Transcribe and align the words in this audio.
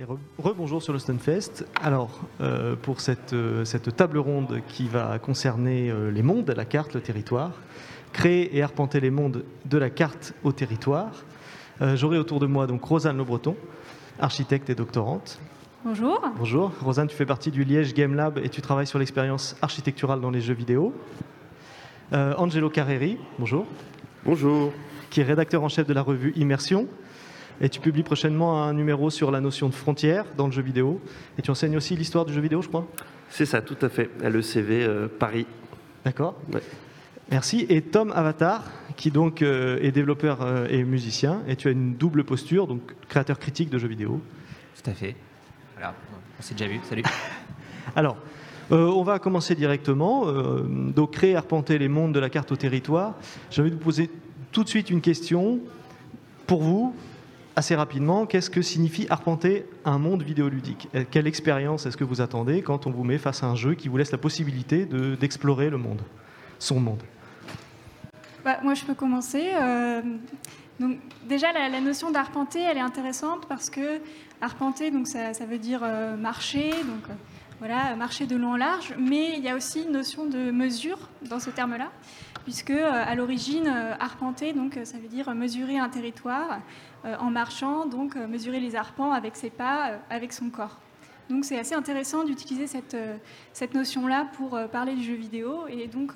Et 0.00 0.04
rebonjour 0.38 0.82
sur 0.82 0.94
le 0.94 0.98
Stunfest. 0.98 1.66
Alors, 1.82 2.20
euh, 2.40 2.74
pour 2.74 3.02
cette, 3.02 3.34
euh, 3.34 3.66
cette, 3.66 3.94
table 3.94 4.16
ronde 4.16 4.62
qui 4.66 4.88
va 4.88 5.18
concerner 5.18 5.90
euh, 5.90 6.10
les 6.10 6.22
mondes, 6.22 6.48
la 6.56 6.64
carte, 6.64 6.94
le 6.94 7.02
territoire, 7.02 7.50
créer 8.14 8.56
et 8.56 8.62
arpenter 8.62 9.00
les 9.00 9.10
mondes 9.10 9.44
de 9.66 9.76
la 9.76 9.90
carte 9.90 10.32
au 10.42 10.52
territoire, 10.52 11.10
j'aurai 11.94 12.16
autour 12.16 12.40
de 12.40 12.46
moi 12.46 12.66
donc 12.66 12.82
Rosanne 12.82 13.18
Le 13.18 13.24
Breton, 13.24 13.56
architecte 14.18 14.70
et 14.70 14.74
doctorante. 14.74 15.38
Bonjour. 15.84 16.18
Bonjour. 16.38 16.72
Rosanne, 16.80 17.08
tu 17.08 17.16
fais 17.16 17.26
partie 17.26 17.50
du 17.50 17.64
Liège 17.64 17.92
Game 17.92 18.14
Lab 18.14 18.38
et 18.38 18.48
tu 18.48 18.62
travailles 18.62 18.86
sur 18.86 18.98
l'expérience 18.98 19.54
architecturale 19.60 20.22
dans 20.22 20.30
les 20.30 20.40
jeux 20.40 20.54
vidéo. 20.54 20.94
Angelo 22.12 22.70
Carreri, 22.70 23.18
bonjour. 23.38 23.66
Bonjour. 24.24 24.72
Qui 25.10 25.20
est 25.20 25.24
rédacteur 25.24 25.62
en 25.62 25.68
chef 25.68 25.86
de 25.86 25.92
la 25.92 26.02
revue 26.02 26.32
Immersion 26.36 26.86
et 27.60 27.68
tu 27.68 27.80
publies 27.80 28.02
prochainement 28.02 28.64
un 28.64 28.72
numéro 28.72 29.10
sur 29.10 29.30
la 29.30 29.40
notion 29.40 29.68
de 29.68 29.74
frontière 29.74 30.24
dans 30.36 30.46
le 30.46 30.52
jeu 30.52 30.62
vidéo. 30.62 31.00
Et 31.38 31.42
tu 31.42 31.50
enseignes 31.50 31.76
aussi 31.76 31.94
l'histoire 31.94 32.24
du 32.24 32.32
jeu 32.32 32.40
vidéo, 32.40 32.62
je 32.62 32.68
crois 32.68 32.86
C'est 33.28 33.46
ça, 33.46 33.60
tout 33.60 33.76
à 33.82 33.88
fait, 33.88 34.10
à 34.24 34.30
l'ECV 34.30 34.84
euh, 34.84 35.08
Paris. 35.08 35.46
D'accord. 36.04 36.36
Merci. 37.30 37.66
Et 37.68 37.82
Tom 37.82 38.12
Avatar, 38.12 38.64
qui 38.96 39.10
donc 39.10 39.42
euh, 39.42 39.78
est 39.82 39.92
développeur 39.92 40.40
euh, 40.40 40.66
et 40.68 40.82
musicien, 40.84 41.42
et 41.46 41.56
tu 41.56 41.68
as 41.68 41.72
une 41.72 41.94
double 41.94 42.24
posture, 42.24 42.66
donc 42.66 42.80
créateur 43.08 43.38
critique 43.38 43.68
de 43.68 43.78
jeux 43.78 43.88
vidéo. 43.88 44.22
Tout 44.82 44.90
à 44.90 44.94
fait. 44.94 45.14
Voilà, 45.74 45.94
on 46.38 46.42
s'est 46.42 46.54
déjà 46.54 46.70
vu. 46.70 46.80
Salut. 46.84 47.02
Alors, 47.96 48.16
on 48.70 49.02
va 49.02 49.18
commencer 49.18 49.56
directement. 49.56 50.26
donc, 50.62 51.10
créer, 51.10 51.34
arpenter 51.34 51.76
les 51.76 51.88
mondes 51.88 52.14
de 52.14 52.20
la 52.20 52.30
carte 52.30 52.52
au 52.52 52.56
territoire. 52.56 53.14
J'ai 53.50 53.62
envie 53.62 53.70
de 53.70 53.74
vous 53.74 53.82
poser 53.82 54.08
tout 54.52 54.62
de 54.62 54.68
suite 54.68 54.90
une 54.90 55.00
question. 55.00 55.58
Pour 56.46 56.62
vous, 56.62 56.94
assez 57.60 57.74
rapidement, 57.74 58.24
qu'est-ce 58.24 58.48
que 58.48 58.62
signifie 58.62 59.06
arpenter 59.10 59.66
un 59.84 59.98
monde 59.98 60.22
vidéoludique? 60.22 60.88
Quelle 61.10 61.26
expérience 61.26 61.84
est-ce 61.84 61.98
que 61.98 62.04
vous 62.04 62.22
attendez 62.22 62.62
quand 62.62 62.86
on 62.86 62.90
vous 62.90 63.04
met 63.04 63.18
face 63.18 63.42
à 63.42 63.48
un 63.48 63.54
jeu 63.54 63.74
qui 63.74 63.88
vous 63.88 63.98
laisse 63.98 64.12
la 64.12 64.16
possibilité 64.16 64.86
d'explorer 64.86 65.68
le 65.68 65.76
monde, 65.76 66.00
son 66.58 66.80
monde? 66.80 67.02
Bah, 68.46 68.60
Moi, 68.62 68.72
je 68.72 68.84
peux 68.84 68.94
commencer. 68.94 69.50
Euh, 69.60 70.00
donc, 70.78 71.00
déjà, 71.28 71.52
la, 71.52 71.82
notion 71.82 72.10
d'arpenter, 72.10 72.60
elle 72.62 72.78
est 72.78 72.86
intéressante 72.92 73.46
parce 73.46 73.68
que 73.68 74.00
arpenter, 74.40 74.90
donc 74.90 75.06
ça, 75.06 75.30
veut 75.46 75.58
dire 75.58 75.82
euh, 75.84 76.16
marcher, 76.16 76.70
donc 76.70 77.10
euh, 77.10 77.14
voilà, 77.58 77.94
marcher 77.94 78.24
de 78.24 78.36
long 78.36 78.52
en 78.52 78.56
large, 78.56 78.94
mais 78.98 79.36
il 79.36 79.44
y 79.44 79.50
a 79.50 79.54
aussi 79.54 79.82
une 79.82 79.92
notion 79.92 80.24
de 80.24 80.50
mesure 80.50 81.10
dans 81.28 81.40
ce 81.40 81.50
terme-là, 81.50 81.90
puisque 82.44 82.70
à 82.70 83.14
l'origine, 83.14 83.68
arpenter, 84.00 84.54
donc 84.54 84.78
ça 84.84 84.96
veut 84.96 85.08
dire 85.08 85.34
mesurer 85.34 85.78
un 85.78 85.90
territoire. 85.90 86.60
Euh, 87.06 87.16
en 87.18 87.30
marchant, 87.30 87.86
donc 87.86 88.14
euh, 88.14 88.26
mesurer 88.26 88.60
les 88.60 88.76
arpents 88.76 89.12
avec 89.12 89.34
ses 89.34 89.48
pas, 89.48 89.92
euh, 89.92 89.96
avec 90.10 90.34
son 90.34 90.50
corps. 90.50 90.76
Donc 91.30 91.46
c'est 91.46 91.58
assez 91.58 91.74
intéressant 91.74 92.24
d'utiliser 92.24 92.66
cette, 92.66 92.96
cette 93.52 93.72
notion-là 93.72 94.28
pour 94.36 94.58
parler 94.72 94.96
du 94.96 95.04
jeu 95.04 95.14
vidéo 95.14 95.68
et 95.68 95.86
donc 95.86 96.14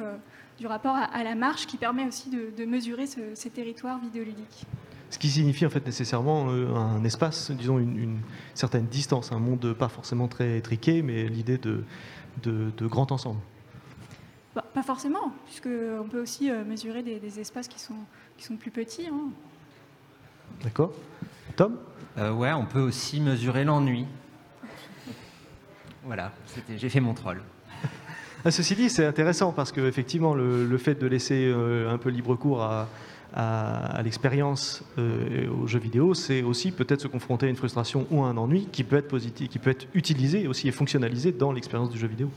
du 0.58 0.66
rapport 0.66 0.96
à, 0.96 1.22
la 1.22 1.36
marche 1.36 1.68
qui 1.68 1.76
permet 1.76 2.04
aussi 2.04 2.30
de, 2.30 2.64
mesurer 2.64 3.06
ces 3.06 3.50
territoires 3.50 4.00
vidéoludiques. 4.00 4.66
Ce 5.10 5.18
qui 5.20 5.28
signifie 5.28 5.64
en 5.66 5.70
fait 5.70 5.86
nécessairement 5.86 6.48
un 6.48 7.04
espace, 7.04 7.52
disons 7.52 7.78
une, 7.78 8.18
certaine 8.54 8.86
distance, 8.86 9.30
un 9.30 9.38
monde 9.38 9.72
pas 9.74 9.88
forcément 9.88 10.26
très 10.26 10.60
triqué, 10.62 11.00
mais 11.00 11.28
l'idée 11.28 11.58
de, 11.58 11.84
de, 12.42 12.86
grand 12.88 13.12
ensemble. 13.12 13.38
Bah, 14.56 14.64
pas 14.74 14.82
forcément, 14.82 15.32
puisqu'on 15.46 16.08
peut 16.10 16.20
aussi 16.20 16.50
mesurer 16.50 17.04
des, 17.04 17.38
espaces 17.38 17.68
qui 17.68 17.78
sont, 17.78 17.94
qui 18.36 18.42
sont 18.42 18.56
plus 18.56 18.72
petits. 18.72 19.06
Hein. 19.06 19.30
D'accord 20.62 20.92
Tom 21.56 21.76
euh, 22.18 22.32
Ouais, 22.32 22.52
on 22.52 22.64
peut 22.64 22.80
aussi 22.80 23.20
mesurer 23.20 23.64
l'ennui. 23.64 24.06
Voilà, 26.04 26.32
j'ai 26.76 26.88
fait 26.88 27.00
mon 27.00 27.14
troll. 27.14 27.40
Ah, 28.46 28.50
ceci 28.50 28.74
dit, 28.74 28.90
c'est 28.90 29.06
intéressant 29.06 29.52
parce 29.52 29.72
que 29.72 29.80
effectivement, 29.80 30.34
le, 30.34 30.76
fait 30.76 30.96
de 30.96 31.06
laisser 31.06 31.46
euh, 31.46 31.90
un 31.90 31.96
peu 31.96 32.10
libre 32.10 32.36
cours 32.36 32.62
à, 32.62 32.88
l'expérience 34.04 34.84
euh, 34.98 35.48
aux 35.48 35.66
jeux 35.66 35.78
vidéo, 35.78 36.14
c'est 36.14 36.42
aussi 36.42 36.70
peut-être 36.70 37.00
se 37.00 37.08
confronter 37.08 37.46
à 37.46 37.48
une 37.48 37.56
frustration 37.56 38.06
ou 38.10 38.22
à 38.22 38.28
un 38.28 38.36
ennui 38.36 38.68
qui 38.70 38.84
peut 38.84 38.96
être 38.96 39.08
positif, 39.08 39.48
qui 39.48 39.58
peut 39.58 39.70
être 39.70 39.86
utilisé 39.94 40.46
aussi 40.46 40.68
et 40.68 40.72
fonctionnalisé 40.72 41.32
dans 41.32 41.52
l'expérience 41.52 41.90
du 41.90 41.98
jeu 41.98 42.06
vidéo. 42.06 42.30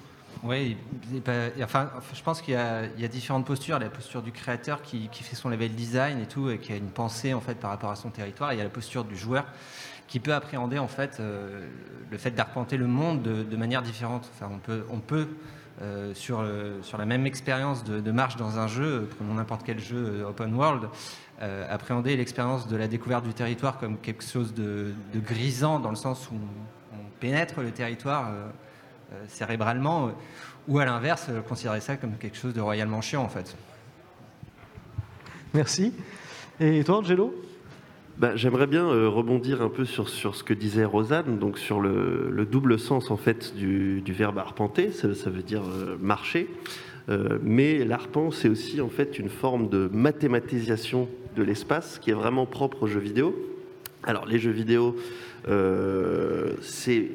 Oui, 0.44 0.78
enfin, 1.62 1.90
je 2.14 2.22
pense 2.22 2.42
qu'il 2.42 2.54
y, 2.54 2.58
a 2.58 3.08
différentes 3.08 3.46
postures. 3.46 3.80
La 3.80 3.90
posture 3.90 4.22
du 4.22 4.32
créateur 4.32 4.82
qui, 4.82 5.10
fait 5.12 5.36
son 5.36 5.50
level 5.50 5.74
design 5.74 6.20
et 6.20 6.28
tout, 6.28 6.50
et 6.50 6.58
qui 6.60 6.74
a 6.74 6.76
une 6.76 6.90
pensée 6.90 7.34
en 7.34 7.42
fait 7.42 7.56
par 7.56 7.72
rapport 7.72 7.92
à 7.92 7.96
son 7.96 8.10
territoire. 8.10 8.54
il 8.54 8.58
y 8.58 8.62
a 8.62 8.64
la 8.64 8.70
posture 8.70 9.04
du 9.04 9.16
joueur 9.16 9.46
qui 10.08 10.20
peut 10.22 10.34
appréhender 10.34 10.80
en 10.80 10.88
fait 10.88 11.18
euh, 11.20 11.68
le 12.10 12.18
fait 12.18 12.32
d'arpenter 12.32 12.78
le 12.78 12.88
monde 12.88 13.22
de, 13.22 13.58
manière 13.58 13.82
différente. 13.82 14.30
Enfin, 14.34 14.50
on 14.50 14.60
peut, 14.60 14.86
peut 15.06 15.28
euh, 15.82 16.14
sur, 16.16 16.42
la 16.42 17.06
même 17.06 17.26
expérience 17.28 17.84
de, 17.84 18.12
marche 18.12 18.36
dans 18.36 18.58
un 18.58 18.68
jeu, 18.68 19.08
prenons 19.18 19.36
n'importe 19.36 19.64
quel 19.66 19.80
jeu 19.80 20.22
euh, 20.22 20.30
open 20.30 20.54
world, 20.56 20.90
appréhender 21.70 22.18
l'expérience 22.18 22.68
de 22.68 22.76
la 22.76 22.88
découverte 22.88 23.24
du 23.24 23.34
territoire 23.34 23.78
comme 23.78 24.00
quelque 24.00 24.24
chose 24.24 24.56
de, 24.56 24.96
grisant 25.14 25.80
dans 25.80 25.92
le 25.92 25.96
sens 25.96 26.30
où 26.32 26.36
on 26.94 27.20
pénètre 27.20 27.62
le 27.62 27.70
territoire 27.70 28.30
euh, 28.30 28.50
cérébralement, 29.28 30.08
euh, 30.08 30.12
ou 30.68 30.80
à 30.80 30.86
l'inverse, 30.86 31.28
euh, 31.30 31.42
considérer 31.42 31.80
ça 31.80 31.98
comme 31.98 32.18
quelque 32.18 32.38
chose 32.38 32.54
de 32.54 32.62
royalement 32.62 33.02
chiant 33.02 33.24
en 33.24 33.30
fait. 33.30 33.56
Merci. 35.54 35.94
Et 36.60 36.84
toi, 36.84 36.98
Angelo? 36.98 37.34
Bah, 38.18 38.36
J'aimerais 38.36 38.68
bien 38.68 38.86
rebondir 38.86 39.62
un 39.62 39.70
peu 39.70 39.86
sur, 39.86 40.10
sur 40.10 40.36
ce 40.36 40.44
que 40.44 40.54
disait 40.54 40.86
Rosanne, 40.86 41.38
donc 41.38 41.60
sur 41.60 41.80
le, 41.80 42.48
double 42.50 42.80
sens 42.80 43.12
en 43.12 43.18
fait 43.18 43.56
du, 43.56 44.02
verbe 44.08 44.40
arpenter, 44.40 44.92
ça, 44.92 45.08
veut 45.30 45.44
dire 45.44 45.62
marcher. 46.02 46.48
mais 47.44 47.86
l'arpent, 47.86 48.32
c'est 48.32 48.50
aussi 48.50 48.82
en 48.82 48.90
fait 48.90 49.20
une 49.20 49.30
forme 49.30 49.70
de 49.70 49.88
mathématisation 49.94 51.08
de 51.36 51.44
l'espace 51.44 52.00
qui 52.00 52.10
est 52.10 52.16
vraiment 52.16 52.48
propre 52.48 52.84
aux 52.84 52.88
jeux 52.88 53.00
vidéo. 53.00 53.36
Alors 54.02 54.26
les 54.26 54.40
jeux 54.40 54.52
vidéo, 54.52 54.96
c'est 56.62 57.08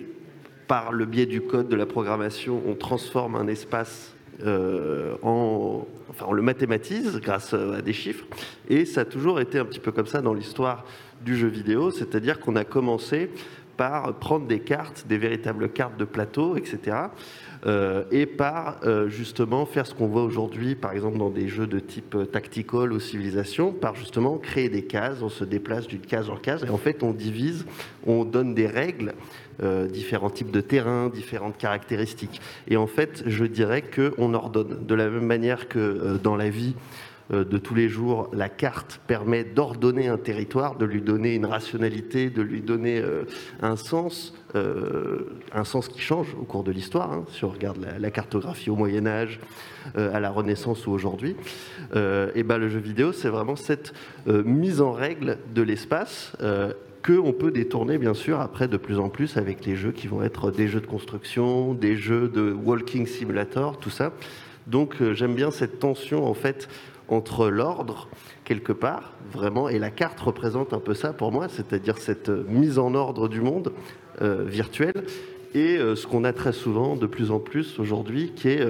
par 0.72 0.90
le 0.90 1.04
biais 1.04 1.26
du 1.26 1.42
code 1.42 1.68
de 1.68 1.76
la 1.76 1.84
programmation, 1.84 2.62
on 2.66 2.72
transforme 2.72 3.34
un 3.34 3.46
espace 3.46 4.14
euh, 4.42 5.16
en, 5.20 5.86
enfin, 6.08 6.24
on 6.26 6.32
le 6.32 6.40
mathématise 6.40 7.20
grâce 7.20 7.52
à 7.52 7.82
des 7.82 7.92
chiffres. 7.92 8.24
Et 8.70 8.86
ça 8.86 9.02
a 9.02 9.04
toujours 9.04 9.38
été 9.38 9.58
un 9.58 9.66
petit 9.66 9.80
peu 9.80 9.92
comme 9.92 10.06
ça 10.06 10.22
dans 10.22 10.32
l'histoire 10.32 10.86
du 11.26 11.36
jeu 11.36 11.48
vidéo, 11.48 11.90
c'est-à-dire 11.90 12.40
qu'on 12.40 12.56
a 12.56 12.64
commencé 12.64 13.28
par 13.76 14.14
prendre 14.14 14.46
des 14.46 14.60
cartes, 14.60 15.04
des 15.06 15.18
véritables 15.18 15.68
cartes 15.68 15.98
de 15.98 16.06
plateau, 16.06 16.56
etc. 16.56 16.96
Euh, 17.66 18.04
et 18.10 18.24
par 18.24 18.80
euh, 18.84 19.10
justement 19.10 19.66
faire 19.66 19.86
ce 19.86 19.94
qu'on 19.94 20.06
voit 20.06 20.24
aujourd'hui, 20.24 20.74
par 20.74 20.92
exemple 20.92 21.18
dans 21.18 21.28
des 21.28 21.48
jeux 21.48 21.66
de 21.66 21.80
type 21.80 22.16
tactical 22.32 22.94
ou 22.94 22.98
civilisation, 22.98 23.72
par 23.72 23.94
justement 23.94 24.38
créer 24.38 24.70
des 24.70 24.84
cases, 24.84 25.20
on 25.20 25.28
se 25.28 25.44
déplace 25.44 25.86
d'une 25.86 26.00
case 26.00 26.30
en 26.30 26.36
case, 26.36 26.64
et 26.64 26.70
en 26.70 26.78
fait 26.78 27.02
on 27.02 27.12
divise, 27.12 27.66
on 28.06 28.24
donne 28.24 28.54
des 28.54 28.66
règles 28.66 29.12
euh, 29.62 29.86
différents 29.86 30.30
types 30.30 30.50
de 30.50 30.62
terrains, 30.62 31.08
différentes 31.08 31.58
caractéristiques. 31.58 32.40
Et 32.68 32.76
en 32.76 32.86
fait, 32.86 33.22
je 33.26 33.44
dirais 33.44 33.82
qu'on 33.82 34.32
ordonne. 34.34 34.86
De 34.86 34.94
la 34.94 35.08
même 35.08 35.26
manière 35.26 35.68
que 35.68 35.78
euh, 35.78 36.18
dans 36.18 36.36
la 36.36 36.48
vie 36.48 36.74
euh, 37.32 37.44
de 37.44 37.58
tous 37.58 37.74
les 37.74 37.88
jours, 37.88 38.30
la 38.32 38.48
carte 38.48 39.00
permet 39.06 39.44
d'ordonner 39.44 40.08
un 40.08 40.16
territoire, 40.16 40.76
de 40.76 40.86
lui 40.86 41.02
donner 41.02 41.34
une 41.34 41.44
rationalité, 41.44 42.30
de 42.30 42.40
lui 42.40 42.62
donner 42.62 43.02
un 43.60 43.76
sens, 43.76 44.34
un 44.54 45.64
sens 45.64 45.88
qui 45.88 46.00
change 46.00 46.34
au 46.34 46.44
cours 46.44 46.64
de 46.64 46.72
l'histoire. 46.72 47.12
Hein, 47.12 47.24
si 47.30 47.44
on 47.44 47.50
regarde 47.50 47.78
la, 47.98 48.10
cartographie 48.10 48.70
au 48.70 48.76
Moyen 48.76 49.06
Âge, 49.06 49.38
à 49.94 50.20
la 50.20 50.30
Renaissance 50.30 50.86
ou 50.86 50.92
aujourd'hui, 50.92 51.36
et 51.94 52.42
ben 52.42 52.58
le 52.58 52.68
jeu 52.68 52.80
vidéo, 52.80 53.12
c'est 53.12 53.28
vraiment 53.28 53.56
cette 53.56 53.92
mise 54.26 54.80
en 54.80 54.92
règle 54.92 55.38
de 55.54 55.62
l'espace 55.62 56.36
qu'on 57.02 57.32
peut 57.32 57.50
détourner 57.50 57.98
bien 57.98 58.14
sûr 58.14 58.40
après 58.40 58.68
de 58.68 58.76
plus 58.76 58.98
en 58.98 59.08
plus 59.08 59.36
avec 59.36 59.66
les 59.66 59.76
jeux 59.76 59.92
qui 59.92 60.06
vont 60.06 60.22
être 60.22 60.50
des 60.50 60.68
jeux 60.68 60.80
de 60.80 60.86
construction, 60.86 61.74
des 61.74 61.96
jeux 61.96 62.28
de 62.28 62.52
walking 62.52 63.06
simulator, 63.06 63.78
tout 63.78 63.90
ça. 63.90 64.12
Donc 64.66 65.00
euh, 65.00 65.12
j'aime 65.12 65.34
bien 65.34 65.50
cette 65.50 65.80
tension 65.80 66.24
en 66.24 66.34
fait 66.34 66.68
entre 67.08 67.48
l'ordre 67.48 68.08
quelque 68.44 68.72
part 68.72 69.14
vraiment 69.32 69.68
et 69.68 69.78
la 69.78 69.90
carte 69.90 70.20
représente 70.20 70.72
un 70.72 70.78
peu 70.78 70.94
ça 70.94 71.12
pour 71.12 71.32
moi, 71.32 71.48
c'est-à-dire 71.48 71.98
cette 71.98 72.28
euh, 72.28 72.44
mise 72.48 72.78
en 72.78 72.94
ordre 72.94 73.28
du 73.28 73.40
monde 73.40 73.72
euh, 74.20 74.44
virtuel 74.46 75.04
et 75.54 75.76
ce 75.76 76.06
qu'on 76.06 76.24
a 76.24 76.32
très 76.32 76.54
souvent 76.54 76.96
de 76.96 77.06
plus 77.06 77.30
en 77.30 77.38
plus 77.38 77.78
aujourd'hui, 77.78 78.32
qui 78.34 78.48
est 78.48 78.66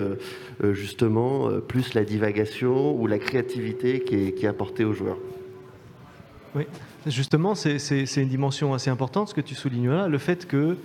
justement 0.72 1.48
plus 1.60 1.94
la 1.94 2.02
divagation 2.02 3.00
ou 3.00 3.06
la 3.06 3.20
créativité 3.20 4.00
qui 4.00 4.16
est, 4.16 4.32
qui 4.32 4.46
est 4.46 4.48
apportée 4.48 4.84
aux 4.84 4.92
joueurs. 4.92 5.18
Oui, 6.56 6.64
justement, 7.06 7.54
c'est 7.54 8.16
une 8.16 8.28
dimension 8.28 8.74
assez 8.74 8.90
importante, 8.90 9.28
ce 9.28 9.34
que 9.34 9.40
tu 9.40 9.54
soulignes 9.54 9.90
là, 9.90 10.08
le 10.08 10.18
fait 10.18 10.46
que, 10.46 10.76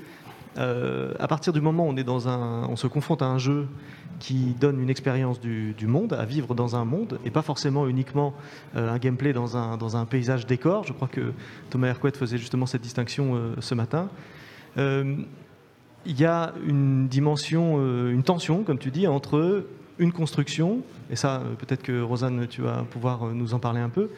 euh, 0.58 1.14
à 1.19 1.28
partir 1.28 1.54
du 1.54 1.62
moment 1.62 1.88
où 1.88 1.94
on, 1.94 2.75
se 2.75 2.88
confronte 2.88 3.22
à 3.22 3.28
un 3.28 3.38
jeu 3.38 3.68
qui 4.19 4.56
donne 4.60 4.81
une 4.81 4.90
expérience 4.90 5.40
du, 5.40 5.75
monde, 5.88 6.14
à 6.14 6.25
vivre 6.25 6.56
dans 6.56 6.75
un 6.75 6.86
monde, 6.86 7.19
et 7.24 7.30
pas 7.30 7.44
forcément 7.44 7.88
uniquement 7.88 8.34
euh, 8.75 8.92
un 8.92 8.98
gameplay 8.98 9.34
dans 9.34 9.58
un, 9.58 9.78
dans 9.78 9.96
un 9.96 10.06
paysage 10.06 10.48
décor. 10.48 10.84
Je 10.86 10.94
crois 10.94 11.08
que 11.08 11.34
Thomas 11.69 11.88
Hercouet 11.88 12.12
faisait 12.12 12.40
justement 12.40 12.66
cette 12.66 12.81
distinction 12.81 13.36
euh, 13.36 13.56
ce 13.60 13.75
matin. 13.75 14.10
il 14.78 16.18
y 16.20 16.25
a 16.25 16.54
une 16.66 17.08
dimension, 17.08 17.80
une 18.10 18.24
tension, 18.24 18.63
comme 18.63 18.78
tu 18.78 18.92
dis, 18.92 19.08
entre 19.08 19.66
une 20.00 20.13
construction, 20.13 20.81
et 21.10 21.16
ça 21.16 21.44
peut-être 21.58 21.84
que 21.84 22.02
Rosanne, 22.02 22.48
tu 22.48 22.62
vas 22.62 22.86
pouvoir 22.90 23.25
nous 23.25 23.54
en 23.54 23.60
parler 23.60 23.81
un 23.81 23.90
peu, 23.90 24.10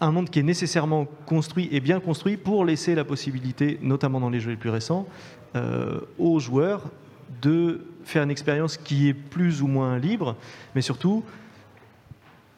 un 0.00 0.12
monde 0.12 0.30
qui 0.30 0.38
est 0.38 0.44
nécessairement 0.44 1.06
construit 1.26 1.68
et 1.72 1.80
bien 1.80 2.00
construit 2.00 2.36
pour 2.36 2.64
laisser 2.64 2.94
la 2.94 3.04
possibilité, 3.04 3.78
notamment 3.82 4.20
dans 4.20 4.30
les 4.30 4.40
jeux 4.40 4.50
les 4.50 4.56
plus 4.56 4.70
récents, 4.70 5.06
euh, 5.56 6.00
aux 6.18 6.38
joueurs 6.38 6.84
de 7.42 7.86
faire 8.04 8.22
une 8.22 8.30
expérience 8.30 8.76
qui 8.76 9.08
est 9.08 9.14
plus 9.14 9.62
ou 9.62 9.66
moins 9.66 9.98
libre, 9.98 10.36
mais 10.74 10.82
surtout 10.82 11.24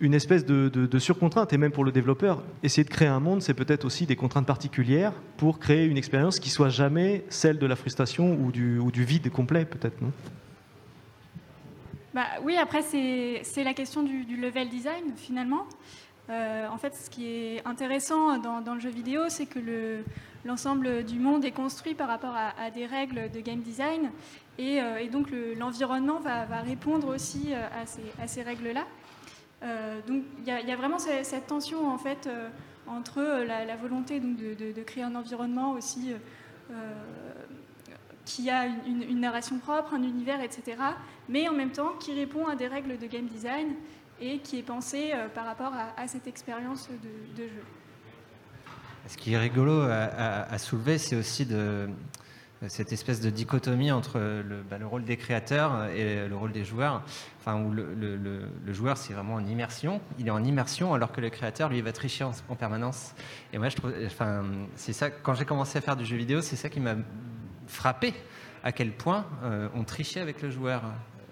une 0.02 0.14
espèce 0.14 0.44
de, 0.44 0.98
surcontrainte, 0.98 1.52
et 1.52 1.58
même 1.58 1.70
pour 1.70 1.84
le 1.84 1.92
développeur, 1.92 2.42
essayer 2.64 2.82
de 2.82 2.90
créer 2.90 3.08
un 3.08 3.20
monde, 3.20 3.40
c'est 3.40 3.54
peut-être 3.54 3.84
aussi 3.84 4.04
des 4.04 4.16
contraintes 4.16 4.46
particulières 4.46 5.12
pour 5.36 5.60
créer 5.60 5.86
une 5.86 5.96
expérience 5.96 6.40
qui 6.40 6.50
soit 6.50 6.70
jamais 6.70 7.24
celle 7.28 7.58
de 7.58 7.66
la 7.66 7.76
frustration 7.76 8.34
ou 8.34 8.50
du, 8.50 9.04
vide 9.04 9.30
complet, 9.30 9.64
peut-être, 9.64 10.02
non? 10.02 10.10
Bah, 12.12 12.26
Oui, 12.42 12.56
après, 12.56 12.82
c'est 12.82 13.64
la 13.64 13.74
question 13.74 14.02
du, 14.02 14.36
level 14.36 14.68
design, 14.68 15.04
finalement. 15.16 15.66
Euh, 16.32 16.66
en 16.68 16.78
fait, 16.78 16.94
ce 16.94 17.10
qui 17.10 17.26
est 17.26 17.66
intéressant 17.66 18.38
dans, 18.38 18.74
le 18.74 18.80
jeu 18.80 18.88
vidéo, 18.88 19.22
c'est 19.28 19.44
que 19.44 20.02
l'ensemble 20.44 21.04
du 21.04 21.18
monde 21.18 21.44
est 21.44 21.52
construit 21.52 21.94
par 21.94 22.08
rapport 22.08 22.34
à, 22.34 22.70
des 22.70 22.86
règles 22.86 23.30
de 23.30 23.40
game 23.40 23.60
design, 23.60 24.10
et, 24.58 24.80
euh, 24.80 25.06
donc 25.08 25.28
l'environnement 25.58 26.20
va, 26.20 26.62
répondre 26.62 27.14
aussi 27.14 27.52
euh, 27.52 27.66
à 28.20 28.26
ces, 28.26 28.42
règles-là. 28.42 28.84
donc 30.06 30.22
il 30.38 30.44
y, 30.46 30.72
a 30.72 30.76
vraiment 30.76 30.98
cette, 30.98 31.46
tension 31.46 31.88
en 31.88 31.98
fait 31.98 32.28
entre 32.86 33.20
la, 33.20 33.76
volonté 33.76 34.20
de, 34.20 34.82
créer 34.82 35.04
un 35.04 35.14
environnement 35.14 35.72
aussi 35.72 36.14
qui 38.24 38.48
a 38.48 38.66
une, 38.86 39.20
narration 39.20 39.58
propre, 39.58 39.94
un 39.94 40.02
univers, 40.02 40.40
etc., 40.40 40.76
mais 41.28 41.48
en 41.48 41.52
même 41.52 41.72
temps 41.72 41.92
qui 42.00 42.14
répond 42.14 42.46
à 42.46 42.56
des 42.56 42.68
règles 42.68 42.96
de 42.96 43.06
game 43.06 43.26
design 43.26 43.74
et 44.22 44.38
qui 44.38 44.58
est 44.58 44.62
pensé 44.62 45.10
euh, 45.12 45.28
par 45.28 45.44
rapport 45.44 45.72
à, 45.74 46.06
cette 46.06 46.26
expérience 46.26 46.88
de, 47.36 47.42
jeu. 47.42 47.64
Ce 49.08 49.16
qui 49.16 49.32
est 49.32 49.38
rigolo 49.38 49.82
à, 49.82 50.58
soulever, 50.58 50.96
c'est 50.96 51.16
aussi 51.16 51.44
de, 51.44 51.88
cette 52.68 52.92
espèce 52.92 53.20
de 53.20 53.30
dichotomie 53.30 53.90
entre 53.90 54.20
le, 54.20 54.62
bah, 54.62 54.78
le, 54.78 54.86
rôle 54.86 55.02
des 55.04 55.16
créateurs 55.16 55.86
et 55.86 56.28
le 56.28 56.36
rôle 56.36 56.52
des 56.52 56.64
joueurs, 56.64 57.02
enfin, 57.40 57.60
où 57.60 57.72
le, 57.72 58.48
joueur, 58.68 58.96
c'est 58.96 59.12
vraiment 59.12 59.34
en 59.34 59.44
immersion. 59.44 60.00
Il 60.20 60.28
est 60.28 60.30
en 60.30 60.44
immersion 60.44 60.94
alors 60.94 61.10
que 61.10 61.20
le 61.20 61.30
créateur, 61.30 61.68
lui, 61.68 61.80
va 61.80 61.92
tricher 61.92 62.24
en, 62.24 62.54
permanence. 62.54 63.14
Et 63.52 63.58
moi, 63.58 63.68
je 63.70 63.76
trouve, 63.76 63.92
enfin, 64.06 64.44
c'est 64.76 64.92
ça, 64.92 65.10
quand 65.10 65.34
j'ai 65.34 65.44
commencé 65.44 65.78
à 65.78 65.80
faire 65.80 65.96
du 65.96 66.04
jeu 66.04 66.16
vidéo, 66.16 66.42
c'est 66.42 66.56
ça 66.56 66.68
qui 66.68 66.78
m'a 66.78 66.94
frappé 67.66 68.14
à 68.62 68.70
quel 68.70 68.92
point 68.92 69.26
euh, 69.42 69.68
on 69.74 69.82
trichait 69.82 70.20
avec 70.20 70.42
le 70.42 70.50
joueur. 70.50 70.82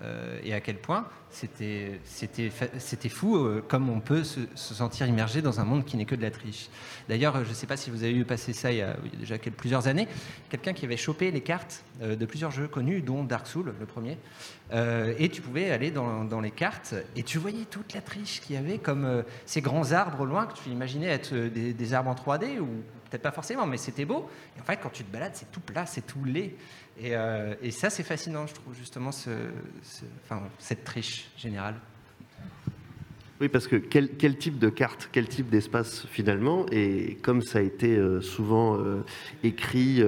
Euh, 0.02 0.40
et 0.42 0.54
à 0.54 0.60
quel 0.60 0.78
point 0.78 1.06
c'était 1.30 3.08
fou 3.08 3.36
euh, 3.36 3.64
comme 3.66 3.88
on 3.88 4.00
peut 4.00 4.24
se, 4.24 4.40
sentir 4.54 5.06
immergé 5.06 5.42
dans 5.42 5.60
un 5.60 5.64
monde 5.64 5.84
qui 5.84 5.96
n'est 5.96 6.04
que 6.04 6.14
de 6.14 6.22
la 6.22 6.30
triche. 6.30 6.68
D'ailleurs, 7.08 7.44
je 7.44 7.48
ne 7.48 7.54
sais 7.54 7.66
pas 7.66 7.76
si 7.76 7.90
vous 7.90 8.02
avez 8.02 8.14
eu 8.14 8.24
passé 8.24 8.52
ça 8.52 8.72
il 8.72 8.78
y 8.78 8.82
a, 8.82 8.96
déjà 9.18 9.38
plusieurs 9.38 9.86
années, 9.86 10.08
quelqu'un 10.48 10.72
qui 10.72 10.84
avait 10.84 10.96
chopé 10.96 11.30
les 11.30 11.40
cartes 11.40 11.84
euh, 12.02 12.16
de 12.16 12.26
plusieurs 12.26 12.50
jeux 12.50 12.68
connus, 12.68 13.00
dont 13.00 13.24
Dark 13.24 13.46
Souls, 13.46 13.74
le 13.78 13.86
premier, 13.86 14.18
et 15.18 15.28
tu 15.30 15.42
pouvais 15.42 15.72
aller 15.72 15.90
dans, 15.90 16.40
les 16.40 16.52
cartes 16.52 16.94
et 17.16 17.24
tu 17.24 17.38
voyais 17.38 17.64
toute 17.64 17.92
la 17.92 18.00
triche 18.00 18.40
qu'il 18.40 18.54
y 18.54 18.58
avait, 18.58 18.78
comme 18.78 19.24
ces 19.44 19.60
grands 19.60 19.90
arbres 19.90 20.24
loin 20.24 20.46
que 20.46 20.56
tu 20.56 20.68
imaginais 20.68 21.08
être 21.08 21.34
des, 21.34 21.92
arbres 21.92 22.10
en 22.10 22.14
3D, 22.14 22.60
ou 22.60 22.68
peut-être 23.10 23.22
pas 23.22 23.32
forcément, 23.32 23.66
mais 23.66 23.76
c'était 23.76 24.04
beau. 24.04 24.30
Et 24.56 24.60
en 24.60 24.64
fait, 24.64 24.76
quand 24.76 24.90
tu 24.90 25.02
te 25.02 25.12
balades, 25.12 25.34
c'est 25.34 25.50
tout 25.50 25.60
plat, 25.60 25.86
c'est 25.86 26.06
tout 26.06 26.24
laid. 26.24 26.54
Euh, 27.02 27.54
et, 27.62 27.70
ça, 27.70 27.90
c'est 27.90 28.02
fascinant, 28.02 28.46
je 28.46 28.54
trouve, 28.54 28.74
justement, 28.74 29.12
ce, 29.12 29.30
cette 30.58 30.84
triche 30.84 31.19
Oui, 33.40 33.48
parce 33.48 33.66
que 33.66 33.76
quel, 33.76 34.36
type 34.36 34.58
de 34.58 34.68
carte, 34.68 35.08
quel 35.12 35.26
type 35.26 35.48
d'espace 35.48 36.06
finalement 36.10 36.66
Et 36.70 37.16
comme 37.22 37.40
ça 37.40 37.60
a 37.60 37.62
été 37.62 37.96
euh, 37.96 38.20
souvent 38.20 38.76
euh, 38.78 39.02
écrit, 39.42 40.02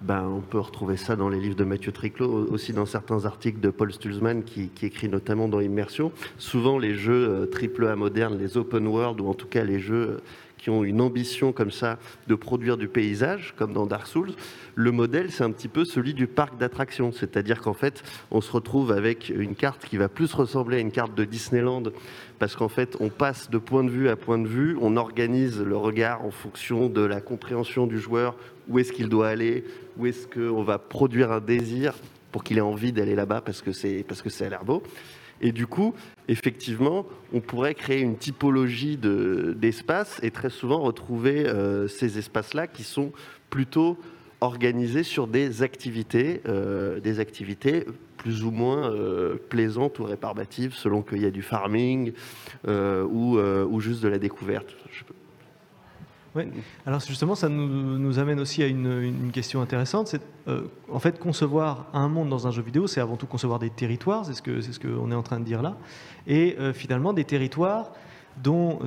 ben, 0.00 0.24
on 0.24 0.40
peut 0.40 0.58
retrouver 0.58 0.96
ça 0.96 1.16
dans 1.16 1.28
les 1.28 1.38
livres 1.38 1.56
de 1.56 1.64
Mathieu 1.64 1.92
Triclot, 1.92 2.48
aussi 2.50 2.72
dans 2.72 2.86
certains 2.86 3.26
articles 3.26 3.60
de 3.60 3.68
Paul 3.68 3.92
Stulzmann 3.92 4.42
qui, 4.42 4.68
qui 4.68 4.86
écrit 4.86 5.10
notamment 5.10 5.48
dans 5.48 5.60
Immersion. 5.60 6.12
Souvent, 6.38 6.78
les 6.78 6.94
jeux 6.94 7.46
triple 7.52 7.88
A 7.88 7.96
modernes, 7.96 8.38
les 8.38 8.56
open 8.56 8.86
world, 8.86 9.20
ou 9.20 9.28
en 9.28 9.34
tout 9.34 9.48
cas 9.48 9.62
les 9.62 9.78
jeux 9.78 10.22
qui 10.66 10.70
ont 10.70 10.82
une 10.82 11.00
ambition 11.00 11.52
comme 11.52 11.70
ça 11.70 11.96
de 12.26 12.34
produire 12.34 12.76
du 12.76 12.88
paysage, 12.88 13.54
comme 13.56 13.72
dans 13.72 13.86
Dark 13.86 14.08
Souls, 14.08 14.32
le 14.74 14.90
modèle, 14.90 15.30
c'est 15.30 15.44
un 15.44 15.52
petit 15.52 15.68
peu 15.68 15.84
celui 15.84 16.12
du 16.12 16.26
parc 16.26 16.58
d'attractions. 16.58 17.12
C'est-à-dire 17.12 17.60
qu'en 17.60 17.72
fait, 17.72 18.02
on 18.32 18.40
se 18.40 18.50
retrouve 18.50 18.90
avec 18.90 19.28
une 19.28 19.54
carte 19.54 19.86
qui 19.86 19.96
va 19.96 20.08
plus 20.08 20.34
ressembler 20.34 20.78
à 20.78 20.80
une 20.80 20.90
carte 20.90 21.14
de 21.14 21.24
Disneyland, 21.24 21.84
parce 22.40 22.56
qu'en 22.56 22.68
fait, 22.68 22.96
on 22.98 23.10
passe 23.10 23.48
de 23.48 23.58
point 23.58 23.84
de 23.84 23.90
vue 23.90 24.08
à 24.08 24.16
point 24.16 24.38
de 24.38 24.48
vue, 24.48 24.76
on 24.80 24.96
organise 24.96 25.60
le 25.60 25.76
regard 25.76 26.24
en 26.24 26.32
fonction 26.32 26.88
de 26.88 27.02
la 27.02 27.20
compréhension 27.20 27.86
du 27.86 28.00
joueur, 28.00 28.34
où 28.66 28.80
est-ce 28.80 28.92
qu'il 28.92 29.08
doit 29.08 29.28
aller, 29.28 29.62
où 29.96 30.06
est-ce 30.06 30.26
qu'on 30.26 30.64
va 30.64 30.80
produire 30.80 31.30
un 31.30 31.40
désir 31.40 31.94
pour 32.32 32.42
qu'il 32.42 32.58
ait 32.58 32.60
envie 32.60 32.90
d'aller 32.90 33.14
là-bas 33.14 33.40
parce 33.40 33.62
que 33.62 33.70
c'est 33.70 34.04
parce 34.06 34.20
que 34.20 34.30
ça 34.30 34.46
a 34.46 34.48
l'air 34.48 34.64
beau. 34.64 34.82
Et 35.40 35.52
du 35.52 35.66
coup, 35.66 35.94
effectivement, 36.28 37.06
on 37.32 37.40
pourrait 37.40 37.74
créer 37.74 38.00
une 38.00 38.16
typologie 38.16 38.96
d'espace 38.96 40.20
et 40.22 40.30
très 40.30 40.50
souvent 40.50 40.80
retrouver 40.80 41.46
euh, 41.46 41.88
ces 41.88 42.18
espaces-là 42.18 42.66
qui 42.66 42.82
sont 42.82 43.12
plutôt 43.50 43.98
organisés 44.40 45.02
sur 45.02 45.26
des 45.26 45.62
activités, 45.62 46.42
euh, 46.46 47.00
des 47.00 47.20
activités 47.20 47.84
plus 48.16 48.44
ou 48.44 48.50
moins 48.50 48.90
euh, 48.90 49.36
plaisantes 49.48 49.98
ou 49.98 50.04
réparbatives 50.04 50.74
selon 50.74 51.02
qu'il 51.02 51.22
y 51.22 51.26
a 51.26 51.30
du 51.30 51.42
farming 51.42 52.12
ou, 52.66 53.38
ou, 53.38 53.80
juste 53.80 54.02
de 54.02 54.08
la 54.08 54.18
découverte. 54.18 54.74
Alors 56.86 57.00
justement, 57.00 57.34
ça 57.34 57.48
nous, 57.48 58.18
amène 58.18 58.40
aussi 58.40 58.62
à 58.62 58.66
une, 58.66 59.30
question 59.32 59.60
intéressante. 59.60 60.08
C'est 60.08 60.22
euh, 60.48 60.62
en 60.90 60.98
fait 60.98 61.18
concevoir 61.18 61.86
un 61.92 62.08
monde 62.08 62.28
dans 62.28 62.46
un 62.46 62.50
jeu 62.50 62.62
vidéo, 62.62 62.86
c'est 62.86 63.00
avant 63.00 63.16
tout 63.16 63.26
concevoir 63.26 63.58
des 63.58 63.70
territoires. 63.70 64.24
C'est 64.24 64.34
ce 64.34 64.42
que 64.42 64.86
qu'on 64.86 65.10
est 65.10 65.14
en 65.14 65.22
train 65.22 65.40
de 65.40 65.44
dire 65.44 65.62
là. 65.62 65.76
Et 66.26 66.56
euh, 66.58 66.72
finalement, 66.72 67.12
des 67.12 67.24
territoires 67.24 67.92
dont 68.42 68.80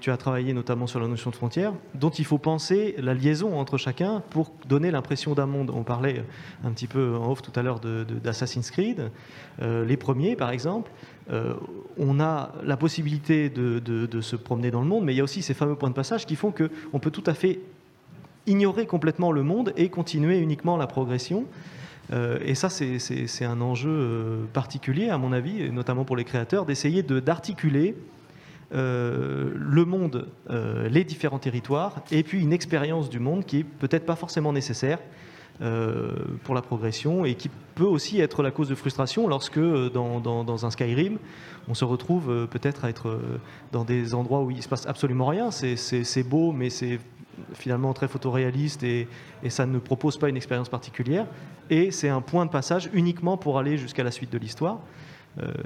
tu 0.00 0.10
as 0.10 0.16
travaillé 0.16 0.52
notamment 0.52 0.86
sur 0.86 1.00
la 1.00 1.06
notion 1.06 1.30
de 1.30 1.36
frontière, 1.36 1.72
dont 1.94 2.10
il 2.10 2.24
faut 2.24 2.38
penser 2.38 2.94
la 2.98 3.14
liaison 3.14 3.58
entre 3.58 3.76
chacun 3.76 4.22
pour 4.30 4.52
donner 4.68 4.90
l'impression 4.90 5.34
d'un 5.34 5.46
monde. 5.46 5.70
On 5.72 5.84
parlait 5.84 6.24
un 6.64 6.72
petit 6.72 6.88
peu 6.88 7.16
en 7.16 7.30
off 7.30 7.42
tout 7.42 7.52
à 7.54 7.62
l'heure 7.62 7.80
d'Assassin's 7.80 8.70
Creed, 8.70 9.10
euh, 9.60 9.84
les 9.84 9.96
premiers 9.96 10.36
par 10.36 10.50
exemple. 10.50 10.90
Euh, 11.30 11.54
on 11.98 12.20
a 12.20 12.52
la 12.64 12.76
possibilité 12.76 13.48
de, 13.48 14.20
se 14.20 14.36
promener 14.36 14.70
dans 14.70 14.80
le 14.80 14.88
monde, 14.88 15.04
mais 15.04 15.14
il 15.14 15.16
y 15.16 15.20
a 15.20 15.24
aussi 15.24 15.42
ces 15.42 15.54
fameux 15.54 15.76
points 15.76 15.90
de 15.90 15.94
passage 15.94 16.26
qui 16.26 16.36
font 16.36 16.52
qu'on 16.52 16.98
peut 16.98 17.10
tout 17.10 17.24
à 17.26 17.34
fait 17.34 17.60
ignorer 18.46 18.86
complètement 18.86 19.30
le 19.30 19.42
monde 19.42 19.72
et 19.76 19.88
continuer 19.88 20.38
uniquement 20.38 20.76
la 20.76 20.86
progression. 20.86 21.44
Euh, 22.12 22.38
et 22.44 22.54
ça, 22.54 22.68
c'est 22.68 23.44
un 23.44 23.60
enjeu 23.60 24.46
particulier, 24.52 25.10
à 25.10 25.18
mon 25.18 25.32
avis, 25.32 25.70
notamment 25.70 26.04
pour 26.04 26.16
les 26.16 26.24
créateurs, 26.24 26.66
d'essayer 26.66 27.02
d'articuler 27.02 27.94
euh, 28.74 29.50
le 29.54 29.84
monde, 29.84 30.28
euh, 30.48 30.88
les 30.88 31.04
différents 31.04 31.38
territoires, 31.38 32.02
et 32.10 32.22
puis 32.22 32.40
une 32.40 32.54
expérience 32.54 33.10
du 33.10 33.18
monde 33.18 33.44
qui 33.44 33.58
est 33.58 33.64
peut-être 33.64 34.06
pas 34.06 34.16
forcément 34.16 34.50
nécessaire 34.50 34.98
euh, 34.98 35.02
pour 35.58 36.54
la 36.54 36.62
progression 36.62 37.24
et 37.24 37.34
qui 37.34 37.50
peut 37.74 37.84
aussi 37.84 38.20
être 38.20 38.42
la 38.42 38.50
cause 38.50 38.68
de 38.68 38.74
frustration 38.74 39.28
lorsque 39.28 39.60
dans, 39.60 40.64
un 40.64 40.70
Skyrim, 40.70 41.18
on 41.68 41.74
se 41.74 41.84
retrouve 41.84 42.48
peut-être 42.50 42.84
à 42.84 42.90
être 42.90 43.20
dans 43.70 43.84
des 43.84 44.14
endroits 44.14 44.42
où 44.42 44.50
il 44.50 44.62
se 44.62 44.68
passe 44.68 44.86
absolument 44.86 45.26
rien. 45.26 45.50
C'est 45.50 46.28
beau, 46.28 46.52
mais 46.52 46.70
c'est 46.70 46.98
finalement 47.54 47.92
très 47.92 48.08
photoréaliste 48.08 48.82
et, 48.82 49.08
ça 49.48 49.66
ne 49.66 49.78
propose 49.78 50.18
pas 50.18 50.28
une 50.28 50.36
expérience 50.36 50.68
particulière. 50.68 51.26
Et 51.70 51.90
c'est 51.90 52.08
un 52.08 52.20
point 52.20 52.46
de 52.46 52.50
passage 52.50 52.90
uniquement 52.92 53.36
pour 53.36 53.58
aller 53.58 53.76
jusqu'à 53.76 54.04
la 54.04 54.10
suite 54.10 54.32
de 54.32 54.38
l'histoire. 54.38 54.80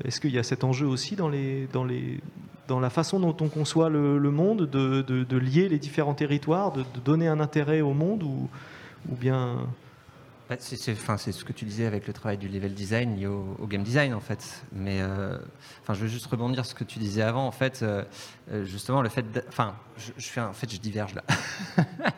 Est-ce 0.04 0.20
qu'il 0.20 0.30
y 0.30 0.38
a 0.38 0.42
cet 0.42 0.62
enjeu 0.62 0.86
aussi 0.86 1.16
dans 1.16 2.80
la 2.80 2.90
façon 2.90 3.20
dont 3.20 3.36
on 3.40 3.48
conçoit 3.48 3.88
le, 3.88 4.30
monde, 4.30 4.68
de, 4.70 5.36
lier 5.36 5.68
les 5.68 5.78
différents 5.78 6.14
territoires, 6.14 6.72
de, 6.72 6.84
donner 7.04 7.28
un 7.28 7.40
intérêt 7.40 7.80
au 7.80 7.92
monde 7.92 8.22
ou, 8.22 8.48
ou 9.10 9.16
bien 9.16 9.68
bah, 10.48 10.54
c'est, 10.60 10.76
ce 10.76 11.44
que 11.44 11.52
tu 11.52 11.64
disais 11.64 11.86
avec 11.86 12.06
le 12.06 12.12
travail 12.12 12.38
du 12.38 12.48
level 12.48 12.72
design 12.72 13.16
lié 13.16 13.26
au, 13.26 13.66
game 13.66 13.82
design 13.82 14.14
en 14.14 14.20
fait. 14.20 14.62
Mais 14.72 15.00
euh, 15.00 15.38
enfin, 15.82 15.94
je 15.94 16.02
veux 16.02 16.06
juste 16.06 16.26
rebondir 16.26 16.64
sur 16.64 16.76
ce 16.76 16.84
que 16.84 16.88
tu 16.88 17.00
disais 17.00 17.22
avant 17.22 17.48
en 17.48 17.50
fait. 17.50 17.80
Euh, 17.82 18.04
euh, 18.52 18.64
justement, 18.64 19.02
le 19.02 19.08
fait, 19.08 19.24
enfin, 19.48 19.74
en 20.38 20.52
fait, 20.52 20.72
je 20.72 20.78
diverge 20.78 21.16
là. 21.16 21.24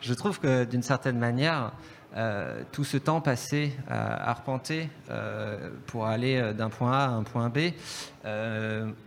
je 0.00 0.14
trouve 0.14 0.40
que 0.40 0.64
d'une 0.64 0.82
certaine 0.82 1.18
manière, 1.18 1.72
euh, 2.16 2.62
tout 2.72 2.84
ce 2.84 2.96
temps 2.96 3.20
passé 3.20 3.76
à 3.88 4.30
arpenter 4.30 4.88
euh, 5.10 5.68
pour 5.86 6.06
aller 6.06 6.38
euh, 6.38 6.54
d'un 6.54 6.70
point 6.70 6.92
A 6.92 7.04
à 7.04 7.08
un 7.08 7.24
point 7.24 7.50
B, 7.50 7.72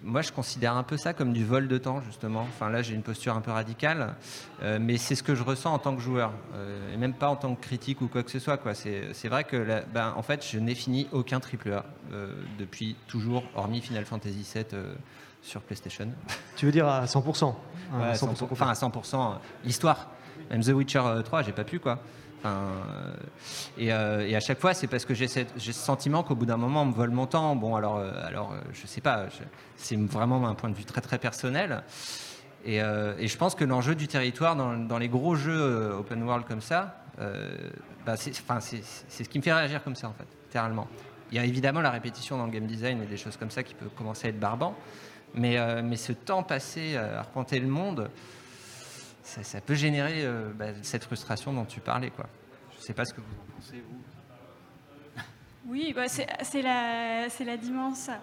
moi 0.04 0.22
je 0.22 0.32
considère 0.32 0.78
un 0.78 0.84
peu 0.84 0.96
ça 0.96 1.13
comme 1.13 1.34
du 1.34 1.44
vol 1.44 1.68
de 1.68 1.78
temps 1.80 2.01
justement. 2.01 2.42
Enfin 2.42 2.70
là 2.70 2.84
j'ai 2.84 2.94
une 2.94 3.01
posture 3.01 3.36
un 3.36 3.42
peu 3.42 3.51
radicale, 3.51 4.13
mais 4.80 4.96
c'est 4.98 5.16
ce 5.16 5.24
que 5.24 5.36
je 5.36 5.44
ressens 5.44 5.74
en 5.74 5.80
tant 5.80 5.94
que 5.94 6.01
joueur, 6.01 6.32
et 6.94 6.96
même 6.96 7.13
pas 7.13 7.28
en 7.28 7.36
tant 7.36 7.54
que 7.54 7.62
critique 7.62 8.00
ou 8.00 8.08
quoi 8.08 8.24
que 8.24 8.32
ce 8.32 8.39
soit. 8.39 8.56
Quoi. 8.56 8.74
C'est, 8.75 9.28
vrai 9.28 9.44
que 9.44 9.84
ben, 9.94 10.13
en 10.16 10.22
fait 10.22 10.46
je 10.50 10.58
n'ai 10.58 10.74
fini 10.74 11.10
aucun 11.12 11.42
triple 11.42 11.74
A 11.74 11.86
depuis 12.58 12.96
toujours, 13.08 13.44
hormis 13.56 13.82
Final 13.82 14.06
Fantasy 14.06 14.50
VII 14.56 14.66
sur 15.42 15.60
PlayStation. 15.62 16.08
Tu 16.56 16.66
veux 16.66 16.72
dire 16.72 16.88
à 16.88 17.04
100%, 17.04 17.54
à 18.01 18.13
100%, 18.13 18.48
Enfin 18.51 18.70
à 18.70 18.74
100%, 18.74 19.34
l'histoire. 19.66 20.08
Même 20.50 20.63
The 20.63 20.70
Witcher 20.70 21.04
3, 21.25 21.42
j'ai 21.42 21.51
pas 21.51 21.66
pu 21.66 21.80
quoi. 21.80 22.00
Euh, 22.46 23.13
euh, 23.79 24.27
et, 24.27 24.36
à 24.36 24.39
chaque 24.39 24.60
fois, 24.60 24.74
c'est 24.74 24.88
parce 24.88 25.05
que 25.05 25.13
j'ai 25.13 25.27
ce 25.27 25.72
sentiment 25.72 26.24
qu'au 26.24 26.36
bout 26.36 26.46
d'un 26.46 26.58
moment, 26.58 26.84
on 26.84 26.86
me 26.86 26.93
vole 26.93 27.12
mon 27.12 27.25
temps. 27.25 27.55
Bon, 27.55 27.75
alors, 27.75 27.98
euh, 27.98 28.12
alors 28.25 28.53
je 28.74 28.88
sais 28.88 29.01
pas, 29.01 29.25
c'est 29.75 29.98
vraiment 29.98 30.48
un 30.48 30.55
point 30.55 30.69
de 30.69 30.75
vue 30.75 30.86
très 30.86 31.01
très 31.01 31.17
personnel. 31.17 31.84
Et, 32.65 32.79
je 32.79 33.38
pense 33.38 33.55
que 33.55 33.63
l'enjeu 33.63 33.96
du 33.96 34.08
territoire 34.08 34.55
dans, 34.55 34.98
les 34.98 35.10
gros 35.10 35.36
jeux 35.36 35.93
open 35.98 36.24
world 36.24 36.46
comme 36.46 36.62
ça, 36.62 37.03
bah, 38.05 38.15
c'est 38.17 38.34
ce 38.34 39.29
qui 39.29 39.38
me 39.38 39.43
fait 39.43 39.53
réagir 39.53 39.84
comme 39.84 39.96
ça, 39.96 40.08
en 40.08 40.13
fait, 40.13 40.27
littéralement. 40.46 40.88
Il 41.31 41.38
y 41.38 41.39
a 41.39 41.46
évidemment 41.46 41.81
la 41.81 41.91
répétition 41.91 42.38
dans 42.38 42.46
le 42.46 42.51
game 42.51 42.65
design 42.65 43.03
et 43.03 43.05
des 43.05 43.17
choses 43.17 43.38
comme 43.38 43.51
ça 43.51 43.62
qui 43.62 43.75
peut 43.75 43.89
commencer 43.96 44.27
à 44.27 44.29
être 44.29 44.39
barbant. 44.39 44.75
Mais, 45.36 45.58
mais 45.84 45.96
ce 45.96 46.12
temps 46.12 46.41
passé 46.41 46.98
à 46.98 47.19
arpenter 47.19 47.60
le 47.60 47.67
monde, 47.67 48.10
ça, 49.29 49.62
peut 49.62 49.75
générer 49.75 50.25
euh, 50.25 50.51
bah, 50.53 50.67
cette 50.81 51.03
frustration 51.03 51.53
dont 51.53 51.65
tu 51.65 51.79
parlais. 51.79 52.09
Quoi. 52.09 52.25
Je 52.71 52.77
ne 52.77 52.81
sais 52.81 52.93
pas 52.93 53.05
ce 53.05 53.13
que 53.13 53.21
vous 53.21 53.33
en 53.33 53.55
pensez, 53.55 53.81
vous. 53.88 54.01
Oui, 55.67 55.93
bah, 55.93 56.07
c'est 56.07 56.62
la, 56.62 57.27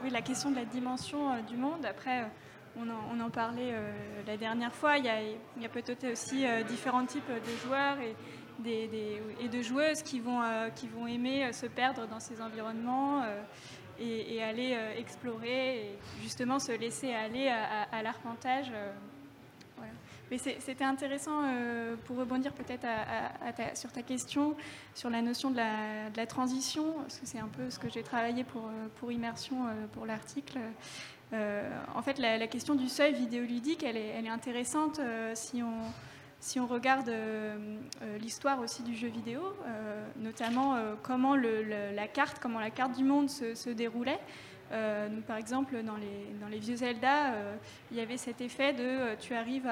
oui, 0.02 0.10
la 0.10 0.22
question 0.22 0.50
de 0.50 0.56
la 0.56 0.64
dimension 0.64 1.32
euh, 1.32 1.42
du 1.42 1.56
monde. 1.56 1.86
Après, 1.86 2.22
euh, 2.22 2.26
on, 2.78 3.20
en, 3.20 3.30
parlait 3.30 3.74
la 4.26 4.36
dernière 4.36 4.74
fois. 4.74 4.98
Il 4.98 5.04
y 5.04 5.64
a, 5.64 5.68
peut-être 5.68 6.12
aussi 6.12 6.44
différents 6.68 7.06
types 7.06 7.30
de 7.30 7.66
joueurs 7.66 7.96
et, 8.00 9.48
de 9.48 9.62
joueuses 9.62 10.02
qui 10.02 10.20
vont, 10.20 10.42
aimer 11.06 11.50
se 11.54 11.64
perdre 11.64 12.06
dans 12.06 12.20
ces 12.20 12.42
environnements. 12.42 13.22
Et, 13.98 14.42
aller 14.42 14.76
explorer 14.98 15.78
et 15.78 15.98
justement 16.20 16.58
se 16.58 16.72
laisser 16.72 17.14
aller 17.14 17.48
à 17.48 18.02
l'arpentage 18.02 18.70
c'était 20.30 20.84
intéressant 20.84 21.42
euh, 21.44 21.94
pour 22.04 22.16
rebondir 22.16 22.52
peut-être 22.52 22.86
sur 23.74 23.92
ta 23.92 24.02
question 24.02 24.56
sur 24.94 25.08
la 25.08 25.22
notion 25.22 25.50
de 25.50 25.56
la, 25.56 26.26
transition, 26.26 26.94
parce 26.94 27.18
que 27.18 27.26
c'est 27.26 27.38
un 27.38 27.48
peu 27.48 27.70
ce 27.70 27.78
que 27.78 27.88
j'ai 27.88 28.02
travaillé 28.02 28.42
pour, 28.44 28.66
euh, 28.66 29.12
Immersion, 29.12 29.66
euh, 29.66 29.86
pour 29.92 30.04
l'article. 30.04 30.58
en 31.32 32.02
fait, 32.02 32.18
la, 32.18 32.46
question 32.48 32.74
du 32.74 32.88
seuil 32.88 33.14
vidéoludique, 33.14 33.84
elle 33.84 33.96
est, 33.96 34.28
intéressante 34.28 35.00
si 35.34 35.62
on, 35.62 36.66
regarde 36.66 37.10
l'histoire 38.20 38.60
aussi 38.60 38.82
du 38.82 38.96
jeu 38.96 39.08
vidéo, 39.08 39.40
notamment 40.16 40.76
comment 41.02 41.36
la 41.36 42.08
carte, 42.08 42.38
comment 42.40 42.60
la 42.60 42.70
carte 42.70 42.96
du 42.96 43.04
monde 43.04 43.30
se 43.30 43.70
déroulait. 43.70 44.20
Euh, 44.72 45.08
par 45.26 45.36
exemple, 45.36 45.76
dans 45.82 45.96
les, 45.96 46.58
vieux 46.58 46.76
Zelda, 46.76 47.32
euh, 47.32 47.56
il 47.90 47.96
y 47.96 48.00
avait 48.00 48.16
cet 48.16 48.40
effet 48.40 48.72
de 48.72 48.82
euh, 48.82 49.16
tu 49.18 49.34
arrives 49.34 49.70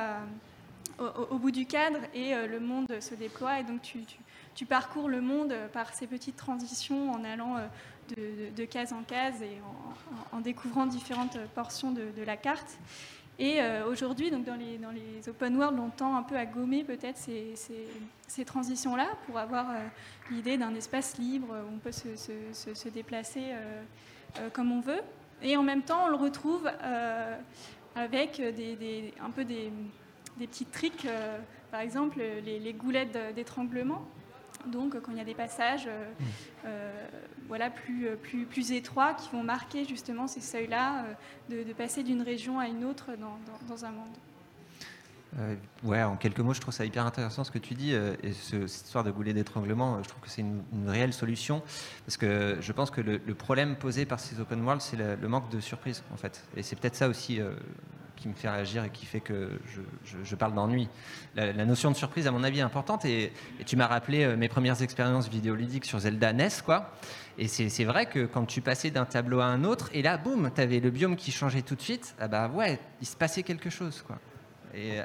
au, 0.98 1.38
bout 1.38 1.50
du 1.50 1.66
cadre 1.66 1.98
et 2.14 2.34
le 2.46 2.60
monde 2.60 3.00
se 3.00 3.14
déploie 3.14 3.58
et 3.58 3.64
donc 3.64 3.82
tu, 3.82 4.66
parcours 4.66 5.08
le 5.08 5.20
monde 5.20 5.52
par 5.72 5.92
ces 5.92 6.06
petites 6.06 6.36
transitions 6.36 7.10
en 7.10 7.24
allant 7.24 7.56
de, 8.16 8.64
case 8.64 8.92
en 8.92 9.02
case 9.02 9.42
et 9.42 9.58
en, 10.30 10.40
découvrant 10.40 10.86
différentes 10.86 11.38
portions 11.54 11.90
de, 11.90 12.22
la 12.24 12.36
carte. 12.36 12.78
Et 13.40 13.58
aujourd'hui, 13.88 14.30
dans 14.30 14.54
les, 14.54 15.28
open 15.28 15.56
world, 15.56 15.80
on 15.80 15.90
tend 15.90 16.14
un 16.14 16.22
peu 16.22 16.36
à 16.36 16.46
gommer 16.46 16.84
peut-être 16.84 17.18
ces, 17.18 18.44
transitions-là 18.44 19.08
pour 19.26 19.38
avoir 19.38 19.66
l'idée 20.30 20.56
d'un 20.58 20.76
espace 20.76 21.18
libre 21.18 21.48
où 21.48 21.74
on 21.74 21.78
peut 21.78 21.90
se, 21.90 22.88
déplacer 22.90 23.46
comme 24.52 24.72
on 24.72 24.80
veut. 24.80 25.00
Et 25.42 25.56
en 25.56 25.62
même 25.62 25.82
temps, 25.82 26.06
on 26.06 26.08
le 26.08 26.16
retrouve 26.16 26.70
euh, 26.82 27.36
avec 27.94 28.40
des, 28.40 29.12
un 29.22 29.30
peu 29.30 29.44
des, 29.44 29.70
petits 30.38 30.64
tricks, 30.64 31.04
euh, 31.06 31.38
par 31.70 31.80
exemple 31.80 32.20
les, 32.44 32.72
goulettes 32.72 33.16
d'étranglement. 33.34 34.02
Donc, 34.66 34.98
quand 35.02 35.12
il 35.12 35.18
y 35.18 35.20
a 35.20 35.24
des 35.24 35.34
passages 35.34 35.86
mmh. 35.86 36.68
voilà, 37.48 37.68
plus, 37.68 38.08
plus, 38.22 38.46
plus 38.46 38.72
étroits 38.72 39.12
qui 39.12 39.28
vont 39.30 39.42
marquer 39.42 39.84
justement 39.84 40.26
ces 40.26 40.40
seuils-là, 40.40 41.04
de, 41.50 41.72
passer 41.74 42.02
d'une 42.02 42.22
région 42.22 42.58
à 42.58 42.66
une 42.68 42.84
autre 42.84 43.10
dans, 43.16 43.38
dans 43.68 43.84
un 43.84 43.90
monde. 43.90 44.16
Euh, 45.40 45.56
ouais, 45.82 46.02
en 46.02 46.16
quelques 46.16 46.40
mots, 46.40 46.54
je 46.54 46.60
trouve 46.60 46.74
ça 46.74 46.84
hyper 46.84 47.04
intéressant 47.04 47.44
ce 47.44 47.50
que 47.50 47.58
tu 47.58 47.74
dis. 47.74 47.94
Euh, 47.94 48.14
et 48.22 48.32
cette 48.32 48.64
histoire 48.64 49.04
de 49.04 49.10
goulet 49.10 49.32
d'étranglement, 49.32 49.96
euh, 49.96 49.98
je 50.02 50.08
trouve 50.08 50.22
que 50.22 50.28
c'est 50.28 50.42
une, 50.42 50.62
réelle 50.86 51.12
solution. 51.12 51.62
Parce 52.06 52.16
que 52.16 52.58
je 52.60 52.72
pense 52.72 52.90
que 52.90 53.00
le, 53.00 53.18
problème 53.34 53.76
posé 53.76 54.04
par 54.04 54.20
ces 54.20 54.40
open 54.40 54.62
world, 54.62 54.80
c'est 54.80 54.96
le, 54.96 55.28
manque 55.28 55.50
de 55.50 55.60
surprise, 55.60 56.02
en 56.12 56.16
fait. 56.16 56.44
Et 56.56 56.62
c'est 56.62 56.76
peut-être 56.76 56.94
ça 56.94 57.08
aussi 57.08 57.40
qui 58.16 58.28
me 58.28 58.34
fait 58.34 58.48
réagir 58.48 58.84
et 58.84 58.90
qui 58.90 59.06
fait 59.06 59.20
que 59.20 59.58
je, 60.24 60.36
parle 60.36 60.54
d'ennui. 60.54 60.88
La, 61.34 61.64
notion 61.64 61.90
de 61.90 61.96
surprise, 61.96 62.26
à 62.26 62.30
mon 62.30 62.44
avis, 62.44 62.60
est 62.60 62.62
importante. 62.62 63.04
Et, 63.04 63.32
tu 63.66 63.76
m'as 63.76 63.86
rappelé 63.86 64.36
mes 64.36 64.48
premières 64.48 64.82
expériences 64.82 65.28
vidéoludiques 65.28 65.84
sur 65.84 65.98
Zelda 65.98 66.32
NES, 66.32 66.48
quoi. 66.64 66.92
Et 67.38 67.48
c'est 67.48 67.84
vrai 67.84 68.06
que 68.06 68.26
quand 68.26 68.44
tu 68.44 68.60
passais 68.60 68.90
d'un 68.90 69.04
tableau 69.04 69.40
à 69.40 69.46
un 69.46 69.64
autre, 69.64 69.90
et 69.92 70.02
là, 70.02 70.16
boum, 70.16 70.50
tu 70.54 70.60
avais 70.60 70.78
le 70.78 70.90
biome 70.90 71.16
qui 71.16 71.32
changeait 71.32 71.62
tout 71.62 71.74
de 71.74 71.82
suite, 71.82 72.14
ah 72.20 72.28
bah 72.28 72.48
ouais, 72.48 72.78
il 73.00 73.06
se 73.06 73.16
passait 73.16 73.42
quelque 73.42 73.70
chose, 73.70 74.04
quoi 74.06 74.18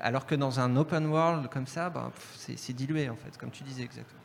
alors 0.01 0.25
que 0.25 0.35
dans 0.35 0.59
un 0.59 0.75
open 0.75 1.07
world 1.07 1.49
comme 1.49 1.67
ça, 1.67 1.89
bah, 1.89 2.11
c'est 2.35 2.73
dilué 2.73 3.09
en 3.09 3.15
fait, 3.15 3.37
comme 3.37 3.51
tu 3.51 3.63
disais 3.63 3.83
exactement. 3.83 4.19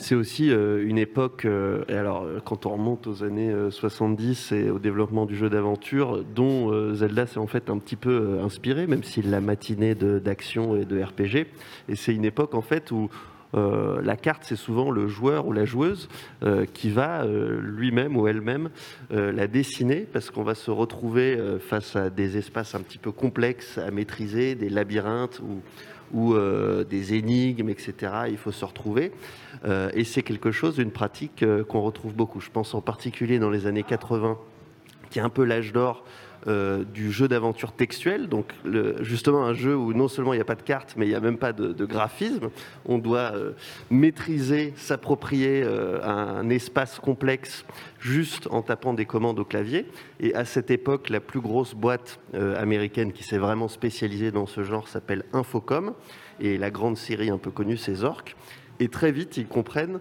C'est 0.00 0.14
aussi 0.14 0.50
euh, 0.50 0.82
une 0.88 0.96
époque, 0.96 1.44
euh, 1.44 1.84
alors 1.88 2.26
quand 2.44 2.64
on 2.64 2.70
remonte 2.70 3.06
aux 3.06 3.22
années 3.22 3.52
70 3.70 4.52
euh, 4.52 4.56
et 4.56 4.70
au 4.70 4.78
développement 4.78 5.26
du 5.26 5.36
jeu 5.36 5.50
d'aventure, 5.50 6.24
dont 6.24 6.94
Zelda 6.94 7.26
s'est 7.26 7.38
en 7.38 7.46
fait 7.46 7.68
un 7.68 7.78
petit 7.78 7.96
peu 7.96 8.38
inspiré, 8.42 8.86
même 8.86 9.02
s'il 9.02 9.30
l'a 9.30 9.40
matiné 9.40 9.94
d'action 9.94 10.74
et 10.74 10.86
de 10.86 11.02
RPG. 11.02 11.46
Et 11.88 11.96
c'est 11.96 12.14
une 12.14 12.24
époque 12.24 12.54
en 12.54 12.62
fait 12.62 12.90
où 12.92 13.10
euh, 13.54 14.00
la 14.02 14.16
carte, 14.16 14.42
c'est 14.44 14.56
souvent 14.56 14.90
le 14.90 15.08
joueur 15.08 15.46
ou 15.46 15.52
la 15.52 15.64
joueuse 15.64 16.08
euh, 16.42 16.66
qui 16.72 16.90
va 16.90 17.24
euh, 17.24 17.60
lui-même 17.60 18.16
ou 18.16 18.28
elle-même 18.28 18.70
la 19.10 19.46
dessiner 19.46 20.06
parce 20.12 20.30
qu'on 20.30 20.42
va 20.42 20.54
se 20.54 20.70
retrouver 20.70 21.38
face 21.60 21.96
à 21.96 22.10
des 22.10 22.36
espaces 22.36 22.74
un 22.74 22.80
petit 22.80 22.98
peu 22.98 23.12
complexes 23.12 23.78
à 23.78 23.90
maîtriser, 23.90 24.54
des 24.54 24.68
labyrinthes 24.68 25.40
ou, 26.12 26.34
des 26.88 27.14
énigmes, 27.14 27.68
etc. 27.68 27.94
Il 28.28 28.36
faut 28.36 28.52
se 28.52 28.64
retrouver. 28.64 29.12
et 29.94 30.04
c'est 30.04 30.22
quelque 30.22 30.50
chose, 30.50 30.78
une 30.78 30.90
pratique 30.90 31.44
qu'on 31.68 31.80
retrouve 31.80 32.14
beaucoup. 32.14 32.40
Je 32.40 32.50
pense 32.50 32.74
en 32.74 32.80
particulier 32.80 33.38
dans 33.38 33.50
les 33.50 33.66
années 33.66 33.82
80, 33.82 34.38
qui 35.10 35.18
est 35.18 35.22
un 35.22 35.28
peu 35.28 35.44
l'âge 35.44 35.72
d'or 35.72 36.04
euh, 36.46 36.84
du 36.84 37.12
jeu 37.12 37.28
d'aventure 37.28 37.72
textuel, 37.72 38.26
donc 38.26 38.54
justement 39.02 39.44
un 39.44 39.52
jeu 39.52 39.76
où 39.76 39.92
non 39.92 40.08
seulement 40.08 40.32
il 40.32 40.36
n'y 40.36 40.42
a 40.42 40.46
pas 40.46 40.54
de 40.54 40.62
carte, 40.62 40.94
mais 40.96 41.04
il 41.04 41.10
n'y 41.10 41.14
a 41.14 41.20
même 41.20 41.36
pas 41.36 41.52
de, 41.52 41.84
graphisme. 41.84 42.48
On 42.86 42.96
doit 42.96 43.32
euh, 43.34 43.52
maîtriser, 43.90 44.72
s'approprier 44.74 45.62
euh, 45.62 46.02
un 46.02 46.48
espace 46.48 46.98
complexe 46.98 47.66
juste 47.98 48.48
en 48.50 48.62
tapant 48.62 48.94
des 48.94 49.04
commandes 49.04 49.38
au 49.38 49.44
clavier. 49.44 49.86
Et 50.18 50.34
à 50.34 50.46
cette 50.46 50.70
époque, 50.70 51.10
la 51.10 51.20
plus 51.20 51.40
grosse 51.40 51.74
boîte 51.74 52.20
américaine 52.32 53.12
qui 53.12 53.22
s'est 53.22 53.36
vraiment 53.36 53.68
spécialisée 53.68 54.30
dans 54.30 54.46
ce 54.46 54.62
genre 54.62 54.88
s'appelle 54.88 55.24
Infocom, 55.34 55.92
et 56.40 56.56
la 56.56 56.70
grande 56.70 56.96
série 56.96 57.28
un 57.28 57.36
peu 57.36 57.50
connue, 57.50 57.76
c'est 57.76 57.96
Zork. 57.96 58.34
Et 58.78 58.88
très 58.88 59.12
vite, 59.12 59.36
ils 59.36 59.46
comprennent 59.46 60.00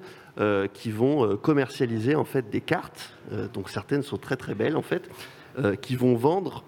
qu'ils 0.73 0.93
vont 0.93 1.35
commercialiser 1.35 2.15
en 2.15 2.23
fait 2.23 2.49
des 2.49 2.61
cartes. 2.61 3.13
donc 3.53 3.69
certaines 3.69 4.03
sont 4.03 4.17
très 4.17 4.37
très 4.37 4.55
belles 4.55 4.77
en 4.77 4.81
fait 4.81 5.09
qui 5.81 5.95
vont 5.95 6.15
vendre 6.15 6.63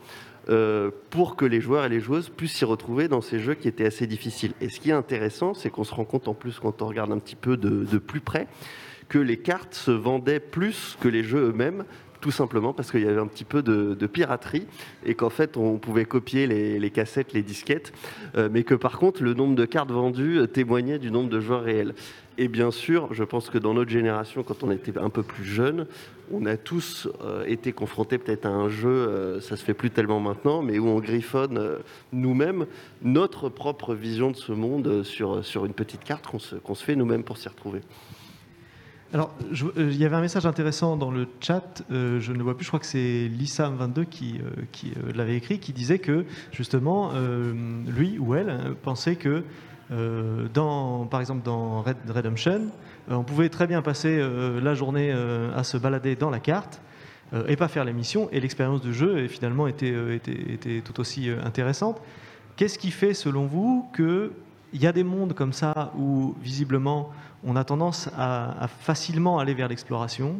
euh, 0.49 0.89
pour 1.11 1.35
que 1.35 1.45
les 1.45 1.61
joueurs 1.61 1.85
et 1.85 1.89
les 1.89 1.99
joueuses 1.99 2.29
puissent 2.29 2.55
s'y 2.55 2.65
retrouver 2.65 3.07
dans 3.07 3.21
ces 3.21 3.39
jeux 3.39 3.53
qui 3.53 3.67
étaient 3.67 3.85
assez 3.85 4.07
difficiles. 4.07 4.53
Et 4.59 4.69
ce 4.69 4.79
qui 4.79 4.89
est 4.89 4.93
intéressant, 4.93 5.53
c'est 5.53 5.69
qu'on 5.69 5.83
se 5.83 5.93
rend 5.93 6.03
compte 6.03 6.27
en 6.27 6.33
plus 6.33 6.59
quand 6.59 6.81
on 6.81 6.87
regarde 6.87 7.11
un 7.11 7.19
petit 7.19 7.35
peu 7.35 7.57
de, 7.57 7.97
plus 7.99 8.21
près 8.21 8.47
que 9.07 9.19
les 9.19 9.37
cartes 9.37 9.75
se 9.75 9.91
vendaient 9.91 10.39
plus 10.39 10.97
que 10.99 11.07
les 11.07 11.23
jeux 11.23 11.49
eux-mêmes 11.49 11.85
tout 12.21 12.31
simplement 12.31 12.71
parce 12.71 12.91
qu'il 12.91 13.01
y 13.01 13.07
avait 13.07 13.19
un 13.19 13.27
petit 13.27 13.43
peu 13.43 13.61
de, 13.61 14.07
piraterie 14.07 14.67
et 15.05 15.15
qu'en 15.15 15.29
fait 15.29 15.57
on 15.57 15.77
pouvait 15.77 16.05
copier 16.05 16.47
les, 16.47 16.91
cassettes, 16.91 17.33
les 17.33 17.41
disquettes, 17.41 17.91
euh, 18.35 18.49
mais 18.51 18.63
que 18.63 18.75
par 18.75 18.99
contre 18.99 19.23
le 19.23 19.33
nombre 19.33 19.55
de 19.55 19.65
cartes 19.65 19.91
vendues 19.91 20.47
témoignait 20.53 20.99
du 20.99 21.11
nombre 21.11 21.29
de 21.29 21.39
joueurs 21.39 21.63
réels. 21.63 21.93
Et 22.37 22.47
bien 22.47 22.71
sûr, 22.71 23.13
je 23.13 23.23
pense 23.23 23.49
que 23.49 23.57
dans 23.57 23.73
notre 23.73 23.91
génération, 23.91 24.41
quand 24.43 24.63
on 24.63 24.71
était 24.71 24.97
un 24.97 25.09
peu 25.09 25.21
plus 25.21 25.43
jeune, 25.43 25.85
on 26.31 26.45
a 26.45 26.55
tous 26.57 27.07
euh, 27.21 27.43
été 27.45 27.73
confrontés 27.73 28.17
peut-être 28.17 28.45
à 28.45 28.49
un 28.49 28.69
jeu, 28.69 28.89
euh, 28.89 29.41
ça 29.41 29.57
se 29.57 29.63
fait 29.63 29.73
plus 29.73 29.91
tellement 29.91 30.19
maintenant, 30.19 30.61
mais 30.61 30.79
où 30.79 30.87
on 30.87 30.99
griffonne 30.99 31.77
nous-mêmes 32.13 32.67
notre 33.01 33.49
propre 33.49 33.93
vision 33.93 34.31
de 34.31 34.37
ce 34.37 34.53
monde 34.53 35.03
sur, 35.03 35.43
sur 35.43 35.65
une 35.65 35.73
petite 35.73 36.03
carte 36.03 36.25
qu'on 36.27 36.39
se, 36.39 36.55
se 36.55 36.83
fait 36.83 36.95
nous-mêmes 36.95 37.23
pour 37.23 37.37
s'y 37.37 37.49
retrouver. 37.49 37.81
Alors, 39.13 39.31
euh, 39.77 39.89
il 39.91 39.97
y 39.97 40.05
avait 40.05 40.15
un 40.15 40.21
message 40.21 40.45
intéressant 40.45 40.95
dans 40.95 41.11
le 41.11 41.27
chat, 41.41 41.83
euh, 41.91 42.21
je 42.21 42.31
ne 42.31 42.37
le 42.37 42.43
vois 42.43 42.55
plus, 42.55 42.63
je 42.63 42.69
crois 42.69 42.79
que 42.79 42.85
c'est 42.85 43.27
Lissam22 43.27 44.05
qui, 44.05 44.39
euh, 44.39 44.61
qui 44.71 44.93
l'avait 45.13 45.35
écrit, 45.35 45.59
qui 45.59 45.73
disait 45.73 45.99
que 45.99 46.25
justement, 46.53 47.11
lui 47.87 48.17
ou 48.19 48.35
elle 48.35 48.75
pensait 48.83 49.15
que, 49.15 49.43
dans, 50.53 51.05
par 51.07 51.19
exemple 51.19 51.43
dans 51.43 51.81
Red 51.81 51.97
Redemption, 52.07 52.61
on 53.09 53.23
pouvait 53.23 53.49
très 53.49 53.67
bien 53.67 53.81
passer 53.81 54.21
la 54.61 54.73
journée 54.73 55.11
à 55.11 55.63
se 55.63 55.77
balader 55.77 56.15
dans 56.15 56.29
la 56.29 56.39
carte 56.39 56.81
et 57.47 57.57
pas 57.57 57.67
faire 57.67 57.83
les 57.83 57.93
missions, 57.93 58.29
et 58.31 58.39
l'expérience 58.39 58.81
de 58.81 58.93
jeu 58.93 59.27
finalement 59.27 59.67
était, 59.67 59.93
était, 60.15 60.81
tout 60.81 60.99
aussi 61.01 61.29
intéressante. 61.43 62.01
Qu'est-ce 62.55 62.79
qui 62.79 62.91
fait, 62.91 63.13
selon 63.13 63.45
vous, 63.45 63.89
qu'il 64.71 64.81
y 64.81 64.87
a 64.87 64.91
des 64.91 65.03
mondes 65.03 65.33
comme 65.33 65.53
ça 65.53 65.91
où 65.97 66.35
visiblement 66.41 67.09
on 67.43 67.55
a 67.55 67.63
tendance 67.63 68.09
à, 68.17 68.67
facilement 68.79 69.39
aller 69.39 69.53
vers 69.53 69.67
l'exploration 69.67 70.35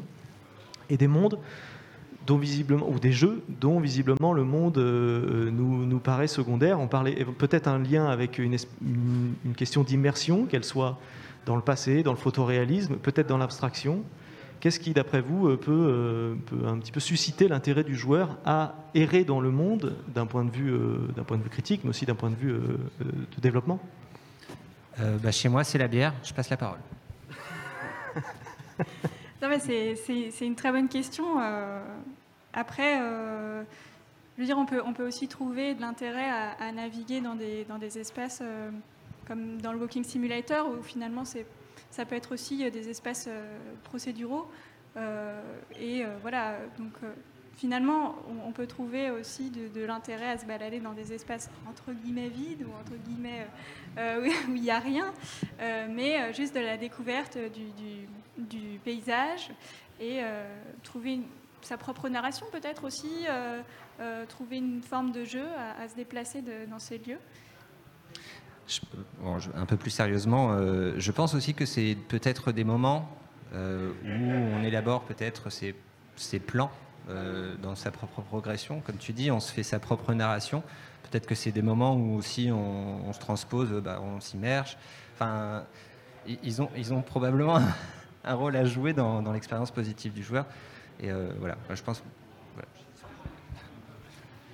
et 0.89 0.97
des 0.97 1.07
mondes 1.07 1.37
dont 2.27 2.37
visiblement, 2.37 2.87
ou 2.87 2.99
des 2.99 3.11
jeux 3.11 3.43
dont 3.59 3.79
visiblement 3.79 4.31
le 4.31 4.43
monde 4.43 4.77
euh, 4.77 5.49
nous, 5.51 5.85
nous, 5.87 5.99
paraît 5.99 6.27
secondaire. 6.27 6.79
On 6.79 6.87
parlait 6.87 7.25
peut-être 7.39 7.67
un 7.67 7.79
lien 7.79 8.05
avec 8.05 8.37
une, 8.37 8.55
question 9.57 9.83
d'immersion, 9.83 10.45
qu'elle 10.45 10.63
soit 10.63 10.99
dans 11.47 11.55
le 11.55 11.63
passé, 11.63 12.03
dans 12.03 12.11
le 12.11 12.17
photoréalisme, 12.17 12.97
peut-être 12.97 13.27
dans 13.27 13.39
l'abstraction. 13.39 14.03
Qu'est-ce 14.59 14.79
qui, 14.79 14.93
d'après 14.93 15.21
vous, 15.21 15.47
euh, 15.47 15.57
peut, 15.57 15.71
euh, 15.71 16.35
peut, 16.45 16.67
un 16.67 16.77
petit 16.77 16.91
peu 16.91 16.99
susciter 16.99 17.47
l'intérêt 17.47 17.83
du 17.83 17.95
joueur 17.95 18.37
à 18.45 18.75
errer 18.93 19.23
dans 19.23 19.41
le 19.41 19.49
monde 19.49 19.95
d'un 20.13 20.27
point, 20.27 20.45
de 20.45 20.51
vue, 20.51 20.71
d'un 21.15 21.23
point 21.23 21.37
de 21.37 21.43
vue 21.43 21.49
critique, 21.49 21.81
mais 21.83 21.89
aussi 21.89 22.05
d'un 22.05 22.13
point 22.13 22.29
de 22.29 22.35
vue 22.35 22.53
de 22.99 23.41
développement? 23.41 23.79
Euh, 25.01 25.17
bah, 25.17 25.31
chez 25.31 25.49
moi, 25.49 25.63
c'est 25.63 25.77
la 25.77 25.87
bière. 25.87 26.13
Je 26.23 26.33
passe 26.33 26.49
la 26.49 26.57
parole. 26.57 26.79
c'est 29.59 30.45
une 30.45 30.55
très 30.55 30.71
bonne 30.71 30.89
question. 30.89 31.39
Euh, 31.39 31.81
après, 32.53 33.01
euh, 33.01 33.63
je 34.35 34.41
veux 34.41 34.45
dire, 34.45 34.57
on 34.57 34.65
peut, 34.65 34.81
on 34.85 34.93
peut 34.93 35.07
aussi 35.07 35.27
trouver 35.27 35.73
de 35.73 35.81
l'intérêt 35.81 36.29
à, 36.29 36.71
naviguer 36.71 37.21
dans 37.21 37.35
des, 37.35 37.65
dans 37.65 37.77
des 37.77 37.97
espaces 37.97 38.43
comme 39.27 39.61
dans 39.61 39.71
le 39.71 39.79
Walking 39.79 40.03
Simulator, 40.03 40.67
où 40.69 40.81
finalement, 40.83 41.23
ça 41.25 42.05
peut 42.05 42.15
être 42.15 42.33
aussi 42.33 42.69
des 42.69 42.89
espaces 42.89 43.29
procéduraux. 43.83 44.49
et 45.79 46.03
voilà, 46.21 46.57
donc 46.77 46.93
finalement, 47.57 48.15
on, 48.45 48.51
peut 48.51 48.67
trouver 48.67 49.11
aussi 49.11 49.51
de, 49.51 49.85
l'intérêt 49.85 50.31
à 50.31 50.37
se 50.37 50.45
balader 50.45 50.79
dans 50.79 50.93
des 50.93 51.13
espaces 51.13 51.49
entre 51.69 51.91
guillemets 51.91 52.29
vides 52.29 52.63
ou 52.63 52.71
entre 52.79 52.93
guillemets 53.05 53.47
euh, 53.97 54.27
où 54.49 54.55
il 54.55 54.61
n'y 54.61 54.71
a 54.71 54.79
rien, 54.79 55.13
euh, 55.59 55.87
mais 55.89 56.19
euh, 56.19 56.33
juste 56.33 56.55
de 56.55 56.59
la 56.59 56.77
découverte 56.77 57.37
du, 58.37 58.79
paysage 58.83 59.51
et 59.99 60.21
trouver 60.81 61.21
sa 61.61 61.77
propre 61.77 62.09
narration 62.09 62.47
peut-être 62.51 62.85
aussi, 62.85 63.27
trouver 64.27 64.57
une 64.57 64.81
forme 64.81 65.11
de 65.11 65.23
jeu 65.23 65.45
à, 65.79 65.87
se 65.87 65.95
déplacer 65.95 66.43
dans 66.67 66.79
ces 66.79 66.97
lieux. 66.97 67.19
un 69.55 69.65
peu 69.67 69.77
plus 69.77 69.91
sérieusement, 69.91 70.57
je 70.97 71.11
pense 71.11 71.35
aussi 71.35 71.53
que 71.53 71.67
c'est 71.67 71.95
peut-être 72.07 72.51
des 72.51 72.63
moments 72.63 73.15
où 73.53 73.57
on 74.07 74.63
élabore 74.63 75.03
peut-être 75.03 75.49
ses 75.51 76.39
plans 76.39 76.71
euh, 77.09 77.55
dans 77.61 77.75
sa 77.75 77.91
propre 77.91 78.21
progression. 78.21 78.81
Comme 78.81 78.97
tu 78.97 79.13
dis, 79.13 79.31
on 79.31 79.39
se 79.39 79.51
fait 79.51 79.63
sa 79.63 79.79
propre 79.79 80.13
narration. 80.13 80.63
Peut-être 81.09 81.25
que 81.25 81.35
c'est 81.35 81.51
des 81.51 81.61
moments 81.61 81.95
où 81.95 82.15
aussi 82.15 82.49
on, 82.51 83.11
se 83.11 83.19
transpose, 83.19 83.69
bah, 83.83 83.99
on 84.01 84.19
s'immerge. 84.19 84.77
Enfin, 85.15 85.63
ils 86.43 86.61
ont, 86.61 86.69
ils 86.77 86.93
ont 86.93 87.01
probablement 87.01 87.59
un 88.23 88.33
rôle 88.33 88.55
à 88.55 88.65
jouer 88.65 88.93
dans, 88.93 89.31
l'expérience 89.31 89.71
positive 89.71 90.13
du 90.13 90.23
joueur. 90.23 90.45
Et 90.99 91.11
euh, 91.11 91.29
voilà, 91.39 91.57
je 91.73 91.81
pense. 91.81 92.03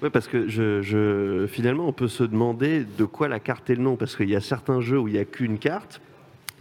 Oui, 0.01 0.09
parce 0.11 0.27
que 0.27 1.47
finalement, 1.49 1.87
on 1.87 1.93
peut 1.93 2.07
se 2.07 2.23
demander 2.23 2.85
de 2.85 3.05
quoi 3.05 3.27
la 3.27 3.39
carte 3.39 3.69
est 3.69 3.75
le 3.75 3.81
nom, 3.81 3.95
parce 3.95 4.15
qu'il 4.15 4.29
y 4.29 4.35
a 4.35 4.41
certains 4.41 4.79
jeux 4.79 4.99
où 4.99 5.07
il 5.07 5.15
n'y 5.15 5.19
a 5.19 5.25
qu'une 5.25 5.57
carte, 5.57 6.01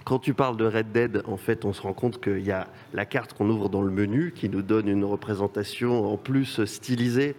quand 0.06 0.20
tu 0.20 0.34
parles 0.34 0.56
de 0.56 0.64
Red 0.64 0.92
Dead, 0.92 1.22
en 1.26 1.36
fait, 1.36 1.64
on 1.64 1.72
se 1.72 1.82
rend 1.82 1.92
compte 1.92 2.22
qu'il 2.22 2.44
y 2.44 2.52
a 2.52 2.68
la 2.94 3.04
carte 3.04 3.32
qu'on 3.32 3.50
ouvre 3.50 3.68
dans 3.68 3.82
le 3.82 3.90
menu 3.90 4.32
qui 4.32 4.48
nous 4.48 4.62
donne 4.62 4.86
une 4.86 5.04
représentation 5.04 6.12
en 6.12 6.16
plus 6.16 6.64
stylisée 6.64 7.34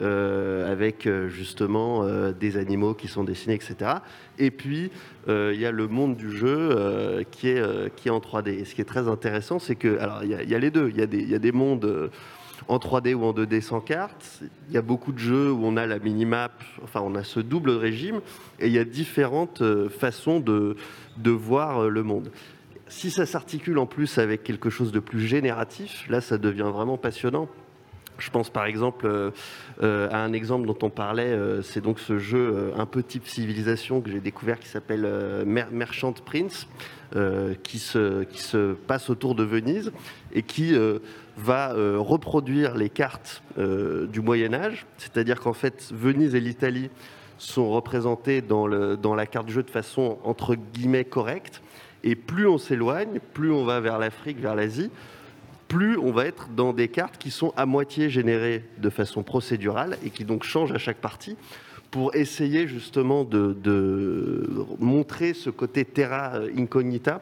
euh, 0.00 0.72
avec 0.72 1.06
euh, 1.06 1.28
justement 1.28 2.04
euh, 2.04 2.32
des 2.32 2.56
animaux 2.56 2.94
qui 2.94 3.06
sont 3.06 3.22
dessinés, 3.22 3.54
etc. 3.54 3.96
Et 4.38 4.50
puis, 4.50 4.90
il 5.28 5.60
y 5.60 5.66
a 5.66 5.70
le 5.70 5.88
monde 5.88 6.16
du 6.16 6.30
jeu 6.30 7.24
qui, 7.32 7.48
est, 7.48 7.94
qui 7.96 8.08
en 8.08 8.18
3D. 8.18 8.48
Et 8.60 8.64
ce 8.64 8.74
qui 8.74 8.80
est 8.80 8.86
très 8.86 9.08
intéressant, 9.08 9.58
c'est 9.58 9.76
que, 9.76 9.98
alors, 9.98 10.24
il 10.24 10.30
y, 10.30 10.54
a 10.54 10.58
les 10.58 10.70
deux. 10.70 10.88
Il 10.88 10.96
y, 10.96 11.30
y 11.30 11.34
a 11.34 11.38
des 11.38 11.52
mondes 11.52 12.10
en 12.68 12.78
3D 12.78 13.14
ou 13.14 13.24
en 13.24 13.32
2D 13.32 13.60
sans 13.60 13.80
carte. 13.80 14.40
Il 14.68 14.74
y 14.74 14.78
a 14.78 14.82
beaucoup 14.82 15.12
de 15.12 15.18
jeux 15.18 15.52
où 15.52 15.64
on 15.64 15.76
a 15.76 15.86
la 15.86 15.98
minimap, 15.98 16.52
enfin, 16.82 17.00
on 17.02 17.14
a 17.14 17.24
ce 17.24 17.40
double 17.40 17.70
régime, 17.70 18.20
et 18.60 18.66
il 18.66 18.72
y 18.72 18.78
a 18.78 18.84
différentes 18.84 19.62
façons 19.88 20.40
de 20.40 20.76
voir 21.30 21.84
euh, 21.84 21.88
le 21.88 22.02
monde. 22.02 22.30
Si 22.88 23.10
ça 23.10 23.26
s'articule 23.26 23.78
en 23.78 23.86
plus 23.86 24.18
avec 24.18 24.44
quelque 24.44 24.70
chose 24.70 24.92
de 24.92 25.00
plus 25.00 25.20
génératif, 25.20 26.06
là 26.08 26.20
ça 26.20 26.38
devient 26.38 26.70
vraiment 26.72 26.96
passionnant. 26.96 27.48
Je 28.18 28.30
pense 28.30 28.48
par 28.48 28.64
exemple 28.64 29.06
euh, 29.06 29.30
euh, 29.82 30.08
à 30.10 30.18
un 30.18 30.32
exemple 30.32 30.66
dont 30.66 30.78
on 30.82 30.88
parlait, 30.88 31.36
c'est 31.62 31.82
donc 31.82 31.98
ce 31.98 32.18
jeu 32.18 32.72
un 32.76 32.86
peu 32.86 33.02
type 33.02 33.26
civilisation 33.26 34.00
que 34.00 34.10
j'ai 34.10 34.20
découvert 34.20 34.60
qui 34.60 34.68
s'appelle 34.68 35.44
Merchant 35.44 36.12
Prince, 36.12 36.68
qui 37.64 37.78
se 37.78 38.72
passe 38.86 39.10
autour 39.10 39.34
de 39.34 39.42
Venise 39.42 39.92
et 40.32 40.42
qui 40.42 40.74
va 41.36 41.74
reproduire 41.74 42.74
les 42.74 42.88
cartes 42.88 43.42
du 43.58 44.20
Moyen 44.20 44.54
Âge, 44.54 44.86
c'est-à-dire 44.96 45.40
qu'en 45.40 45.52
fait 45.52 45.90
Venise 45.92 46.34
et 46.34 46.40
l'Italie 46.40 46.88
sont 47.38 47.70
représentés 47.70 48.40
dans, 48.40 48.66
le, 48.66 48.96
dans 48.96 49.14
la 49.14 49.26
carte 49.26 49.46
de 49.46 49.52
jeu 49.52 49.62
de 49.62 49.70
façon 49.70 50.18
entre 50.24 50.54
guillemets 50.54 51.04
correcte. 51.04 51.62
Et 52.04 52.14
plus 52.14 52.46
on 52.46 52.58
s'éloigne, 52.58 53.20
plus 53.34 53.52
on 53.52 53.64
va 53.64 53.80
vers 53.80 53.98
l'Afrique, 53.98 54.38
vers 54.38 54.54
l'Asie, 54.54 54.90
plus 55.68 55.98
on 55.98 56.12
va 56.12 56.26
être 56.26 56.48
dans 56.54 56.72
des 56.72 56.88
cartes 56.88 57.18
qui 57.18 57.30
sont 57.30 57.52
à 57.56 57.66
moitié 57.66 58.10
générées 58.10 58.64
de 58.78 58.90
façon 58.90 59.22
procédurale 59.22 59.98
et 60.04 60.10
qui 60.10 60.24
donc 60.24 60.44
changent 60.44 60.72
à 60.72 60.78
chaque 60.78 60.98
partie 60.98 61.36
pour 61.90 62.14
essayer 62.14 62.68
justement 62.68 63.24
de, 63.24 64.48
montrer 64.78 65.34
ce 65.34 65.50
côté 65.50 65.84
terra 65.84 66.40
incognita 66.56 67.20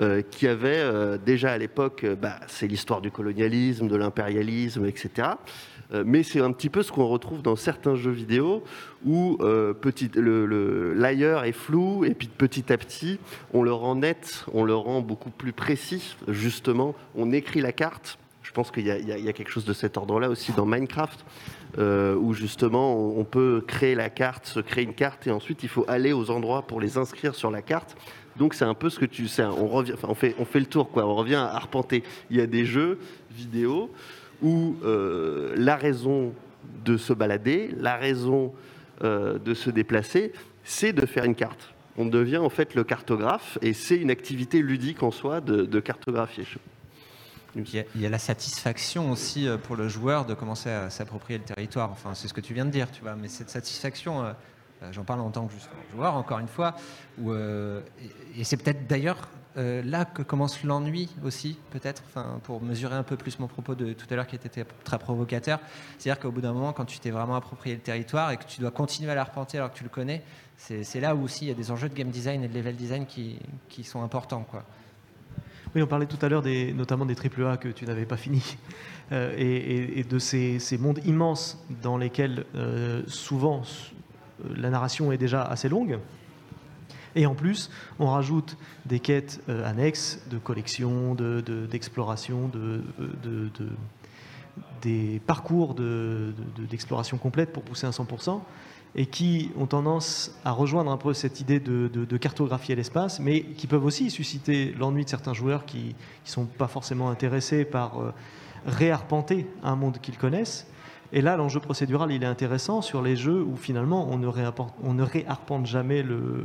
euh, 0.00 0.22
qui 0.28 0.48
avait 0.48 0.80
euh, 0.80 1.18
déjà 1.18 1.52
à 1.52 1.58
l'époque, 1.58 2.02
euh, 2.02 2.16
bah, 2.16 2.40
c'est 2.48 2.66
l'histoire 2.66 3.00
du 3.00 3.12
colonialisme, 3.12 3.86
de 3.86 3.94
l'impérialisme, 3.94 4.86
etc. 4.86 5.28
Mais 6.04 6.24
c'est 6.24 6.40
un 6.40 6.50
petit 6.50 6.70
peu 6.70 6.82
ce 6.82 6.90
qu'on 6.90 7.06
retrouve 7.06 7.42
dans 7.42 7.54
certains 7.54 7.94
jeux 7.94 8.10
vidéo 8.10 8.64
où 9.04 9.38
l'ailleurs 10.96 11.44
est 11.44 11.52
flou 11.52 12.04
et 12.04 12.14
puis 12.14 12.26
petit 12.26 12.72
à 12.72 12.78
petit 12.78 13.20
on 13.52 13.62
le 13.62 13.72
rend 13.72 13.94
net, 13.94 14.44
on 14.52 14.64
le 14.64 14.74
rend 14.74 15.02
beaucoup 15.02 15.30
plus 15.30 15.52
précis. 15.52 16.16
Justement, 16.26 16.96
on 17.14 17.30
écrit 17.30 17.60
la 17.60 17.70
carte. 17.70 18.18
Je 18.42 18.50
pense 18.50 18.72
qu'il 18.72 18.86
y, 18.86 18.90
a 18.90 19.32
quelque 19.32 19.50
chose 19.50 19.66
de 19.66 19.74
cet 19.74 19.96
ordre-là 19.96 20.30
aussi 20.30 20.52
dans 20.52 20.66
Minecraft. 20.66 21.24
Où 21.78 22.32
justement 22.32 22.96
on 23.16 23.24
peut 23.24 23.62
créer 23.64 23.94
la 23.94 24.08
carte, 24.08 24.46
se 24.46 24.60
créer 24.60 24.84
une 24.84 24.94
carte 24.94 25.26
et 25.26 25.30
ensuite 25.30 25.62
il 25.62 25.68
faut 25.68 25.84
aller 25.86 26.12
aux 26.12 26.30
endroits 26.30 26.62
pour 26.62 26.80
les 26.80 26.98
inscrire 26.98 27.34
sur 27.34 27.50
la 27.52 27.62
carte. 27.62 27.94
Donc 28.36 28.54
c'est 28.54 28.64
un 28.64 28.74
peu 28.74 28.90
ce 28.90 28.98
que 28.98 29.04
tu 29.04 29.28
sais, 29.28 29.44
on, 29.44 30.14
fait, 30.14 30.34
on 30.38 30.44
fait 30.44 30.60
le 30.60 30.66
tour, 30.66 30.90
quoi. 30.90 31.06
on 31.06 31.14
revient 31.14 31.36
à 31.36 31.54
arpenter. 31.54 32.02
Il 32.30 32.36
y 32.36 32.40
a 32.40 32.46
des 32.46 32.64
jeux 32.64 32.98
vidéo 33.30 33.90
où 34.42 34.76
euh, 34.84 35.54
la 35.56 35.76
raison 35.76 36.32
de 36.84 36.96
se 36.96 37.12
balader, 37.12 37.70
la 37.78 37.96
raison 37.96 38.52
euh, 39.02 39.38
de 39.38 39.54
se 39.54 39.70
déplacer, 39.70 40.32
c'est 40.64 40.92
de 40.92 41.06
faire 41.06 41.24
une 41.24 41.34
carte. 41.34 41.70
On 41.96 42.06
devient 42.06 42.38
en 42.38 42.48
fait 42.48 42.74
le 42.74 42.82
cartographe 42.82 43.58
et 43.62 43.72
c'est 43.72 43.96
une 43.96 44.10
activité 44.10 44.60
ludique 44.60 45.02
en 45.02 45.12
soi 45.12 45.40
de, 45.40 45.80
cartographier. 45.80 46.44
Il 47.54 47.84
y, 48.02 48.06
a, 48.06 48.10
la 48.10 48.18
satisfaction 48.18 49.12
aussi 49.12 49.46
euh, 49.46 49.56
pour 49.56 49.76
le 49.76 49.86
joueur 49.86 50.26
de 50.26 50.34
commencer 50.34 50.70
à 50.70 50.90
s'approprier 50.90 51.38
le 51.38 51.44
territoire. 51.44 51.92
Enfin, 51.92 52.14
c'est 52.14 52.26
ce 52.26 52.34
que 52.34 52.40
tu 52.40 52.52
viens 52.52 52.64
de 52.64 52.70
dire, 52.70 52.90
tu 52.90 53.02
vois. 53.02 53.14
Mais 53.14 53.28
cette 53.28 53.50
satisfaction, 53.50 54.24
j'en 54.90 55.04
parle 55.04 55.20
en 55.20 55.30
tant 55.30 55.46
que 55.46 55.54
joueur, 55.92 56.14
encore 56.14 56.38
une 56.38 56.48
fois, 56.48 56.74
et 57.18 58.44
c'est 58.44 58.56
peut-être 58.56 58.86
d'ailleurs 58.86 59.28
euh, 59.56 59.82
là 59.84 60.04
que 60.04 60.22
commence 60.22 60.64
l'ennui 60.64 61.08
aussi, 61.24 61.56
peut-être, 61.70 62.02
pour 62.42 62.60
mesurer 62.60 62.96
un 62.96 63.04
peu 63.04 63.16
plus 63.16 63.38
mon 63.38 63.46
propos 63.46 63.76
de 63.76 63.92
tout 63.92 64.06
à 64.10 64.16
l'heure 64.16 64.26
qui 64.26 64.34
était 64.34 64.64
très 64.82 64.98
provocateur. 64.98 65.60
C'est-à-dire 65.96 66.20
qu'au 66.20 66.32
bout 66.32 66.40
d'un 66.40 66.52
moment, 66.52 66.72
quand 66.72 66.84
tu 66.84 66.98
t'es 66.98 67.10
vraiment 67.10 67.36
approprié 67.36 67.76
le 67.76 67.80
territoire 67.80 68.32
et 68.32 68.36
que 68.36 68.44
tu 68.44 68.60
dois 68.60 68.72
continuer 68.72 69.12
à 69.12 69.14
l'arpenter 69.14 69.58
alors 69.58 69.72
que 69.72 69.78
tu 69.78 69.84
le 69.84 69.90
connais, 69.90 70.24
c'est 70.56 71.00
là 71.00 71.14
où 71.14 71.22
aussi 71.22 71.44
il 71.44 71.48
y 71.48 71.50
a 71.52 71.54
des 71.54 71.70
enjeux 71.70 71.88
de 71.88 71.94
game 71.94 72.10
design 72.10 72.42
et 72.42 72.48
de 72.48 72.54
level 72.54 72.74
design 72.74 73.06
qui, 73.06 73.38
sont 73.84 74.02
importants. 74.02 74.44
Oui, 75.74 75.82
on 75.82 75.86
parlait 75.86 76.06
tout 76.06 76.18
à 76.20 76.28
l'heure 76.28 76.42
notamment 76.74 77.06
des 77.06 77.14
AAA 77.14 77.56
que 77.58 77.68
tu 77.68 77.84
n'avais 77.84 78.06
pas 78.06 78.16
fini, 78.16 78.42
euh, 79.12 79.34
et, 79.36 80.02
de 80.02 80.18
ces, 80.18 80.78
mondes 80.78 81.00
immenses 81.04 81.64
dans 81.80 81.96
lesquels 81.96 82.44
euh, 82.56 83.02
souvent 83.06 83.62
euh, 83.62 84.03
la 84.56 84.70
narration 84.70 85.12
est 85.12 85.18
déjà 85.18 85.42
assez 85.42 85.68
longue. 85.68 85.98
Et 87.16 87.26
en 87.26 87.34
plus, 87.34 87.70
on 87.98 88.06
rajoute 88.06 88.56
des 88.86 88.98
quêtes 88.98 89.40
annexes 89.48 90.20
de 90.30 90.38
collection, 90.38 91.14
d'exploration, 91.14 92.48
de, 92.48 92.82
des 94.82 95.20
parcours 95.26 95.74
d'exploration 95.74 97.16
complète 97.18 97.52
pour 97.52 97.62
pousser 97.62 97.86
à 97.86 97.90
100% 97.90 98.40
et 98.96 99.06
qui 99.06 99.50
ont 99.56 99.66
tendance 99.66 100.38
à 100.44 100.52
rejoindre 100.52 100.90
un 100.90 100.96
peu 100.96 101.14
cette 101.14 101.40
idée 101.40 101.58
de, 101.58 102.16
cartographier 102.16 102.76
l'espace, 102.76 103.18
mais 103.18 103.42
qui 103.42 103.66
peuvent 103.66 103.84
aussi 103.84 104.10
susciter 104.10 104.72
l'ennui 104.78 105.04
de 105.04 105.10
certains 105.10 105.34
joueurs 105.34 105.66
qui 105.66 105.88
ne 106.24 106.28
sont 106.28 106.46
pas 106.46 106.68
forcément 106.68 107.10
intéressés 107.10 107.64
par 107.64 108.00
euh, 108.00 108.12
réarpenter 108.66 109.46
un 109.62 109.74
monde 109.74 109.98
qu'ils 110.00 110.16
connaissent. 110.16 110.66
Et 111.16 111.20
là, 111.20 111.36
l'enjeu 111.36 111.60
procédural, 111.60 112.10
il 112.10 112.24
est 112.24 112.26
intéressant 112.26 112.82
sur 112.82 113.00
les 113.00 113.14
jeux 113.14 113.40
où 113.40 113.56
finalement 113.56 114.08
on 114.10 114.18
ne, 114.18 114.26
réarpente 114.26 115.64
jamais 115.64 116.02
le, 116.02 116.44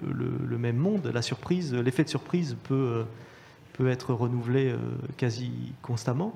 même 0.60 0.78
monde. 0.78 1.10
La 1.12 1.24
surprise, 1.24 1.74
l'effet 1.74 2.04
de 2.04 2.10
surprise 2.10 2.56
peut, 2.66 3.04
euh, 3.80 3.90
être 3.90 4.14
renouvelé 4.14 4.70
euh, 4.70 4.78
quasi 5.18 5.52
constamment. 5.82 6.36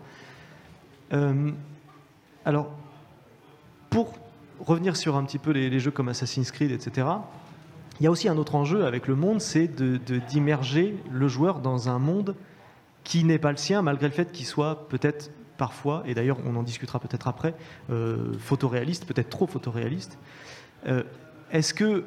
alors, 1.11 2.71
pour 3.91 4.15
revenir 4.59 4.95
sur 4.95 5.15
un 5.15 5.23
petit 5.25 5.37
peu 5.37 5.51
les, 5.51 5.79
jeux 5.79 5.91
comme 5.91 6.09
Assassin's 6.09 6.51
Creed, 6.51 6.71
etc., 6.71 7.05
il 7.99 8.03
y 8.03 8.07
a 8.07 8.11
aussi 8.11 8.27
un 8.29 8.37
autre 8.37 8.55
enjeu 8.55 8.85
avec 8.85 9.07
le 9.07 9.15
monde, 9.15 9.41
c'est 9.41 9.69
d'immerger 10.27 10.97
le 11.11 11.27
joueur 11.27 11.59
dans 11.59 11.87
un 11.87 11.99
monde 11.99 12.35
qui 13.03 13.25
n'est 13.25 13.37
pas 13.37 13.51
le 13.51 13.57
sien, 13.57 13.83
malgré 13.83 14.07
le 14.07 14.13
fait 14.13 14.31
qu'il 14.31 14.47
soit 14.47 14.89
peut-être 14.89 15.29
parfois, 15.63 16.03
et 16.05 16.13
d'ailleurs 16.13 16.39
on 16.45 16.57
en 16.57 16.63
discutera 16.63 16.99
peut-être 16.99 17.29
après, 17.29 17.53
euh, 17.89 18.33
photoréaliste, 18.37 19.05
peut-être 19.05 19.29
trop 19.29 19.47
photoréaliste. 19.47 20.17
Euh, 20.87 21.03
est-ce 21.53 21.73
que 21.73 22.03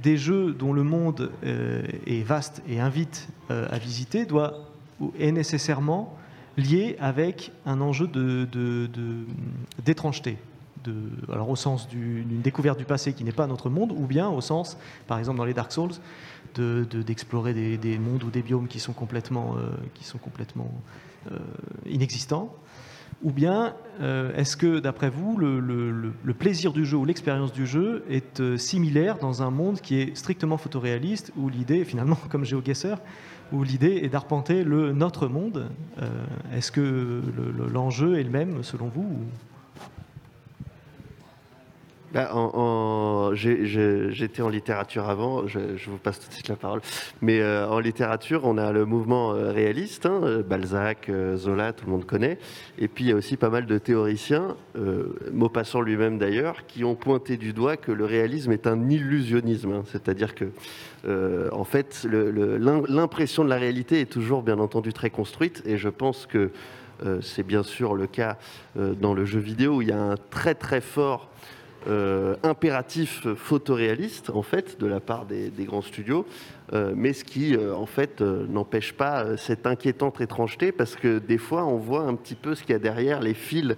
des 0.00 0.16
jeux 0.16 0.52
dont 0.52 0.72
le 0.72 0.84
monde 0.84 1.32
euh, 1.42 1.82
est 2.06 2.22
vaste 2.22 2.62
et 2.68 2.78
invite 2.78 3.26
à 3.48 3.78
visiter 3.78 4.26
doit, 4.26 4.52
est 5.18 5.32
nécessairement 5.32 6.16
lié 6.56 6.96
avec 7.00 7.50
un 7.66 7.80
enjeu 7.80 8.08
d'étrangeté 9.84 10.38
alors 11.32 11.48
au 11.48 11.56
sens 11.56 11.88
d'une 11.88 12.40
découverte 12.42 12.78
du 12.78 12.84
passé 12.84 13.12
qui 13.12 13.24
n'est 13.24 13.32
pas 13.32 13.46
notre 13.46 13.70
monde, 13.70 13.92
ou 13.92 14.06
bien 14.06 14.28
au 14.28 14.40
sens, 14.40 14.76
par 15.06 15.18
exemple 15.18 15.38
dans 15.38 15.44
les 15.44 15.54
Dark 15.54 15.70
Souls, 15.70 15.92
d'explorer 16.54 17.54
de, 17.54 17.76
des, 17.76 17.98
mondes 17.98 18.22
ou 18.24 18.30
des 18.30 18.42
biomes 18.42 18.68
qui 18.68 18.80
sont 18.80 18.92
complètement, 18.92 19.56
euh, 19.56 19.70
euh, 21.30 21.38
inexistants. 21.86 22.54
Ou 23.22 23.30
bien 23.30 23.76
euh, 24.00 24.34
est-ce 24.34 24.56
que, 24.56 24.80
d'après 24.80 25.10
vous, 25.10 25.36
le, 25.36 25.60
le, 25.60 26.34
plaisir 26.34 26.72
du 26.72 26.84
jeu 26.84 26.96
ou 26.96 27.04
l'expérience 27.04 27.52
du 27.52 27.66
jeu 27.66 28.04
est 28.10 28.56
similaire 28.56 29.18
dans 29.18 29.42
un 29.42 29.50
monde 29.50 29.80
qui 29.80 30.00
est 30.00 30.16
strictement 30.16 30.56
photoréaliste, 30.58 31.32
où 31.36 31.48
l'idée, 31.48 31.84
finalement, 31.86 32.18
comme 32.30 32.44
GeoGuessr, 32.44 32.96
où 33.52 33.62
l'idée 33.62 34.00
est 34.02 34.08
d'arpenter 34.08 34.64
le 34.64 34.92
notre 34.92 35.28
monde 35.28 35.68
Est-ce 36.54 36.72
que 36.72 37.20
l'enjeu 37.70 38.18
est 38.18 38.24
le 38.24 38.30
même 38.30 38.62
selon 38.62 38.88
vous 38.88 39.18
bah, 42.12 42.34
en, 42.34 43.34
J'étais 43.34 44.42
en 44.42 44.48
littérature 44.48 45.08
avant, 45.08 45.46
je, 45.46 45.58
vous 45.88 45.96
passe 45.96 46.20
tout 46.20 46.28
de 46.28 46.34
suite 46.34 46.48
la 46.48 46.56
parole. 46.56 46.80
Mais 47.22 47.40
euh, 47.40 47.68
en 47.68 47.78
littérature, 47.78 48.42
on 48.44 48.58
a 48.58 48.72
le 48.72 48.84
mouvement 48.84 49.32
euh, 49.32 49.50
réaliste, 49.50 50.06
hein, 50.06 50.42
Balzac, 50.46 51.08
euh, 51.08 51.36
Zola, 51.36 51.72
tout 51.72 51.86
le 51.86 51.92
monde 51.92 52.04
connaît. 52.04 52.38
Et 52.78 52.88
puis 52.88 53.04
il 53.04 53.10
y 53.10 53.12
a 53.12 53.16
aussi 53.16 53.36
pas 53.36 53.48
mal 53.48 53.66
de 53.66 53.78
théoriciens, 53.78 54.56
Maupassant 55.32 55.80
lui-même 55.80 56.18
d'ailleurs, 56.18 56.66
qui 56.66 56.84
ont 56.84 56.94
pointé 56.94 57.36
du 57.36 57.52
doigt 57.52 57.76
que 57.76 57.92
le 57.92 58.04
réalisme 58.04 58.52
est 58.52 58.66
un 58.66 58.88
illusionnisme. 58.88 59.72
Hein. 59.72 59.82
C'est-à-dire 59.86 60.34
que, 60.34 60.46
en 61.52 61.64
fait, 61.64 62.06
l'impression 62.08 63.44
de 63.44 63.48
la 63.48 63.56
réalité 63.56 64.00
est 64.00 64.10
toujours, 64.10 64.42
bien 64.42 64.58
entendu, 64.58 64.92
très 64.92 65.10
construite. 65.10 65.62
Et 65.66 65.76
je 65.76 65.88
pense 65.88 66.26
que 66.26 66.50
c'est 67.20 67.46
bien 67.46 67.62
sûr 67.62 67.94
le 67.94 68.06
cas 68.06 68.38
dans 68.76 69.14
le 69.14 69.24
jeu 69.24 69.40
vidéo 69.40 69.76
où 69.76 69.82
il 69.82 69.88
y 69.88 69.92
a 69.92 70.00
un 70.00 70.16
très 70.30 70.54
très 70.54 70.80
fort 70.80 71.28
euh, 71.88 72.36
impératif 72.44 73.26
photoréaliste 73.34 74.30
en 74.30 74.42
fait 74.42 74.78
de 74.78 74.86
la 74.86 75.00
part 75.00 75.26
des, 75.26 75.50
grands 75.64 75.82
studios, 75.82 76.26
euh, 76.72 76.92
mais 76.94 77.12
ce 77.12 77.24
qui 77.24 77.56
euh, 77.56 77.74
en 77.74 77.86
fait 77.86 78.20
n'empêche 78.20 78.92
pas 78.92 79.36
cette 79.36 79.66
inquiétante 79.66 80.20
étrangeté 80.20 80.70
parce 80.70 80.94
que 80.94 81.18
des 81.18 81.38
fois 81.38 81.64
on 81.64 81.78
voit 81.78 82.02
un 82.02 82.14
petit 82.14 82.36
peu 82.36 82.54
ce 82.54 82.62
qu'il 82.62 82.70
y 82.70 82.76
a 82.76 82.78
derrière 82.78 83.20
les 83.20 83.34
fils. 83.34 83.74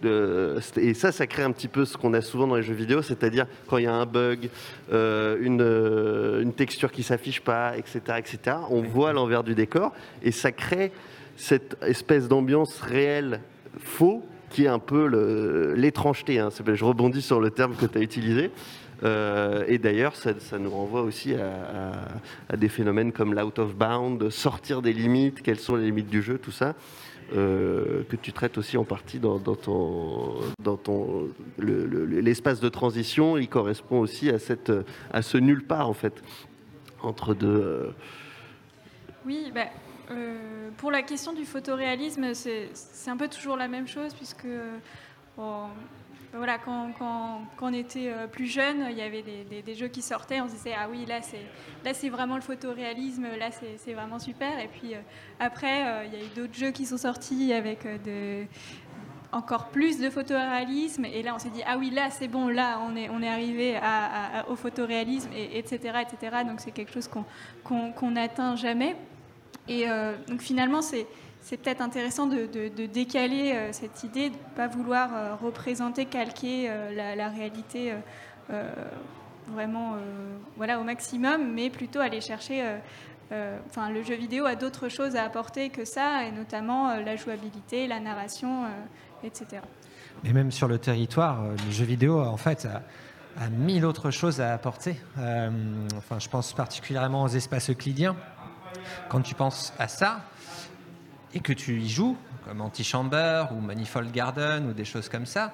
De, 0.00 0.58
et 0.78 0.94
ça, 0.94 1.12
ça 1.12 1.28
crée 1.28 1.44
un 1.44 1.52
petit 1.52 1.68
peu 1.68 1.84
ce 1.84 1.96
qu'on 1.96 2.12
a 2.14 2.22
souvent 2.22 2.48
dans 2.48 2.56
les 2.56 2.62
jeux 2.64 2.74
vidéo, 2.74 3.02
c'est-à-dire 3.02 3.46
quand 3.68 3.76
il 3.76 3.84
y 3.84 3.86
a 3.86 3.94
un 3.94 4.06
bug, 4.06 4.48
une, 4.90 5.60
une, 6.40 6.52
texture 6.54 6.90
qui 6.90 7.04
s'affiche 7.04 7.40
pas, 7.40 7.76
etc., 7.76 8.00
etc. 8.18 8.56
On 8.70 8.82
voit 8.82 9.12
l'envers 9.12 9.44
du 9.44 9.54
décor 9.54 9.92
et 10.22 10.32
ça 10.32 10.50
crée 10.50 10.90
cette 11.36 11.76
espèce 11.82 12.26
d'ambiance 12.26 12.80
réelle 12.80 13.40
faux 13.78 14.24
qui 14.52 14.64
est 14.64 14.68
un 14.68 14.78
peu 14.78 15.74
l'étrangeté. 15.74 16.38
Hein. 16.38 16.50
Je 16.50 16.84
rebondis 16.84 17.22
sur 17.22 17.40
le 17.40 17.50
terme 17.50 17.74
que 17.74 17.86
tu 17.86 17.98
as 17.98 18.02
utilisé. 18.02 18.50
Euh, 19.04 19.64
et 19.66 19.78
d'ailleurs, 19.78 20.14
ça, 20.14 20.32
nous 20.58 20.70
renvoie 20.70 21.02
aussi 21.02 21.34
à, 21.34 22.56
des 22.56 22.68
phénomènes 22.68 23.12
comme 23.12 23.34
l'out 23.34 23.58
of 23.58 23.74
bound, 23.74 24.30
sortir 24.30 24.82
des 24.82 24.92
limites, 24.92 25.42
quelles 25.42 25.58
sont 25.58 25.76
les 25.76 25.86
limites 25.86 26.08
du 26.08 26.22
jeu, 26.22 26.38
tout 26.38 26.52
ça, 26.52 26.74
euh, 27.34 28.02
que 28.08 28.16
tu 28.16 28.32
traites 28.32 28.58
aussi 28.58 28.76
en 28.76 28.84
partie 28.84 29.18
dans, 29.18 29.38
ton, 29.40 30.34
dans 30.62 30.76
ton, 30.76 31.28
l'espace 31.58 32.60
de 32.60 32.68
transition. 32.68 33.36
Il 33.38 33.48
correspond 33.48 33.98
aussi 33.98 34.30
à, 34.30 34.38
cette, 34.38 34.72
à 35.12 35.22
ce 35.22 35.38
nulle 35.38 35.64
part, 35.64 35.88
en 35.88 35.94
fait, 35.94 36.22
entre 37.02 37.34
deux. 37.34 37.48
Euh, 37.48 37.90
oui, 39.26 39.52
ben, 39.54 39.66
euh, 40.12 40.70
pour 40.76 40.90
la 40.90 41.02
question 41.02 41.32
du 41.32 41.44
photoréalisme, 41.44 42.34
c'est 42.34 42.70
un 43.08 43.16
peu 43.16 43.28
toujours 43.28 43.56
la 43.56 43.68
même 43.68 43.86
chose, 43.86 44.14
puisque 44.14 44.44
euh, 44.44 44.78
voilà, 46.34 46.58
quand, 46.58 46.90
on 47.60 47.72
était 47.72 48.10
euh, 48.10 48.26
plus 48.26 48.46
jeune, 48.46 48.86
il 48.90 48.96
y 48.96 49.02
avait 49.02 49.22
des, 49.22 49.74
jeux 49.74 49.88
qui 49.88 50.02
sortaient, 50.02 50.40
on 50.40 50.48
se 50.48 50.54
disait 50.54 50.74
ah 50.78 50.88
oui 50.90 51.06
là 51.06 51.20
c'est 51.92 52.08
vraiment 52.08 52.36
le 52.36 52.42
photoréalisme, 52.42 53.26
là 53.38 53.50
c'est 53.50 53.92
vraiment 53.92 54.18
super. 54.18 54.58
Et 54.58 54.68
puis 54.68 54.94
après 55.40 56.06
il 56.06 56.18
y 56.18 56.22
a 56.22 56.24
eu 56.24 56.28
d'autres 56.34 56.54
jeux 56.54 56.70
qui 56.70 56.86
sont 56.86 56.98
sortis 56.98 57.52
avec 57.52 57.86
encore 59.30 59.68
plus 59.68 59.98
de 59.98 60.10
photoréalisme. 60.10 61.04
Et 61.06 61.22
là 61.22 61.34
on 61.34 61.38
s'est 61.38 61.50
dit 61.50 61.62
ah 61.66 61.76
oui 61.78 61.90
là 61.90 62.10
c'est 62.10 62.28
bon, 62.28 62.48
là 62.48 62.80
on 62.86 62.96
est, 62.96 63.08
on 63.08 63.22
est 63.22 63.28
arrivé 63.28 63.78
au 64.48 64.56
photoréalisme, 64.56 65.30
et, 65.34 65.58
etc 65.58 66.02
etc. 66.02 66.36
Donc 66.46 66.60
c'est 66.60 66.72
quelque 66.72 66.92
chose 66.92 67.08
qu'on 67.62 68.10
n'atteint 68.10 68.56
jamais. 68.56 68.96
Et 69.68 69.84
euh, 69.88 70.14
donc 70.28 70.40
finalement, 70.40 70.82
c'est 70.82 71.06
peut-être 71.56 71.80
intéressant 71.80 72.26
de, 72.26 72.46
décaler 72.86 73.52
euh, 73.54 73.72
cette 73.72 74.04
idée, 74.04 74.30
de 74.30 74.34
ne 74.34 74.56
pas 74.56 74.66
vouloir 74.66 75.10
euh, 75.14 75.34
représenter, 75.34 76.06
calquer 76.06 76.70
la, 76.94 77.28
réalité 77.28 77.94
vraiment 79.48 79.96
voilà, 80.56 80.78
au 80.78 80.84
maximum, 80.84 81.52
mais 81.52 81.70
plutôt 81.70 82.00
aller 82.00 82.20
chercher. 82.20 82.62
enfin, 83.66 83.90
le 83.90 84.02
jeu 84.02 84.14
vidéo 84.14 84.44
a 84.46 84.54
d'autres 84.54 84.88
choses 84.88 85.16
à 85.16 85.24
apporter 85.24 85.70
que 85.70 85.84
ça, 85.84 86.24
et 86.24 86.32
notamment 86.32 86.96
la 86.96 87.16
jouabilité, 87.16 87.86
la 87.86 87.98
narration, 87.98 88.64
etc. 89.24 89.62
Mais 90.22 90.32
même 90.32 90.50
sur 90.50 90.68
le 90.68 90.78
territoire, 90.78 91.42
le 91.42 91.72
jeu 91.72 91.84
vidéo, 91.84 92.20
en 92.20 92.36
fait, 92.36 92.66
a, 92.66 93.48
mille 93.48 93.86
autres 93.86 94.10
choses 94.10 94.40
à 94.40 94.52
apporter. 94.52 94.96
enfin, 95.16 96.18
je 96.18 96.28
pense 96.28 96.52
particulièrement 96.52 97.22
aux 97.22 97.28
espaces 97.28 97.70
euclidiens. 97.70 98.16
Quand 99.08 99.22
tu 99.22 99.34
penses 99.34 99.72
à 99.78 99.88
ça 99.88 100.22
et 101.34 101.40
que 101.40 101.52
tu 101.52 101.80
y 101.80 101.88
joues, 101.88 102.16
comme 102.44 102.60
Antichamber 102.60 103.46
ou 103.52 103.60
Manifold 103.60 104.10
Garden 104.12 104.68
ou 104.68 104.72
des 104.72 104.84
choses 104.84 105.08
comme 105.08 105.26
ça, 105.26 105.52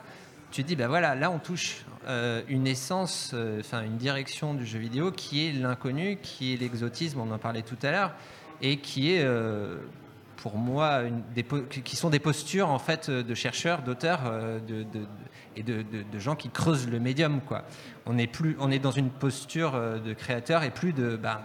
tu 0.50 0.62
dis, 0.62 0.76
ben 0.76 0.88
voilà, 0.88 1.14
là 1.14 1.31
on 1.31 1.38
touche 1.38 1.85
euh, 2.07 2.42
une 2.48 2.66
essence, 2.66 3.33
euh, 3.35 3.61
enfin 3.61 3.83
une 3.83 3.98
direction 3.98 4.54
du 4.54 4.64
jeu 4.64 4.78
vidéo 4.78 5.12
qui 5.12 5.46
est 5.46 5.52
l'inconnu, 5.52 6.18
qui 6.22 6.54
est 6.54 6.57
l'exotisme, 6.57 7.20
on 7.20 7.31
en 7.31 7.38
parlait 7.38 7.62
tout 7.62 7.76
à 7.83 7.90
l'heure, 7.90 8.12
et 8.62 8.78
qui 8.78 9.12
est, 9.12 9.22
euh, 9.22 9.76
pour 10.37 10.57
moi, 10.57 11.02
qui 11.85 11.96
sont 11.96 12.11
des 12.11 12.18
postures 12.18 12.70
en 12.70 12.78
fait 12.78 13.11
de 13.11 13.35
chercheurs, 13.35 13.83
d'auteurs 13.83 14.20
de, 14.66 14.87
et 15.59 15.62
de, 15.62 16.18
gens 16.18 16.37
qui 16.37 16.49
creusent 16.51 16.88
le 16.88 17.01
médium. 17.01 17.40
On, 18.07 18.16
est 18.16 18.31
on 18.59 18.71
est 18.71 18.79
dans 18.79 18.90
une 18.90 19.11
posture 19.11 19.73
de 19.73 20.12
créateur 20.12 20.62
et 20.62 20.71
plus 20.71 20.92
de, 20.92 21.16
ben, 21.16 21.40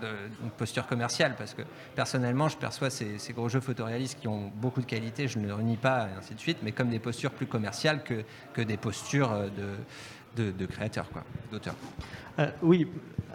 posture 0.58 0.88
commerciale, 0.88 1.36
parce 1.38 1.54
que 1.54 1.62
personnellement, 1.95 2.47
je 2.47 2.58
perçois 2.58 2.89
ces, 2.89 3.17
gros 3.34 3.49
jeux 3.49 3.60
photoréalistes 3.60 4.19
qui 4.19 4.28
ont 4.28 4.52
beaucoup 4.56 4.82
de 4.82 4.86
qualité, 4.86 5.28
je 5.28 5.39
ne 5.39 5.47
le 5.47 5.54
renie 5.54 5.78
pas, 5.78 6.08
et 6.08 6.17
ainsi 6.17 6.36
de 6.36 6.39
suite, 6.39 6.58
mais 6.63 6.71
comme 6.71 6.89
des 6.89 6.99
postures 6.99 7.32
plus 7.32 7.47
commerciales 7.47 8.04
que, 8.04 8.23
que 8.54 8.62
des 8.62 8.78
postures 8.78 9.32
de, 10.38 10.52
de, 10.52 10.65
créateurs, 10.65 11.10
d'auteurs. 11.52 11.76
oui, 12.62 12.88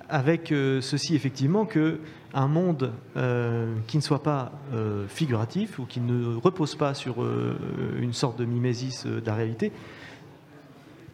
avec 0.08 0.52
euh, 0.52 0.80
ceci 0.80 1.14
effectivement 1.14 1.66
que 1.66 2.00
un 2.34 2.48
monde 2.48 2.92
euh, 3.16 3.74
qui 3.86 3.96
ne 3.96 4.02
soit 4.02 4.22
pas 4.22 4.52
euh, 4.72 5.06
figuratif 5.08 5.78
ou 5.78 5.86
qui 5.86 6.00
ne 6.00 6.36
repose 6.36 6.76
pas 6.76 6.94
sur 6.94 7.24
une 7.98 8.12
sorte 8.12 8.38
de 8.38 8.44
mimésis 8.44 9.06
de 9.06 9.24
la 9.24 9.34
réalité, 9.34 9.72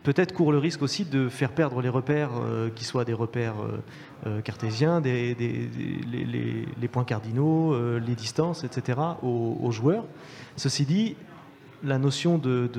peut-être 0.05 0.33
court 0.33 0.53
le 0.53 0.59
risque 0.59 0.83
aussi 0.83 1.05
de 1.05 1.29
faire 1.29 1.51
perdre 1.51 1.83
les 1.83 1.89
repères 1.89 2.31
qui 2.77 2.85
soient 2.85 3.05
des 3.05 3.13
repères 3.13 3.57
cartésiens, 4.45 5.01
des, 5.01 5.35
les, 5.35 6.89
points 6.89 7.05
cardinaux, 7.05 7.99
les 7.99 8.15
distances, 8.15 8.63
etc., 8.63 8.99
aux, 9.23 9.71
joueurs. 9.73 10.05
Ceci 10.57 10.85
dit, 10.85 11.17
la 11.83 11.99
notion 11.99 12.39
de, 12.39 12.71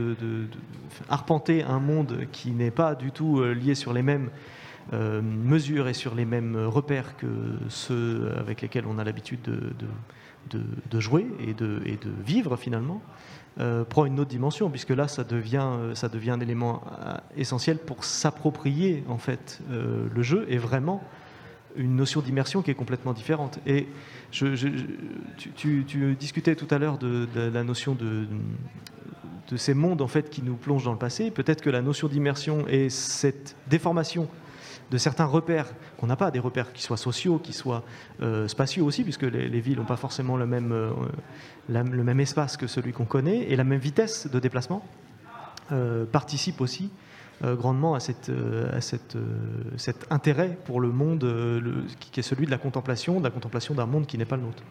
arpenter 1.10 1.64
un 1.64 1.80
monde 1.80 2.28
qui 2.32 2.52
n'est 2.52 2.72
pas 2.72 2.96
du 2.96 3.12
tout 3.12 3.44
lié 3.44 3.76
sur 3.76 3.92
les 3.92 4.04
mêmes 4.04 4.30
euh, 4.94 5.20
mesures 5.20 5.88
et 5.88 5.96
sur 5.96 6.14
les 6.14 6.26
mêmes 6.26 6.56
repères 6.56 7.18
que 7.18 7.26
ceux 7.70 8.32
avec 8.38 8.62
lesquels 8.62 8.86
on 8.88 9.00
a 9.00 9.04
l'habitude 9.04 9.42
de, 9.42 9.88
de, 10.50 11.00
jouer 11.00 11.28
et 11.40 11.54
de, 11.54 11.82
vivre 12.26 12.56
finalement, 12.58 13.02
euh, 13.60 13.84
prend 13.84 14.06
une 14.06 14.20
autre 14.20 14.30
dimension, 14.30 14.70
puisque 14.70 14.90
là, 14.90 15.08
ça 15.08 15.24
devient, 15.24 15.70
ça 15.94 16.10
devient 16.10 16.32
un 16.32 16.40
élément 16.40 16.84
euh, 17.00 17.16
essentiel 17.38 17.78
pour 17.78 18.04
s'approprier 18.04 19.04
en 19.08 19.18
fait 19.18 19.62
le 19.70 20.22
jeu 20.24 20.46
et 20.50 20.58
vraiment 20.58 21.04
une 21.78 21.96
notion 21.96 22.22
d'immersion 22.22 22.62
qui 22.62 22.72
est 22.72 22.76
complètement 22.76 23.14
différente. 23.14 23.60
Et 23.66 23.88
je, 24.32 24.56
tu, 25.56 25.84
tu, 25.86 26.16
discutais 26.16 26.56
tout 26.56 26.68
à 26.74 26.78
l'heure 26.78 26.98
de, 26.98 27.28
de, 27.34 27.42
la 27.42 27.64
notion 27.64 27.96
de, 27.96 28.28
de 29.50 29.58
ces 29.58 29.74
mondes 29.74 30.02
en 30.02 30.08
fait 30.08 30.30
qui 30.30 30.42
nous 30.42 30.56
plongent 30.56 30.86
dans 30.86 30.94
le 30.94 30.98
passé. 30.98 31.32
Peut-être 31.32 31.62
que 31.62 31.70
la 31.70 31.82
notion 31.82 32.08
d'immersion 32.08 32.66
et 32.68 32.90
cette 32.90 33.56
déformation 33.68 34.28
de 34.92 34.98
certains 34.98 35.26
repères 35.26 35.68
qu'on 35.98 36.08
n'a 36.08 36.16
pas, 36.16 36.32
des 36.32 36.40
repères 36.40 36.74
qui 36.74 36.82
soient 36.82 36.98
sociaux, 36.98 37.40
qui 37.40 37.54
soient 37.54 37.84
euh, 38.22 38.48
spatiaux 38.48 38.86
aussi, 38.86 39.04
puisque 39.04 39.24
les, 39.24 39.60
villes 39.60 39.78
n'ont 39.78 39.86
pas 39.86 39.98
forcément 39.98 40.38
le 40.38 40.46
même, 40.46 40.72
euh, 40.72 40.92
le 41.70 42.04
même 42.04 42.20
espace 42.20 42.58
que 42.58 42.68
celui 42.68 42.94
qu'on 42.94 43.06
connaît, 43.06 43.44
et 43.50 43.56
la 43.56 43.64
même 43.64 43.80
vitesse 43.80 44.30
de 44.30 44.40
déplacement, 44.40 44.84
euh, 45.72 46.06
participe 46.06 46.62
aussi 46.62 46.92
grandement 47.44 47.96
à, 47.96 47.98
à 47.98 48.00
cette, 48.00 49.18
cet 49.76 50.08
intérêt 50.10 50.58
pour 50.64 50.80
le 50.80 50.88
monde 50.88 51.30
qui 52.00 52.22
est 52.22 52.24
celui 52.24 52.46
de 52.46 52.52
la 52.52 52.58
contemplation, 52.58 53.20
de 53.20 53.26
la 53.26 53.30
contemplation 53.30 53.74
d'un 53.74 53.86
monde 53.86 54.08
qui 54.08 54.18
n'est 54.18 54.26
pas 54.26 54.38
le 54.38 54.44
nôtre. 54.44 54.64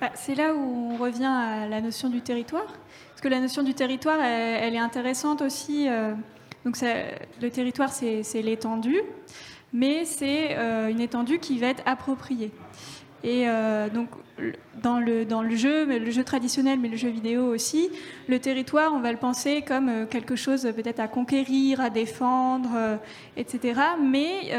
Bah, 0.00 0.10
c'est 0.14 0.34
là 0.34 0.52
où 0.52 0.58
on 0.58 0.96
revient 0.96 1.24
à 1.24 1.68
la 1.68 1.80
notion 1.80 2.10
du 2.10 2.22
territoire, 2.22 2.66
parce 2.66 3.20
que 3.22 3.28
la 3.28 3.38
notion 3.38 3.62
du 3.62 3.72
territoire, 3.72 4.20
elle 4.20 4.74
est 4.74 4.78
intéressante 4.78 5.42
aussi 5.42 5.88
donc 6.66 6.78
le 7.40 7.48
territoire, 7.48 7.92
c'est 7.92 8.42
l'étendue, 8.42 9.00
mais 9.72 10.04
c'est 10.04 10.56
euh, 10.58 10.88
une 10.88 11.00
étendue 11.00 11.38
qui 11.38 11.60
va 11.60 11.68
être 11.68 11.84
appropriée. 11.86 12.50
Et 13.22 13.48
euh, 13.48 13.88
donc, 13.88 14.08
dans 14.82 14.98
le, 14.98 15.56
jeu, 15.56 15.86
le 15.86 16.10
jeu 16.10 16.24
traditionnel, 16.24 16.80
mais 16.80 16.88
le 16.88 16.96
jeu 16.96 17.08
vidéo 17.08 17.44
aussi, 17.44 17.88
le 18.26 18.40
territoire, 18.40 18.92
on 18.92 18.98
va 18.98 19.12
le 19.12 19.16
penser 19.16 19.62
comme 19.62 19.88
euh, 19.88 20.06
quelque 20.06 20.34
chose 20.34 20.68
peut-être 20.74 20.98
à 20.98 21.06
conquérir, 21.06 21.80
à 21.80 21.88
défendre, 21.88 22.70
etc. 23.36 23.80
Mais 24.02 24.50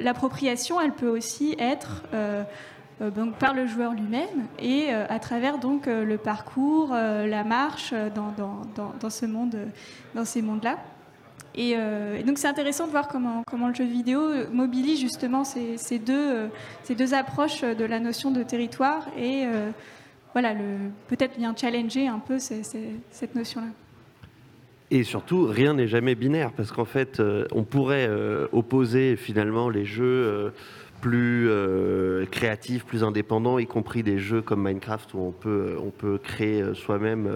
l'appropriation, 0.00 0.80
elle 0.80 0.92
peut 0.92 1.10
aussi 1.10 1.56
être 1.58 2.04
donc 3.00 3.34
par 3.34 3.52
le 3.52 3.66
joueur 3.66 3.92
lui-même 3.92 4.46
et 4.58 4.90
à 4.90 5.18
travers 5.18 5.58
donc 5.58 5.86
le 5.86 6.16
parcours, 6.16 6.94
la 6.94 7.44
marche 7.44 7.92
dans 8.14 9.10
ce 9.10 9.26
monde, 9.26 9.56
dans 10.14 10.24
ces 10.24 10.40
mondes-là. 10.40 10.78
Euh, 11.58 12.16
et, 12.16 12.22
donc 12.22 12.38
c'est 12.38 12.48
intéressant 12.48 12.86
de 12.86 12.90
voir 12.90 13.08
comment, 13.08 13.44
le 13.68 13.74
jeu 13.74 13.84
vidéo 13.84 14.20
mobilise 14.52 15.00
justement 15.00 15.44
ces, 15.44 15.98
deux, 15.98 16.12
euh, 16.12 16.46
ces 16.82 16.94
deux 16.94 17.14
approches 17.14 17.62
de 17.62 17.84
la 17.84 18.00
notion 18.00 18.30
de 18.30 18.42
territoire 18.42 19.06
et 19.16 19.44
euh, 19.46 19.70
voilà, 20.32 20.54
peut-être 21.08 21.38
vient 21.38 21.54
challenger 21.56 22.08
un 22.08 22.18
peu 22.18 22.38
cette 22.38 23.34
notion-là. 23.36 23.68
Et 24.90 25.02
surtout, 25.04 25.46
rien 25.46 25.74
n'est 25.74 25.86
jamais 25.86 26.14
binaire, 26.14 26.52
parce 26.52 26.70
qu'en 26.70 26.84
fait, 26.84 27.22
on 27.52 27.62
pourrait 27.62 28.10
opposer 28.52 29.14
finalement 29.14 29.70
les 29.70 29.84
jeux 29.84 30.52
plus 31.00 31.48
créatifs, 32.32 32.84
plus 32.84 33.04
indépendants, 33.04 33.60
y 33.60 33.66
compris 33.66 34.02
des 34.02 34.18
jeux 34.18 34.42
comme 34.42 34.66
Minecraft 34.66 35.14
où 35.14 35.20
on 35.20 35.30
peut, 35.30 35.76
on 35.80 35.90
peut 35.90 36.18
créer 36.18 36.64
soi-même 36.74 37.30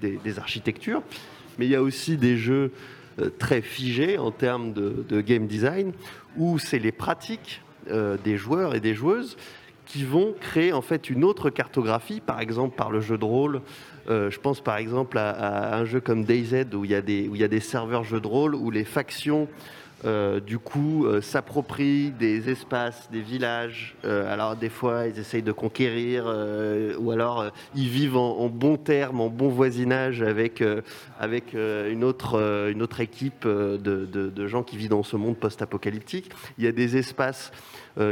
des, 0.00 0.38
architectures. 0.38 1.02
Mais 1.58 1.66
il 1.66 1.72
y 1.72 1.76
a 1.76 1.82
aussi 1.82 2.16
des 2.16 2.36
jeux 2.36 2.70
euh, 2.70 3.03
très 3.38 3.62
figé 3.62 4.18
en 4.18 4.30
termes 4.30 4.72
de, 4.72 5.20
game 5.20 5.46
design, 5.46 5.92
où 6.36 6.58
c'est 6.58 6.78
les 6.78 6.92
pratiques 6.92 7.62
euh, 7.90 8.16
des 8.24 8.36
joueurs 8.36 8.74
et 8.74 8.80
des 8.80 8.94
joueuses 8.94 9.36
qui 9.86 10.04
vont 10.04 10.34
créer 10.40 10.72
en 10.72 10.80
fait 10.80 11.10
une 11.10 11.24
autre 11.24 11.50
cartographie, 11.50 12.20
par 12.20 12.40
exemple 12.40 12.76
par 12.76 12.90
le 12.90 13.00
jeu 13.00 13.18
de 13.18 13.24
rôle. 13.24 13.60
Euh, 14.08 14.30
je 14.30 14.40
pense 14.40 14.60
par 14.60 14.76
exemple 14.76 15.18
à, 15.18 15.76
un 15.76 15.84
jeu 15.84 16.00
comme 16.00 16.24
DayZ 16.24 16.66
où 16.74 16.84
il 16.84 16.90
y 16.90 16.94
a 16.94 17.02
des, 17.02 17.28
où 17.28 17.34
il 17.34 17.40
y 17.40 17.44
a 17.44 17.48
des 17.48 17.60
serveurs 17.60 18.04
jeux 18.04 18.20
de 18.20 18.26
rôle 18.26 18.54
où 18.54 18.70
les 18.70 18.84
factions 18.84 19.48
euh, 20.04 20.38
du 20.38 20.58
coup, 20.58 21.06
euh, 21.06 21.22
s'approprient 21.22 22.10
des 22.10 22.50
espaces, 22.50 23.08
des 23.10 23.22
villages. 23.22 23.96
Euh, 24.04 24.30
alors, 24.30 24.54
des 24.54 24.68
fois, 24.68 25.06
ils 25.06 25.18
essayent 25.18 25.42
de 25.42 25.52
conquérir, 25.52 26.26
ou 26.98 27.10
alors 27.10 27.50
ils 27.74 27.88
vivent 27.88 28.16
en, 28.16 28.48
bon 28.48 28.76
terme, 28.76 29.20
en 29.20 29.28
bon 29.28 29.48
voisinage 29.48 30.22
avec, 30.22 30.62
avec 31.18 31.54
une, 31.54 32.04
autre, 32.04 32.68
une 32.70 32.82
autre 32.82 33.00
équipe 33.00 33.46
de, 33.46 33.78
de, 33.78 34.46
gens 34.46 34.62
qui 34.62 34.76
vivent 34.76 34.90
dans 34.90 35.02
ce 35.02 35.16
monde 35.16 35.36
post-apocalyptique. 35.36 36.30
Il 36.58 36.64
y 36.64 36.66
a 36.66 36.72
des 36.72 36.96
espaces 36.96 37.52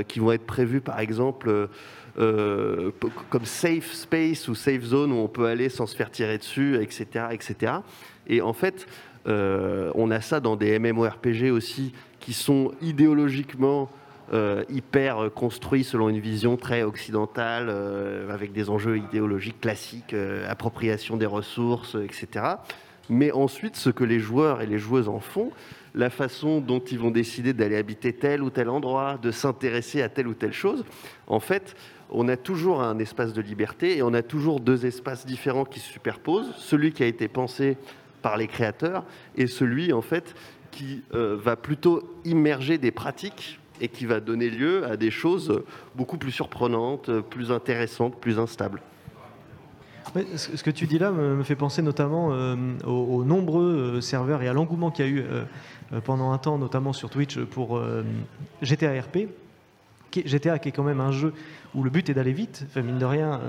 qui 0.09 0.21
vont 0.21 0.33
être 0.33 0.47
prévus, 0.47 0.81
par 0.81 1.01
exemple. 1.01 1.69
comme 2.17 3.45
safe 3.45 3.93
space 3.93 4.49
ou 4.49 4.55
safe 4.55 4.83
zone 4.83 5.13
où 5.13 5.17
on 5.17 5.29
peut 5.29 5.47
aller 5.47 5.69
sans 5.69 5.87
se 5.87 5.97
faire 5.97 6.11
tirer 6.11 6.39
dessus, 6.39 6.77
etc., 6.81 7.27
etc. 7.33 7.73
Et 8.27 8.41
en 8.41 8.53
fait, 8.53 8.87
on 9.27 10.11
a 10.11 10.21
ça 10.21 10.41
dans 10.41 10.57
des 10.57 10.79
MMORPG 10.79 11.51
aussi 11.51 11.93
qui 12.21 12.33
sont 12.33 12.73
idéologiquement 12.81 13.89
euh, 14.33 14.65
hyper 14.71 15.31
construits 15.35 15.85
selon 15.85 16.09
une 16.09 16.21
vision 16.21 16.57
très 16.57 16.85
occidentale, 16.85 17.67
euh, 17.69 18.33
avec 18.33 18.53
des 18.53 18.71
enjeux 18.71 18.97
idéologiques 18.97 19.61
classiques, 19.61 20.15
appropriation 20.49 21.17
des 21.17 21.27
ressources, 21.27 21.97
etc. 21.97 22.47
Mais 23.11 23.31
ensuite, 23.33 23.77
ce 23.77 23.91
que 23.91 24.05
les 24.05 24.21
joueurs 24.21 24.63
et 24.63 24.67
les 24.67 24.79
joueuses 24.79 25.09
en 25.09 25.21
font, 25.21 25.51
la 25.95 26.09
façon 26.09 26.61
dont 26.61 26.79
ils 26.79 26.99
vont 26.99 27.11
décider 27.11 27.53
d'aller 27.53 27.77
habiter 27.77 28.15
tel 28.15 28.43
ou 28.43 28.49
tel 28.49 28.71
endroit, 28.71 29.19
de 29.21 29.31
s'intéresser 29.31 30.01
à 30.01 30.09
telle 30.09 30.29
ou 30.29 30.35
telle 30.35 30.55
chose, 30.55 30.85
en 31.27 31.41
fait, 31.41 31.77
on 32.09 32.29
a 32.29 32.37
toujours 32.37 32.83
un 32.83 32.99
espace 32.99 33.33
de 33.33 33.43
liberté 33.43 33.99
et 33.99 34.03
on 34.03 34.15
a 34.15 34.23
toujours 34.23 34.61
deux 34.61 34.87
espaces 34.87 35.27
différents 35.27 35.65
qui 35.65 35.81
se 35.81 35.93
superposent. 35.93 36.55
Celui 36.57 36.93
qui 36.93 37.03
a 37.03 37.07
été 37.07 37.29
pensé 37.29 37.77
par 38.23 38.37
les 38.37 38.47
créateurs 38.47 39.05
et 39.37 39.47
celui 39.47 39.93
en 39.93 40.03
fait 40.03 40.35
qui 40.71 41.03
euh, 41.15 41.37
va 41.41 41.57
plutôt 41.57 42.03
immerger 42.25 42.79
des 42.79 42.91
pratiques 42.91 43.61
et 43.81 43.89
qui 43.89 44.07
va 44.07 44.21
donner 44.21 44.49
lieu 44.49 44.85
à 44.87 44.97
des 44.97 45.11
choses 45.11 45.63
beaucoup 45.95 46.17
plus 46.17 46.33
surprenantes, 46.33 47.11
plus 47.21 47.53
intéressantes, 47.53 48.19
plus 48.21 48.39
instables. 48.39 48.81
ce 50.37 50.63
que 50.63 50.71
tu 50.71 50.87
dis 50.87 50.99
là 50.99 51.11
me, 51.11 51.43
fait 51.43 51.57
penser 51.57 51.83
notamment 51.83 52.33
euh, 52.33 52.57
aux, 52.87 53.25
nombreux 53.25 53.97
euh, 53.97 54.01
serveurs 54.01 54.43
et 54.43 54.49
à 54.49 54.53
l'engouement 54.53 54.91
qu'il 54.91 55.05
y 55.05 55.09
a 55.09 55.11
eu 55.11 55.25
pendant 56.05 56.33
un 56.33 56.39
temps, 56.39 56.57
notamment 56.59 56.95
sur 56.95 57.11
Twitch, 57.11 57.39
pour 57.39 57.83
GTA 58.63 58.99
RP. 58.99 59.29
GTA 60.13 60.59
qui 60.59 60.69
est 60.69 60.73
quand 60.73 60.83
même 60.83 61.01
un 61.01 61.13
jeu 61.13 61.33
où 61.75 61.83
le 61.83 61.91
but 61.91 62.09
est 62.11 62.15
d'aller 62.15 62.33
vite. 62.33 62.65
Enfin, 62.69 62.83
mine 62.83 62.99
de 62.99 63.05
rien, 63.05 63.41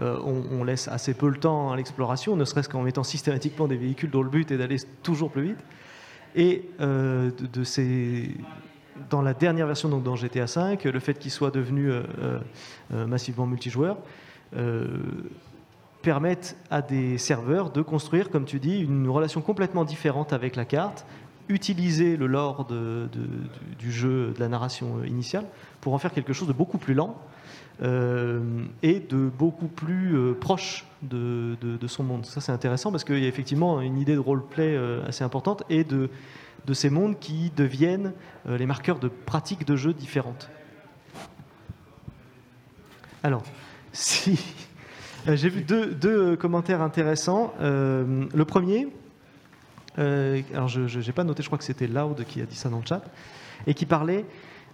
euh, 0.00 0.18
on, 0.24 0.64
laisse 0.64 0.88
assez 0.88 1.14
peu 1.14 1.28
le 1.28 1.36
temps 1.36 1.72
à 1.72 1.76
l'exploration, 1.76 2.36
ne 2.36 2.44
serait-ce 2.44 2.68
qu'en 2.68 2.82
mettant 2.82 3.04
systématiquement 3.04 3.66
des 3.66 3.76
véhicules 3.76 4.10
dont 4.10 4.22
le 4.22 4.30
but 4.30 4.50
est 4.50 4.58
d'aller 4.58 4.76
toujours 5.02 5.30
plus 5.30 5.42
vite. 5.42 5.58
Et 6.34 6.68
euh, 6.80 7.30
dans 9.10 9.22
la 9.22 9.34
dernière 9.34 9.66
version, 9.66 9.88
donc 9.88 10.02
dans 10.02 10.16
GTA 10.16 10.46
V, 10.46 10.78
le 10.90 11.00
fait 11.00 11.18
qu'il 11.18 11.30
soit 11.30 11.50
devenu 11.50 11.90
euh, 11.90 12.38
massivement 12.90 13.46
multijoueur 13.46 13.98
permettent 16.02 16.56
à 16.70 16.82
des 16.82 17.16
serveurs 17.16 17.70
de 17.70 17.80
construire, 17.80 18.28
comme 18.28 18.44
tu 18.44 18.58
dis, 18.58 18.80
une 18.80 19.08
relation 19.08 19.40
complètement 19.40 19.84
différente 19.84 20.32
avec 20.32 20.56
la 20.56 20.64
carte, 20.64 21.06
utiliser 21.48 22.16
le 22.16 22.26
lore 22.26 22.66
du 23.78 23.92
jeu, 23.92 24.32
de 24.34 24.40
la 24.40 24.48
narration 24.48 25.04
initiale, 25.04 25.44
pour 25.80 25.94
en 25.94 25.98
faire 25.98 26.12
quelque 26.12 26.32
chose 26.32 26.48
de 26.48 26.52
beaucoup 26.52 26.78
plus 26.78 26.94
lent, 26.94 27.18
et 27.80 29.00
de 29.00 29.30
beaucoup 29.38 29.66
plus 29.66 30.34
proche 30.40 30.84
de, 31.02 31.56
son 31.86 32.04
monde. 32.04 32.26
Ça, 32.26 32.40
c'est 32.40 32.52
intéressant 32.52 32.90
parce 32.92 33.04
qu'il 33.04 33.18
y 33.18 33.24
a 33.24 33.28
effectivement 33.28 33.80
une 33.80 33.98
idée 33.98 34.14
de 34.14 34.20
roleplay 34.20 34.76
assez 35.06 35.24
importante 35.24 35.64
et 35.68 35.82
de, 35.82 36.08
de 36.66 36.74
ces 36.74 36.90
mondes 36.90 37.18
qui 37.18 37.50
deviennent 37.56 38.12
les 38.46 38.66
marqueurs 38.66 38.98
de 38.98 39.08
pratiques 39.08 39.66
de 39.66 39.74
jeu 39.74 39.92
différentes. 39.92 40.48
Alors, 43.22 43.42
si. 43.92 44.38
J'ai 45.26 45.48
vu 45.48 45.62
deux, 45.62 46.34
commentaires 46.34 46.82
intéressants. 46.82 47.54
le 47.60 48.42
premier, 48.44 48.88
alors 49.96 50.68
je 50.68 50.98
n'ai 50.98 51.12
pas 51.12 51.24
noté, 51.24 51.42
je 51.42 51.48
crois 51.48 51.58
que 51.58 51.64
c'était 51.64 51.86
Loud 51.86 52.24
qui 52.24 52.40
a 52.40 52.46
dit 52.46 52.56
ça 52.56 52.68
dans 52.68 52.78
le 52.78 52.86
chat, 52.86 53.02
et 53.66 53.74
qui 53.74 53.86
parlait 53.86 54.24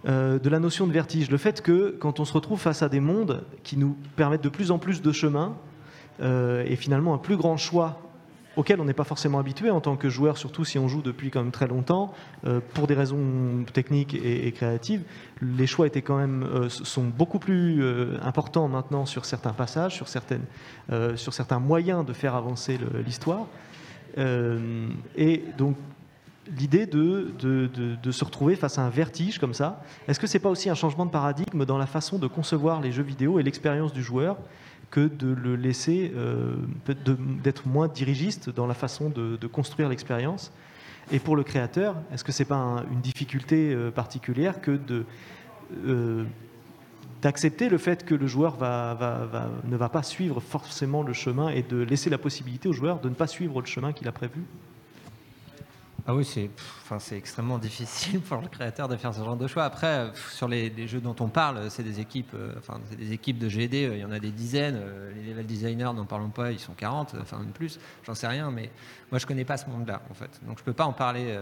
euh, 0.06 0.38
de 0.38 0.48
la 0.48 0.60
notion 0.60 0.86
de 0.86 0.92
vertige. 0.92 1.28
Le 1.28 1.38
fait 1.38 1.60
que 1.60 1.96
quand 1.98 2.20
on 2.20 2.24
se 2.24 2.32
retrouve 2.32 2.60
face 2.60 2.82
à 2.82 2.88
des 2.88 3.00
mondes 3.00 3.42
qui 3.64 3.76
nous 3.76 3.96
permettent 4.14 4.44
de 4.44 4.48
plus 4.48 4.70
en 4.70 4.78
plus 4.78 5.02
de 5.02 5.10
chemins 5.10 5.56
euh, 6.20 6.64
et 6.66 6.76
finalement 6.76 7.14
un 7.14 7.18
plus 7.18 7.36
grand 7.36 7.56
choix 7.56 8.00
auquel 8.56 8.80
on 8.80 8.84
n'est 8.84 8.92
pas 8.92 9.04
forcément 9.04 9.40
habitué 9.40 9.70
en 9.70 9.80
tant 9.80 9.96
que 9.96 10.08
joueur, 10.08 10.36
surtout 10.36 10.64
si 10.64 10.78
on 10.78 10.86
joue 10.86 11.02
depuis 11.02 11.30
quand 11.30 11.42
même 11.42 11.52
très 11.52 11.66
longtemps, 11.66 12.12
euh, 12.44 12.60
pour 12.74 12.86
des 12.86 12.94
raisons 12.94 13.64
techniques 13.72 14.14
et, 14.14 14.50
créatives, 14.52 15.02
les 15.42 15.66
choix 15.66 15.88
étaient 15.88 16.02
quand 16.02 16.16
même 16.16 16.68
sont 16.68 17.04
beaucoup 17.04 17.38
plus 17.38 17.84
importants 18.20 18.66
maintenant 18.66 19.06
sur 19.06 19.24
certains 19.24 19.52
passages, 19.52 19.94
sur 19.94 20.08
certaines, 20.08 20.44
sur 21.14 21.34
certains 21.34 21.60
moyens 21.60 22.04
de 22.04 22.12
faire 22.12 22.34
avancer 22.34 22.80
l'histoire. 23.06 23.46
Et 24.16 25.44
donc 25.56 25.76
l'idée 26.56 26.86
de, 26.86 27.30
de, 27.40 28.10
se 28.10 28.24
retrouver 28.24 28.56
face 28.56 28.78
à 28.78 28.82
un 28.82 28.88
vertige 28.88 29.38
comme 29.38 29.54
ça, 29.54 29.82
est-ce 30.06 30.18
que 30.18 30.26
c'est 30.26 30.38
pas 30.38 30.48
aussi 30.48 30.70
un 30.70 30.74
changement 30.74 31.06
de 31.06 31.10
paradigme 31.10 31.64
dans 31.64 31.78
la 31.78 31.86
façon 31.86 32.18
de 32.18 32.26
concevoir 32.26 32.80
les 32.80 32.92
jeux 32.92 33.02
vidéo 33.02 33.38
et 33.38 33.42
l'expérience 33.42 33.92
du 33.92 34.02
joueur 34.02 34.36
que 34.90 35.06
de 35.06 35.28
le 35.28 35.56
laisser, 35.56 36.12
euh, 36.16 36.56
d'être 37.42 37.66
moins 37.66 37.88
dirigiste 37.88 38.50
dans 38.50 38.66
la 38.66 38.74
façon 38.74 39.10
de, 39.10 39.46
construire 39.46 39.88
l'expérience? 39.88 40.52
Et 41.10 41.18
pour 41.18 41.36
le 41.36 41.42
créateur, 41.42 41.96
est-ce 42.12 42.24
que 42.24 42.32
c'est 42.32 42.44
pas 42.44 42.84
une 42.92 43.00
difficulté 43.00 43.72
euh, 43.72 43.90
particulière 43.90 44.60
que 44.60 44.72
de 44.72 45.04
euh, 45.86 46.24
d'accepter 47.22 47.68
le 47.68 47.78
fait 47.78 48.04
que 48.04 48.14
le 48.14 48.26
joueur 48.26 48.56
va, 48.56 48.94
va, 48.94 49.50
ne 49.64 49.76
va 49.76 49.88
pas 49.88 50.02
suivre 50.02 50.40
forcément 50.40 51.02
le 51.02 51.12
chemin 51.12 51.48
et 51.48 51.62
de 51.62 51.78
laisser 51.78 52.10
la 52.10 52.18
possibilité 52.18 52.68
au 52.68 52.72
joueur 52.72 53.00
de 53.00 53.08
ne 53.08 53.14
pas 53.14 53.26
suivre 53.26 53.60
le 53.60 53.66
chemin 53.66 53.92
qu'il 53.92 54.08
a 54.08 54.12
prévu 54.12 54.42
ah 56.10 56.14
oui, 56.14 56.24
c'est 56.24 56.48
enfin, 56.90 56.96
extrêmement 57.14 57.58
difficile 57.58 58.22
pour 58.22 58.40
le 58.40 58.48
créateur 58.48 58.88
de 58.88 58.96
faire 58.96 59.12
ce 59.12 59.22
genre 59.22 59.36
de 59.36 59.46
choix. 59.46 59.64
Après, 59.64 60.10
sur 60.32 60.48
les, 60.48 60.88
jeux 60.88 61.02
dont 61.02 61.14
on 61.20 61.28
parle, 61.28 61.70
c'est 61.70 61.82
des 61.82 62.00
équipes, 62.00 62.32
euh, 62.32 62.54
enfin, 62.56 62.80
des 62.96 63.12
équipes 63.12 63.38
de 63.38 63.46
GD, 63.46 63.84
euh, 63.84 63.96
il 63.96 64.00
y 64.00 64.04
en 64.06 64.10
a 64.10 64.18
des 64.18 64.30
dizaines. 64.30 64.80
Euh, 64.80 65.12
les 65.14 65.28
level 65.28 65.44
designers, 65.44 65.92
n'en 65.94 66.06
parlons 66.06 66.30
pas, 66.30 66.50
ils 66.50 66.58
sont 66.58 66.72
40, 66.72 67.14
enfin 67.20 67.40
même 67.40 67.52
plus, 67.52 67.78
j'en 68.04 68.14
sais 68.14 68.26
rien, 68.26 68.50
mais 68.50 68.70
moi 69.10 69.18
je 69.18 69.26
connais 69.26 69.44
pas 69.44 69.58
ce 69.58 69.68
monde-là 69.68 70.00
en 70.10 70.14
fait. 70.14 70.30
Donc 70.46 70.58
je 70.58 70.64
peux 70.64 70.72
pas 70.72 70.86
en 70.86 70.94
parler, 70.94 71.36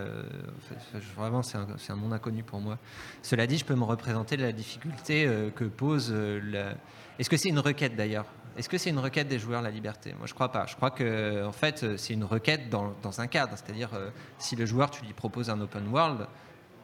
vraiment 1.17 1.43
c'est 1.43 1.59
un, 1.59 1.69
un, 1.89 1.95
monde 1.95 2.13
inconnu 2.13 2.43
pour 2.43 2.61
moi. 2.61 2.77
Cela 3.23 3.47
dit, 3.47 3.59
je 3.59 3.65
peux 3.65 3.77
me 3.77 3.85
représenter 3.85 4.37
la 4.37 4.51
difficulté 4.51 5.31
que 5.55 5.65
pose 5.65 6.13
la... 6.13 6.75
Est-ce 7.21 7.31
que 7.31 7.37
c'est 7.37 7.51
une 7.51 7.61
requête 7.61 7.95
d'ailleurs? 7.95 8.27
Est-ce 8.57 8.69
que 8.69 8.79
c'est 8.79 8.91
une 8.91 8.99
requête 8.99 9.29
des 9.29 9.39
joueurs 9.39 9.61
la 9.61 9.71
liberté? 9.71 10.15
Moi, 10.17 10.27
je 10.27 10.35
crois 10.35 10.51
pas. 10.51 10.67
Je 10.67 10.77
crois 10.77 10.91
que 10.91 11.45
en 11.45 11.53
fait, 11.53 11.97
c'est 11.99 12.15
une 12.15 12.25
requête 12.25 12.71
dans, 12.71 13.21
un 13.21 13.27
cadre. 13.27 13.53
C'est-à-dire, 13.57 13.91
euh, 13.95 14.11
si 14.39 14.57
le 14.57 14.65
joueur, 14.65 14.91
tu 14.91 15.05
lui 15.05 15.13
proposes 15.13 15.51
un 15.51 15.61
open 15.61 15.87
world, 15.89 16.27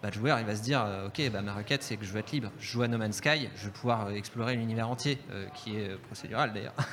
bah, 0.02 0.08
le 0.08 0.12
joueur, 0.12 0.38
il 0.38 0.46
va 0.46 0.54
se 0.54 0.62
dire, 0.62 0.84
euh, 0.84 1.06
ok, 1.06 1.30
bah, 1.30 1.40
ma 1.40 1.54
requête, 1.54 1.82
c'est 1.82 1.96
que 1.96 2.04
je 2.04 2.12
veux 2.12 2.20
être 2.20 2.32
libre. 2.32 2.50
Je 2.58 2.70
joue 2.70 2.82
à 2.82 2.88
No 2.88 2.98
Man's 2.98 3.16
Sky, 3.16 3.48
je 3.56 3.66
vais 3.66 3.72
pouvoir 3.72 4.06
euh, 4.06 4.10
explorer 4.10 4.56
l'univers 4.56 4.88
entier, 4.88 5.18
qui 5.54 5.76
est 5.76 5.96
procédural 6.06 6.52
d'ailleurs. 6.52 6.74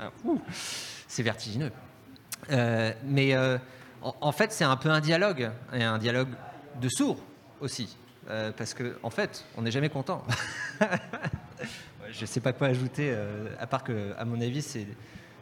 Ah, 0.00 0.12
c'est 1.08 1.24
vertigineux. 1.24 1.72
mais 2.48 3.36
en, 4.00 4.30
fait, 4.30 4.52
c'est 4.52 4.62
un 4.62 4.76
peu 4.76 4.90
un 4.90 5.00
dialogue, 5.00 5.50
et 5.72 5.82
un 5.82 5.98
dialogue 5.98 6.28
de 6.80 6.88
sourds 6.88 7.18
aussi, 7.60 7.96
parce 8.56 8.74
qu'en 8.74 8.84
en 9.02 9.10
fait, 9.10 9.44
on 9.56 9.62
n'est 9.62 9.72
jamais 9.72 9.88
content. 9.88 10.22
je 12.12 12.20
ne 12.22 12.26
sais 12.26 12.40
pas 12.40 12.52
quoi 12.52 12.68
ajouter, 12.68 13.10
euh, 13.12 13.48
à 13.58 13.66
part 13.66 13.84
que, 13.84 14.14
à 14.18 14.24
mon 14.24 14.40
avis, 14.40 14.62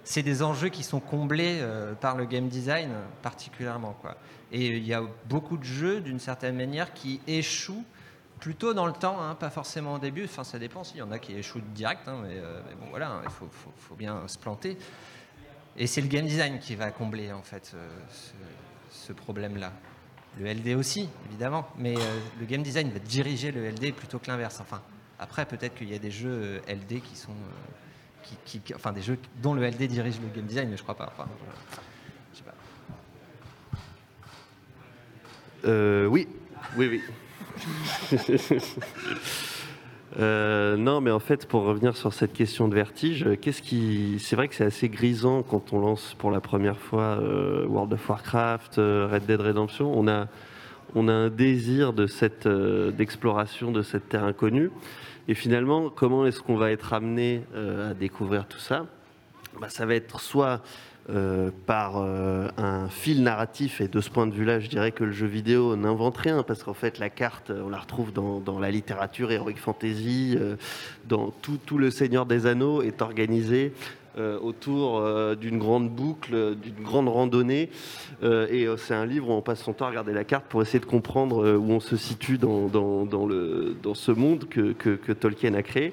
c'est 0.05 0.23
des 0.23 0.43
enjeux 0.43 0.69
qui 0.69 0.83
sont 0.83 1.01
comblés 1.01 1.59
euh, 1.61 1.95
par 1.95 2.17
le 2.17 2.25
game 2.25 2.49
design 2.49 2.91
particulièrement. 3.23 3.97
Et 4.53 4.69
il 4.69 4.87
y 4.87 4.95
a 4.95 5.03
beaucoup 5.29 5.57
de 5.57 5.65
jeux, 5.65 6.01
d'une 6.01 6.21
certaine 6.21 6.57
manière, 6.57 6.93
qui 6.95 7.21
échouent 7.27 7.85
plutôt 8.41 8.75
dans 8.75 8.87
le 8.87 8.93
temps, 8.93 9.23
hein, 9.23 9.35
pas 9.35 9.51
forcément 9.51 9.95
au 9.95 9.99
début. 9.99 10.25
Enfin, 10.25 10.45
ça 10.45 10.59
dépend. 10.59 10.85
S'il 10.85 10.99
y 10.99 11.03
en 11.03 11.11
a 11.11 11.19
qui 11.19 11.35
échouent 11.35 11.63
direct, 11.75 12.07
hein, 12.07 12.23
euh, 12.25 12.61
mais, 12.69 12.75
bon, 12.75 12.87
voilà, 12.91 13.21
il 13.25 13.31
faut, 13.31 13.97
bien 13.97 14.27
se 14.29 14.39
planter. 14.39 14.77
Et 15.77 15.87
c'est 15.87 16.01
le 16.01 16.09
game 16.09 16.27
design 16.27 16.59
qui 16.59 16.75
va 16.75 16.91
combler 16.91 17.33
en 17.33 17.43
fait 17.43 17.75
ce, 18.91 19.13
problème-là. 19.13 19.73
Le 20.39 20.53
LD 20.53 20.75
aussi, 20.75 21.09
évidemment, 21.29 21.67
mais 21.79 21.95
le 22.41 22.47
game 22.47 22.63
design 22.63 22.91
va 22.91 22.99
diriger 22.99 23.53
le 23.53 23.69
LD 23.69 23.95
plutôt 23.95 24.19
que 24.19 24.27
l'inverse. 24.29 24.59
Enfin, 24.61 24.83
après, 25.19 25.47
peut-être 25.47 25.75
qu'il 25.75 25.91
y 25.91 25.95
a 25.95 25.99
des 25.99 26.11
jeux 26.11 26.61
euh, 26.69 26.75
LD 26.75 27.01
qui 27.01 27.17
sont. 27.17 27.31
Euh, 27.31 28.35
qui, 28.45 28.61
enfin, 28.75 28.93
des 28.93 29.03
jeux 29.03 29.19
dont 29.41 29.55
le 29.55 29.65
LD 29.65 29.87
dirige 29.87 30.17
le 30.21 30.29
game 30.35 30.47
design, 30.47 30.69
mais 30.69 30.77
je 30.77 30.83
crois 30.83 30.97
pas. 30.97 31.13
Enfin, 31.17 31.29
je 32.33 32.39
sais 32.39 32.45
pas. 32.45 32.55
Euh, 35.65 36.07
oui, 36.07 36.27
oui, 36.77 36.89
oui. 36.89 37.03
non, 40.19 41.01
mais 41.01 41.13
en 41.13 41.21
fait, 41.21 41.47
pour 41.47 41.63
revenir 41.63 41.97
sur 41.97 42.13
cette 42.13 42.33
question 42.33 42.67
de 42.67 42.75
vertige, 42.75 43.29
qu'est-ce 43.41 43.63
qui, 43.63 44.19
c'est 44.19 44.35
vrai 44.35 44.49
que 44.49 44.57
c'est 44.57 44.65
assez 44.65 44.89
grisant 44.89 45.45
quand 45.45 45.73
on 45.73 45.79
lance 45.79 46.17
pour 46.19 46.33
la 46.33 46.41
première 46.41 46.81
fois 46.81 47.21
World 47.21 47.93
of 47.93 48.09
Warcraft, 48.09 48.75
Red 48.79 49.25
Dead 49.25 49.41
Redemption. 49.41 49.97
On 49.97 50.09
a, 50.09 50.27
on 50.95 51.09
a 51.09 51.13
un 51.13 51.29
désir 51.29 51.93
de 51.93 52.07
cette, 52.07 52.49
d'exploration 52.49 53.73
de 53.73 53.83
cette 53.83 54.09
terre 54.09 54.25
inconnue. 54.25 54.71
Et 55.29 55.35
finalement, 55.35 55.91
comment 55.91 56.27
est-ce 56.27 56.41
qu'on 56.41 56.57
va 56.57 56.71
être 56.71 56.93
amené 56.93 57.43
euh, 57.55 57.91
à 57.91 57.95
découvrir 57.95 58.47
tout 58.47 58.59
ça? 58.59 58.87
Bah, 59.61 59.69
Ça 59.69 59.85
va 59.85 59.95
être 59.95 60.21
soit 60.21 60.63
euh, 61.11 61.51
par 61.67 61.97
euh, 61.97 62.49
un 62.57 62.89
fil 62.89 63.23
narratif, 63.23 63.81
et 63.81 63.89
de 63.89 64.01
ce 64.01 64.11
point 64.11 64.27
de 64.27 64.35
vue-là, 64.35 64.61
je 64.61 64.69
dirais 64.69 64.93
que 64.93 65.03
le 65.03 65.13
jeu 65.13 65.27
vidéo 65.27 65.75
n'invente 65.75 66.17
rien, 66.17 66.45
parce 66.45 66.63
qu'en 66.63 66.75
fait, 66.75 66.99
la 66.99 67.11
carte, 67.11 67.51
on 67.51 67.69
la 67.69 67.79
retrouve 67.79 68.13
dans, 68.13 68.39
dans 68.39 68.61
la 68.61 68.71
littérature 68.71 69.33
Heroic 69.33 69.57
Fantasy, 69.57 70.39
dans 71.09 71.31
tout, 71.43 71.59
tout, 71.65 71.79
le 71.79 71.91
Seigneur 71.91 72.27
des 72.27 72.47
Anneaux 72.47 72.83
est 72.83 73.03
organisé 73.03 73.73
euh, 74.19 74.39
autour 74.41 74.99
euh, 74.99 75.35
d'une 75.35 75.59
grande 75.59 75.91
boucle, 75.91 76.55
d'une 76.57 76.83
grande 76.83 77.07
randonnée. 77.09 77.69
Euh, 78.23 78.47
et 78.51 78.67
c'est 78.79 78.95
un 78.95 79.05
livre 79.05 79.29
où 79.29 79.33
on 79.33 79.43
passe 79.43 79.63
son 79.63 79.75
temps 79.75 79.85
à 79.85 79.91
regarder 79.91 80.15
la 80.15 80.25
carte 80.25 80.47
pour 80.47 80.63
essayer 80.63 80.79
de 80.79 80.87
comprendre 80.87 81.57
où 81.57 81.71
on 81.71 81.81
se 81.81 81.99
situe 81.99 82.39
dans, 82.39 82.67
le, 82.67 83.77
dans 83.83 83.95
ce 83.95 84.13
monde 84.13 84.49
que, 84.49 84.73
que, 84.73 85.13
Tolkien 85.13 85.53
a 85.53 85.63
créé. 85.63 85.93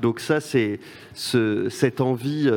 Donc 0.00 0.20
ça, 0.20 0.40
c'est 0.40 0.78
ce, 1.12 1.68
cette 1.68 2.00
envie, 2.00 2.48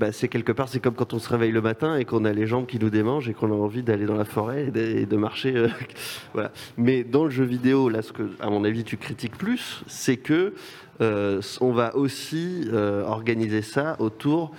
bah, 0.00 0.10
c'est 0.10 0.28
quelque 0.28 0.50
part, 0.50 0.68
c'est 0.68 0.80
comme 0.80 0.94
quand 0.94 1.12
on 1.12 1.20
se 1.20 1.28
réveille 1.28 1.52
le 1.52 1.60
matin 1.60 1.96
et 1.96 2.04
qu'on 2.04 2.24
a 2.24 2.32
les 2.32 2.46
jambes 2.48 2.66
qui 2.66 2.80
nous 2.80 2.90
démangent 2.90 3.28
et 3.28 3.34
qu'on 3.34 3.52
a 3.52 3.54
envie 3.54 3.82
d'aller 3.84 4.06
dans 4.06 4.16
la 4.16 4.24
forêt 4.24 4.72
et 4.74 5.06
de, 5.06 5.16
marcher. 5.16 5.66
voilà. 6.32 6.50
Mais 6.76 7.04
dans 7.04 7.24
le 7.24 7.30
jeu 7.30 7.44
vidéo, 7.44 7.88
là, 7.88 8.02
ce 8.02 8.12
que, 8.12 8.30
à 8.40 8.50
mon 8.50 8.64
avis, 8.64 8.82
tu 8.82 8.96
critiques 8.96 9.36
plus, 9.36 9.84
c'est 9.86 10.16
que 10.16 10.54
on 11.00 11.72
va 11.72 11.94
aussi 11.96 12.68
euh, 12.72 13.04
organiser 13.04 13.62
ça 13.62 13.96
autour 13.98 14.52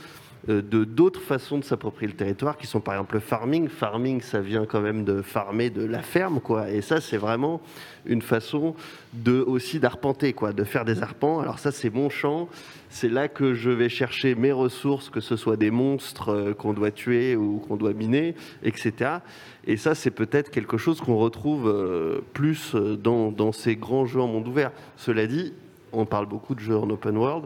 euh, 0.49 0.61
de 0.61 0.83
d'autres 0.83 1.19
façons 1.19 1.57
de 1.57 1.63
s'approprier 1.63 2.07
le 2.07 2.15
territoire 2.15 2.57
qui 2.57 2.67
sont 2.67 2.79
par 2.79 2.93
exemple 2.93 3.15
le 3.15 3.19
farming. 3.19 3.67
Farming, 3.67 4.21
ça 4.21 4.39
vient 4.39 4.65
quand 4.65 4.81
même 4.81 5.03
de 5.03 5.21
farmer 5.21 5.69
de 5.69 5.83
la 5.83 6.01
ferme, 6.01 6.39
quoi. 6.39 6.69
Et 6.69 6.81
ça, 6.81 7.01
c'est 7.01 7.17
vraiment 7.17 7.61
une 8.05 8.21
façon 8.21 8.75
de 9.13 9.41
aussi 9.41 9.79
d'arpenter, 9.79 10.33
quoi, 10.33 10.53
de 10.53 10.63
faire 10.63 10.85
des 10.85 11.01
arpents. 11.01 11.39
Alors 11.39 11.59
ça, 11.59 11.71
c'est 11.71 11.89
mon 11.89 12.09
champ. 12.09 12.49
C'est 12.89 13.09
là 13.09 13.27
que 13.27 13.53
je 13.53 13.69
vais 13.69 13.89
chercher 13.89 14.35
mes 14.35 14.51
ressources, 14.51 15.09
que 15.09 15.19
ce 15.19 15.35
soit 15.35 15.57
des 15.57 15.71
monstres 15.71 16.53
qu'on 16.57 16.73
doit 16.73 16.91
tuer 16.91 17.35
ou 17.35 17.57
qu'on 17.57 17.75
doit 17.75 17.93
miner, 17.93 18.33
etc. 18.63 19.17
Et 19.65 19.75
ça, 19.75 19.93
c'est 19.95 20.11
peut-être 20.11 20.51
quelque 20.51 20.77
chose 20.77 21.01
qu'on 21.01 21.17
retrouve 21.17 22.21
plus 22.33 22.75
dans, 22.75 23.31
dans 23.31 23.51
ces 23.51 23.75
grands 23.75 24.05
jeux 24.05 24.21
en 24.21 24.27
monde 24.27 24.47
ouvert. 24.47 24.71
Cela 24.95 25.27
dit, 25.27 25.53
on 25.93 26.05
parle 26.05 26.25
beaucoup 26.25 26.55
de 26.55 26.59
jeux 26.59 26.77
en 26.77 26.89
open 26.89 27.17
world, 27.17 27.45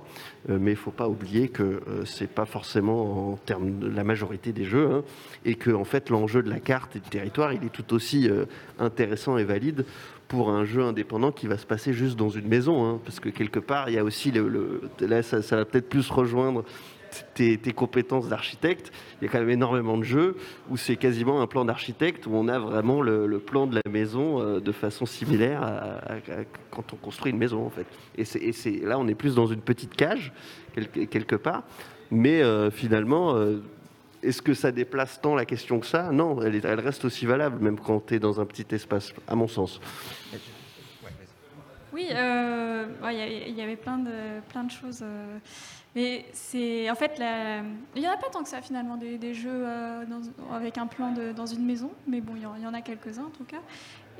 euh, 0.50 0.58
mais 0.60 0.72
il 0.72 0.76
ne 0.76 0.80
faut 0.80 0.92
pas 0.92 1.08
oublier 1.08 1.50
que 1.50 1.64
euh, 1.64 2.06
ce 2.06 2.24
n'est 2.24 2.28
pas 2.28 2.46
forcément 2.46 3.32
en 3.32 3.36
termes 3.38 3.80
de 3.80 3.88
la 3.88 4.04
majorité 4.04 4.52
des 4.52 4.66
jeux, 4.66 4.90
hein, 4.92 5.04
et 5.46 5.56
que 5.56 5.72
en 5.72 5.84
fait 5.84 6.10
l'enjeu 6.10 6.44
de 6.44 6.50
la 6.50 6.60
carte 6.60 6.96
et 6.96 7.00
du 7.00 7.10
territoire, 7.10 7.54
il 7.54 7.64
est 7.64 7.70
tout 7.70 7.94
aussi 7.94 8.30
euh, 8.30 8.46
intéressant 8.80 9.38
et 9.38 9.44
valide 9.44 9.86
pour 10.28 10.50
un 10.50 10.64
jeu 10.64 10.82
indépendant 10.82 11.32
qui 11.34 11.48
va 11.48 11.58
se 11.58 11.66
passer 11.66 11.92
juste 11.92 12.16
dans 12.16 12.30
une 12.30 12.48
maison, 12.48 12.86
hein, 12.86 13.00
parce 13.04 13.20
que 13.20 13.30
quelque 13.30 13.60
part, 13.60 13.90
il 13.90 13.96
y 13.96 13.98
a 13.98 14.04
aussi 14.04 14.32
le, 14.32 14.82
là, 15.02 15.24
ça, 15.24 15.40
va 15.40 15.66
peut-être 15.66 15.90
plus 15.90 16.10
rejoindre 16.10 16.64
tes, 17.34 17.58
compétences 17.74 18.28
d'architecte, 18.28 18.91
il 19.21 19.26
y 19.26 19.28
a 19.28 19.32
quand 19.32 19.39
même 19.39 19.50
énormément 19.50 19.97
de 19.97 20.04
jeux 20.04 20.36
où 20.69 20.78
c'est 20.78 20.95
quasiment 20.95 21.41
un 21.41 21.47
plan 21.47 21.65
d'architecte, 21.65 22.28
où 22.28 22.32
on 22.34 22.47
a 22.47 22.60
vraiment 22.60 23.02
le, 23.02 23.39
plan 23.39 23.67
de 23.67 23.76
la 23.76 23.91
maison 23.91 24.41
euh, 24.41 24.60
de 24.60 24.71
façon 24.71 25.06
similaire 25.06 25.63
à, 25.63 26.00
quand 26.69 26.93
on 26.93 26.95
construit 26.95 27.32
une 27.32 27.38
maison 27.38 27.65
en 27.65 27.69
fait. 27.69 27.86
Et, 28.17 28.26
c'est, 28.26 28.71
là, 28.84 29.00
on 29.00 29.08
est 29.08 29.15
plus 29.15 29.36
dans 29.36 29.47
une 29.47 29.62
petite 29.62 29.95
cage, 29.95 30.32
quelque, 31.10 31.36
part, 31.36 31.63
mais 32.10 32.41
euh, 32.41 32.71
finalement... 32.71 33.36
Euh, 33.36 33.62
est-ce 34.24 34.43
que 34.43 34.54
ça 34.54 34.71
déplace 34.71 35.19
tant 35.19 35.34
la 35.34 35.45
question 35.45 35.80
que 35.80 35.88
ça? 35.88 36.12
Non, 36.12 36.39
elle, 36.43 36.80
reste 36.80 37.06
aussi 37.06 37.26
valable, 37.26 37.58
même 37.60 37.80
quand 37.80 38.06
tu 38.06 38.13
es 38.13 38.19
dans 38.19 38.39
un 38.39 38.45
petit 38.45 38.67
espace, 38.69 39.15
à 39.28 39.34
mon 39.34 39.47
sens. 39.47 39.82
Oui, 41.91 42.05
il 42.07 43.55
y, 43.57 43.62
avait 43.64 43.76
plein 43.78 43.97
de, 43.97 44.41
plein 44.49 44.64
de 44.64 44.70
choses. 44.70 45.03
Euh, 45.96 46.00
mais 46.00 46.26
c'est 46.34 46.89
en 46.89 46.96
fait, 46.96 47.20
il 47.96 48.02
n'y 48.02 48.08
en 48.08 48.12
a 48.12 48.18
pas 48.18 48.30
tant 48.30 48.44
que 48.44 48.50
ça 48.50 48.62
finalement 48.62 48.98
des, 48.98 49.34
jeux 49.34 49.50
euh, 49.50 50.04
avec 50.54 50.78
un 50.78 50.88
plan 50.88 51.14
dans 51.36 51.46
une 51.46 51.66
maison, 51.66 51.92
mais 52.08 52.22
bon, 52.22 52.34
il 52.36 52.44
y, 52.44 52.68
en 52.68 52.74
a 52.74 52.82
quelques-uns 52.82 53.26
en 53.26 53.30
tout 53.30 53.46
cas. 53.46 53.62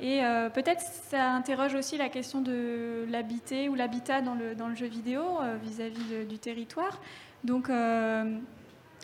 Et 0.00 0.20
peut-être 0.52 0.80
ça 0.80 1.32
interroge 1.32 1.74
aussi 1.74 1.96
la 1.96 2.08
question 2.08 2.40
de 2.40 3.06
l'habiter 3.08 3.68
ou 3.68 3.74
l'habitat 3.74 4.20
dans 4.20 4.34
le, 4.34 4.54
dans 4.54 4.68
le 4.68 4.74
jeu 4.74 4.86
vidéo 4.86 5.22
vis-à-vis 5.62 6.26
du 6.26 6.38
territoire. 6.38 7.00
Donc 7.44 7.68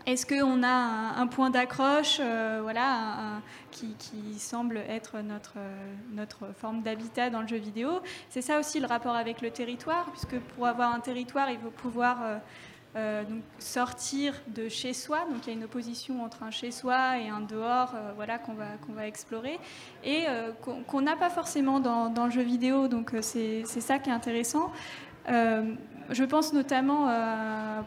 est-ce 0.07 0.24
qu'on 0.24 0.62
a 0.62 0.68
un, 0.68 1.26
point 1.26 1.51
d'accroche 1.51 2.18
euh, 2.20 2.61
voilà, 2.62 3.40
qui, 3.70 3.94
semble 4.38 4.78
être 4.88 5.18
notre, 5.20 5.55
euh, 5.59 5.94
notre 6.12 6.46
forme 6.59 6.82
d'habitat 6.82 7.30
dans 7.30 7.42
le 7.42 7.49
jeu 7.49 7.59
vidéo? 7.59 8.01
C'est 8.30 8.40
ça 8.40 8.59
aussi 8.59 8.80
le 8.80 8.86
rapport 8.86 9.14
avec 9.14 9.42
le 9.42 9.51
territoire, 9.51 10.07
puisque 10.11 10.38
pour 10.38 10.66
avoir 10.66 10.94
un 10.94 11.01
territoire, 11.01 11.51
il 11.51 11.59
faut 11.59 11.70
pouvoir 11.70 12.18
euh, 12.96 13.22
sortir 13.59 14.34
de 14.46 14.68
chez 14.68 14.94
soi. 14.94 15.26
Donc 15.30 15.46
il 15.46 15.49
y 15.49 15.51
a 15.51 15.57
une 15.59 15.64
opposition 15.64 16.24
entre 16.24 16.42
un 16.42 16.51
chez 16.51 16.70
soi 16.70 17.18
et 17.18 17.28
un 17.28 17.40
dehors 17.40 17.94
voilà, 18.16 18.38
qu'on 18.38 18.55
va, 18.55 18.78
qu'on 18.86 18.92
va 18.92 19.07
explorer, 19.07 19.59
et 20.05 20.24
qu'on 20.62 21.03
n'a 21.03 21.16
pas 21.16 21.30
forcément 21.30 21.80
dans, 21.80 22.24
le 22.24 22.30
jeu 22.30 22.42
vidéo. 22.42 22.88
Donc 22.88 23.12
c'est 23.20 23.64
ça 23.66 23.99
qui 23.99 24.09
est 24.09 24.14
intéressant. 24.14 24.72
Je 26.11 26.25
pense 26.25 26.53
notamment, 26.53 27.07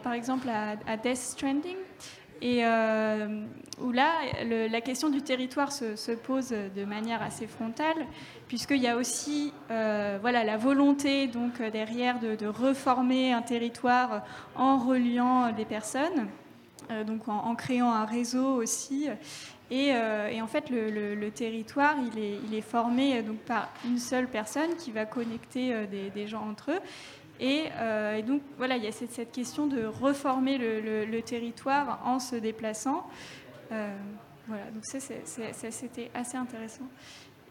par 0.04 0.14
exemple, 0.14 0.48
à 0.50 0.98
Death 0.98 1.18
Stranding, 1.18 1.78
euh, 2.44 3.46
où 3.80 3.92
là, 3.92 4.14
la 4.44 4.82
question 4.82 5.10
du 5.10 5.22
territoire 5.22 5.72
se, 5.72 6.12
pose 6.12 6.50
de 6.50 6.86
manière 6.86 7.22
assez 7.22 7.48
frontale, 7.48 8.06
puisqu'il 8.48 8.82
y 8.82 8.88
a 8.88 8.96
aussi 8.96 9.54
euh, 9.70 10.18
voilà, 10.22 10.44
la 10.44 10.58
volonté 10.58 11.28
donc, 11.28 11.62
derrière 11.62 12.20
de, 12.20 12.48
reformer 12.48 13.32
un 13.34 13.42
territoire 13.42 14.24
en 14.56 14.78
reliant 14.78 15.52
des 15.52 15.66
personnes, 15.66 16.28
euh, 16.90 17.04
donc 17.04 17.28
en, 17.28 17.56
créant 17.56 17.92
un 17.92 18.06
réseau 18.06 18.56
aussi. 18.56 19.08
Et, 19.70 19.94
en 19.94 20.48
fait, 20.48 20.70
le, 20.70 21.30
territoire, 21.30 21.96
il 22.16 22.54
est, 22.54 22.62
formé 22.62 23.22
donc, 23.22 23.38
par 23.38 23.70
une 23.86 24.00
seule 24.00 24.28
personne 24.28 24.76
qui 24.78 24.92
va 24.92 25.06
connecter 25.06 25.74
des 25.88 26.28
gens 26.28 26.46
entre 26.50 26.72
eux. 26.72 26.80
Euh, 27.42 28.18
et, 28.18 28.24
donc, 28.24 28.42
voilà, 28.58 28.78
il 28.78 28.84
y 28.84 28.88
a 28.88 28.92
cette, 28.92 29.32
question 29.32 29.68
de 29.68 29.86
reformer 29.86 30.58
le, 30.58 31.22
territoire 31.22 32.02
en 32.06 32.20
se 32.20 32.36
déplaçant. 32.36 33.08
Euh, 33.72 33.96
voilà, 34.48 34.66
donc 34.72 34.86
ça, 34.86 35.00
c'était 35.00 36.12
assez 36.14 36.38
intéressant. 36.38 36.88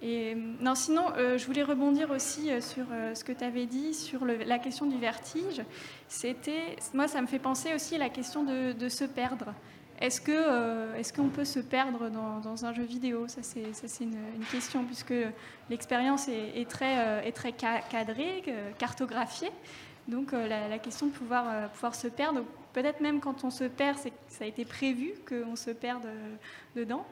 Et, 0.03 0.35
non, 0.35 0.75
sinon, 0.75 1.05
euh, 1.17 1.37
je 1.37 1.47
voulais 1.47 1.63
rebondir 1.63 2.11
aussi 2.11 2.51
sur 2.63 2.87
ce 3.15 3.23
que 3.23 3.33
tu 3.33 3.45
avais 3.45 3.67
dit 3.67 3.95
sur 3.95 4.25
la 4.25 4.59
question 4.59 4.87
du 4.87 4.99
vertige. 4.99 5.63
C'était, 6.09 6.77
moi, 6.95 7.09
ça 7.09 7.21
me 7.21 7.27
fait 7.27 7.39
penser 7.39 7.75
aussi 7.75 7.97
à 7.97 7.99
la 7.99 8.09
question 8.09 8.45
de 8.45 8.89
se 8.89 9.05
perdre. 9.05 9.55
Est-ce 10.01 10.21
que 10.23 10.33
euh, 10.33 10.95
est-ce 10.95 11.13
qu'on 11.13 11.29
peut 11.29 11.45
se 11.45 11.61
perdre 11.61 12.09
dans, 12.09 12.65
un 12.65 12.73
jeu 12.73 12.85
vidéo? 12.85 13.29
Ça 13.29 13.43
c'est 13.43 13.63
une, 14.01 14.17
question 14.51 14.85
puisque 14.85 15.15
l'expérience 15.69 16.27
est, 16.29 16.69
très 16.69 16.99
euh, 16.99 17.21
est 17.23 17.33
très 17.33 17.53
cadrée, 17.53 18.43
euh, 18.49 18.71
cartographiée. 18.79 19.51
Donc 20.09 20.33
la, 20.33 20.79
question 20.79 21.07
de 21.07 21.13
pouvoir 21.13 21.71
pouvoir 21.71 21.95
se 21.95 22.09
perdre, 22.09 22.43
peut-être 22.73 23.01
même 23.01 23.21
quand 23.21 23.45
on 23.45 23.51
se 23.51 23.65
perd, 23.65 23.99
ça 24.29 24.45
a 24.45 24.47
été 24.47 24.65
prévu 24.65 25.13
qu'on 25.29 25.55
se 25.55 25.71
perde 25.71 26.09
dedans. 26.75 27.07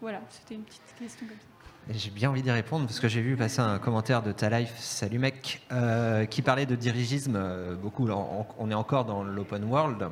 voilà, 0.00 0.20
c'était 0.28 0.56
une 0.56 0.64
petite 0.64 0.82
question 0.98 1.26
comme 1.26 1.38
ça. 1.38 1.55
J'ai 1.88 2.10
bien 2.10 2.30
envie 2.30 2.42
d'y 2.42 2.50
répondre 2.50 2.84
parce 2.86 2.98
que 2.98 3.06
j'ai 3.06 3.20
vu 3.20 3.36
passer 3.36 3.60
un 3.60 3.78
commentaire 3.78 4.20
de 4.20 4.32
ta 4.32 4.50
life, 4.50 4.74
salut 4.76 5.20
mec, 5.20 5.62
euh, 5.70 6.24
qui 6.24 6.42
parlait 6.42 6.66
de 6.66 6.74
dirigisme. 6.74 7.36
Euh, 7.36 7.76
beaucoup, 7.76 8.08
on, 8.10 8.70
est 8.72 8.74
encore 8.74 9.04
dans 9.04 9.22
l'open 9.22 9.62
world. 9.62 10.08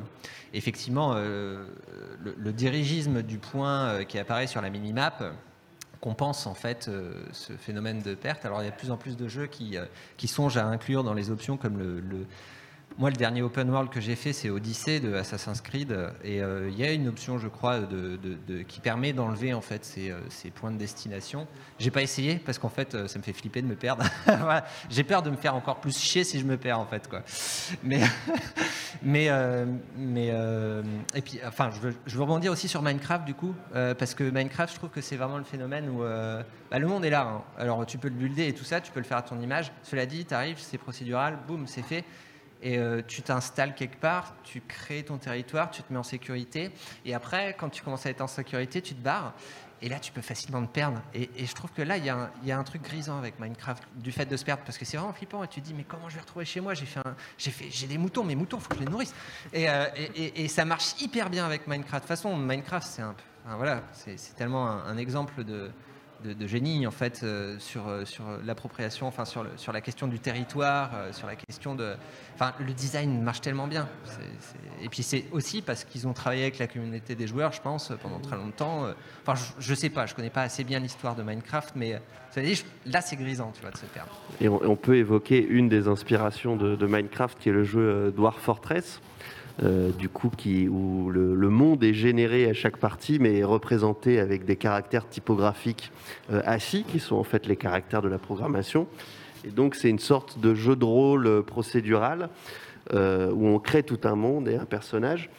Effectivement, 0.52 1.14
euh, 1.16 1.66
le, 2.22 2.52
dirigisme 2.52 3.22
du 3.22 3.38
point 3.38 4.04
qui 4.04 4.20
apparaît 4.20 4.46
sur 4.46 4.60
la 4.60 4.70
minimap 4.70 5.24
compense 6.00 6.46
en 6.46 6.54
fait 6.54 6.88
ce 7.32 7.52
phénomène 7.54 8.02
de 8.02 8.14
perte. 8.14 8.44
Alors 8.44 8.62
il 8.62 8.66
y 8.66 8.68
a 8.68 8.70
de 8.70 8.76
plus 8.76 8.92
en 8.92 8.96
plus 8.96 9.16
de 9.16 9.26
jeux 9.26 9.46
qui, 9.46 9.76
qui 10.16 10.28
songent 10.28 10.58
à 10.58 10.66
inclure 10.66 11.02
dans 11.02 11.14
les 11.14 11.30
options 11.30 11.56
comme 11.56 11.78
le 11.78 12.26
moi, 12.96 13.10
le 13.10 13.16
dernier 13.16 13.42
open 13.42 13.68
world 13.70 13.90
que 13.90 14.00
j'ai 14.00 14.14
fait, 14.14 14.32
c'est 14.32 14.50
Odyssey 14.50 15.00
de 15.00 15.14
Assassin's 15.14 15.60
Creed. 15.60 15.90
Et 16.22 16.40
euh, 16.40 16.68
il 16.70 16.78
y 16.78 16.84
a 16.84 16.92
une 16.92 17.08
option, 17.08 17.38
je 17.38 17.48
crois, 17.48 17.80
qui 18.68 18.78
permet 18.80 19.12
d'enlever 19.12 19.52
en 19.52 19.60
fait 19.60 19.84
ces, 19.84 20.10
euh, 20.10 20.20
ces, 20.28 20.50
points 20.50 20.70
de 20.70 20.76
destination. 20.76 21.48
J'ai 21.80 21.90
pas 21.90 22.02
essayé 22.02 22.36
parce 22.36 22.58
qu'en 22.58 22.68
fait, 22.68 22.94
euh, 22.94 23.08
ça 23.08 23.18
me 23.18 23.24
fait 23.24 23.32
flipper 23.32 23.62
de 23.62 23.66
me 23.66 23.74
perdre. 23.74 24.04
J'ai 24.90 25.02
peur 25.02 25.22
de 25.22 25.30
me 25.30 25.36
faire 25.36 25.56
encore 25.56 25.80
plus 25.80 25.98
chier 25.98 26.22
si 26.22 26.38
je 26.38 26.44
me 26.44 26.56
perds 26.56 26.78
en 26.78 26.86
fait, 26.86 27.08
quoi. 27.08 27.22
Mais, 27.82 28.00
mais, 29.02 29.26
et 31.14 31.20
puis, 31.20 31.40
enfin, 31.44 31.70
je 31.74 31.80
veux, 31.80 31.96
je 32.06 32.16
veux, 32.16 32.22
rebondir 32.22 32.52
aussi 32.52 32.68
sur 32.68 32.80
Minecraft 32.80 33.24
du 33.24 33.34
coup, 33.34 33.54
parce 33.72 34.14
que 34.14 34.22
Minecraft, 34.22 34.72
je 34.72 34.78
trouve 34.78 34.90
que 34.90 35.00
c'est 35.00 35.16
vraiment 35.16 35.38
le 35.38 35.44
phénomène 35.44 35.88
où 35.88 36.02
bah, 36.02 36.78
le 36.78 36.86
monde 36.86 37.04
est 37.04 37.10
là. 37.10 37.22
Hein. 37.22 37.42
Alors, 37.58 37.84
tu 37.86 37.98
peux 37.98 38.08
le 38.08 38.14
builder 38.14 38.46
et 38.46 38.54
tout 38.54 38.64
ça, 38.64 38.80
tu 38.80 38.92
peux 38.92 39.00
le 39.00 39.06
faire 39.06 39.18
à 39.18 39.22
ton 39.22 39.40
image. 39.40 39.72
Cela 39.82 40.06
dit, 40.06 40.24
tu 40.24 40.34
arrives, 40.34 40.58
c'est 40.60 40.78
procédural, 40.78 41.38
boum, 41.48 41.66
c'est 41.66 41.82
fait 41.82 42.04
et 42.64 42.78
euh, 42.78 43.02
tu 43.06 43.22
t'installes 43.22 43.74
quelque 43.74 43.98
part, 43.98 44.34
tu 44.42 44.62
crées 44.62 45.04
ton 45.04 45.18
territoire, 45.18 45.70
tu 45.70 45.82
te 45.82 45.92
mets 45.92 45.98
en 45.98 46.02
sécurité, 46.02 46.72
et 47.04 47.14
après, 47.14 47.54
quand 47.58 47.68
tu 47.68 47.82
commences 47.82 48.06
à 48.06 48.10
être 48.10 48.22
en 48.22 48.26
sécurité, 48.26 48.80
tu 48.80 48.94
te 48.94 49.02
barres, 49.02 49.34
et 49.82 49.88
là, 49.90 49.98
tu 49.98 50.12
peux 50.12 50.22
facilement 50.22 50.64
te 50.64 50.72
perdre. 50.72 51.02
Et, 51.12 51.28
je 51.44 51.52
trouve 51.52 51.70
que 51.72 51.82
là, 51.82 51.98
il 51.98 52.04
y, 52.06 52.08
a 52.52 52.58
un 52.58 52.64
truc 52.64 52.82
grisant 52.82 53.18
avec 53.18 53.38
Minecraft, 53.38 53.82
du 53.96 54.12
fait 54.12 54.24
de 54.24 54.36
se 54.36 54.44
perdre, 54.44 54.62
parce 54.64 54.78
que 54.78 54.86
c'est 54.86 54.96
vraiment 54.96 55.12
flippant, 55.12 55.44
et 55.44 55.48
tu 55.48 55.60
te 55.60 55.66
dis, 55.66 55.74
mais 55.74 55.84
comment 55.84 56.08
je 56.08 56.14
vais 56.14 56.22
retrouver 56.22 56.46
chez 56.46 56.60
moi? 56.60 56.72
J'ai 56.72 56.86
fait, 56.86 57.00
j'ai 57.36 57.50
fait, 57.50 57.66
j'ai 57.70 57.86
des 57.86 57.98
moutons, 57.98 58.24
mes 58.24 58.34
moutons, 58.34 58.56
il 58.56 58.62
faut 58.62 58.68
que 58.70 58.76
je 58.76 58.80
les 58.80 58.90
nourrisse. 58.90 59.14
Euh, 59.54 59.86
et, 60.16 60.48
ça 60.48 60.64
marche 60.64 60.98
hyper 61.02 61.28
bien 61.28 61.44
avec 61.44 61.66
Minecraft. 61.66 61.96
De 61.96 61.98
toute 61.98 62.08
façon, 62.08 62.34
Minecraft, 62.34 62.86
c'est 62.86 63.02
voilà, 63.58 63.82
c'est 63.92 64.16
tellement 64.36 64.66
un 64.66 64.96
exemple 64.96 65.44
de 65.44 65.70
de, 66.24 66.46
génie 66.46 66.86
en 66.86 66.90
fait 66.90 67.20
euh, 67.22 67.56
sur, 67.58 67.88
euh, 67.88 68.04
sur 68.04 68.24
l'appropriation, 68.44 69.06
enfin 69.06 69.24
sur, 69.24 69.46
sur 69.56 69.72
la 69.72 69.80
question 69.80 70.08
du 70.08 70.18
territoire, 70.18 70.90
euh, 70.94 71.12
sur 71.12 71.26
la 71.26 71.36
question 71.36 71.74
de, 71.74 71.94
enfin 72.34 72.52
le 72.58 72.72
design 72.72 73.22
marche 73.22 73.40
tellement 73.40 73.66
bien. 73.66 73.88
Et 74.82 74.88
puis 74.88 75.02
c'est 75.02 75.26
aussi 75.32 75.62
parce 75.62 75.84
qu'ils 75.84 76.06
ont 76.08 76.12
travaillé 76.12 76.42
avec 76.42 76.58
la 76.58 76.66
communauté 76.66 77.14
des 77.14 77.26
joueurs, 77.26 77.52
je 77.52 77.60
pense, 77.60 77.92
pendant 78.02 78.20
très 78.20 78.36
longtemps. 78.36 78.88
Enfin, 79.26 79.40
je, 79.58 79.70
ne 79.70 79.76
sais 79.76 79.90
pas, 79.90 80.06
je 80.06 80.14
connais 80.14 80.30
pas 80.30 80.42
assez 80.42 80.64
bien 80.64 80.78
l'histoire 80.78 81.14
de 81.14 81.22
Minecraft, 81.22 81.74
mais 81.76 82.00
là 82.86 83.00
c'est 83.00 83.16
grisant, 83.16 83.52
tu 83.54 83.60
vois, 83.62 83.70
de 83.70 83.76
se 83.76 83.86
perdre. 83.86 84.10
Et 84.40 84.48
on, 84.48 84.76
peut 84.76 84.96
évoquer 84.96 85.44
une 85.46 85.68
des 85.68 85.88
inspirations 85.88 86.56
de, 86.56 86.76
de, 86.76 86.86
Minecraft, 86.86 87.38
qui 87.38 87.48
est 87.48 87.52
le 87.52 87.64
jeu 87.64 88.12
Dwarf 88.14 88.40
Fortress. 88.40 89.00
Euh, 89.62 89.90
du 89.92 90.08
coup, 90.08 90.32
où 90.68 91.10
le, 91.10 91.48
monde 91.48 91.84
est 91.84 91.94
généré 91.94 92.48
à 92.48 92.54
chaque 92.54 92.76
partie, 92.76 93.18
mais 93.20 93.38
est 93.38 93.44
représenté 93.44 94.18
avec 94.18 94.44
des 94.44 94.56
caractères 94.56 95.08
typographiques 95.08 95.92
euh, 96.32 96.42
assis, 96.44 96.84
qui 96.84 96.98
sont 96.98 97.14
en 97.14 97.22
fait 97.22 97.46
les 97.46 97.54
caractères 97.54 98.02
de 98.02 98.08
la 98.08 98.18
programmation. 98.18 98.88
Et 99.44 99.50
donc, 99.50 99.76
c'est 99.76 99.90
une 99.90 100.00
sorte 100.00 100.40
de 100.40 100.54
jeu 100.54 100.74
de 100.74 100.84
rôle 100.84 101.44
procédural 101.44 102.30
euh, 102.92 103.30
où 103.32 103.46
on 103.46 103.60
crée 103.60 103.84
tout 103.84 104.00
un 104.04 104.16
monde 104.16 104.48
et 104.48 104.56
un 104.56 104.64
personnage. 104.64 105.30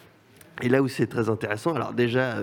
Et 0.61 0.69
là 0.69 0.81
où 0.81 0.87
c'est 0.87 1.07
très 1.07 1.27
intéressant, 1.27 1.73
alors 1.73 1.91
déjà, 1.91 2.35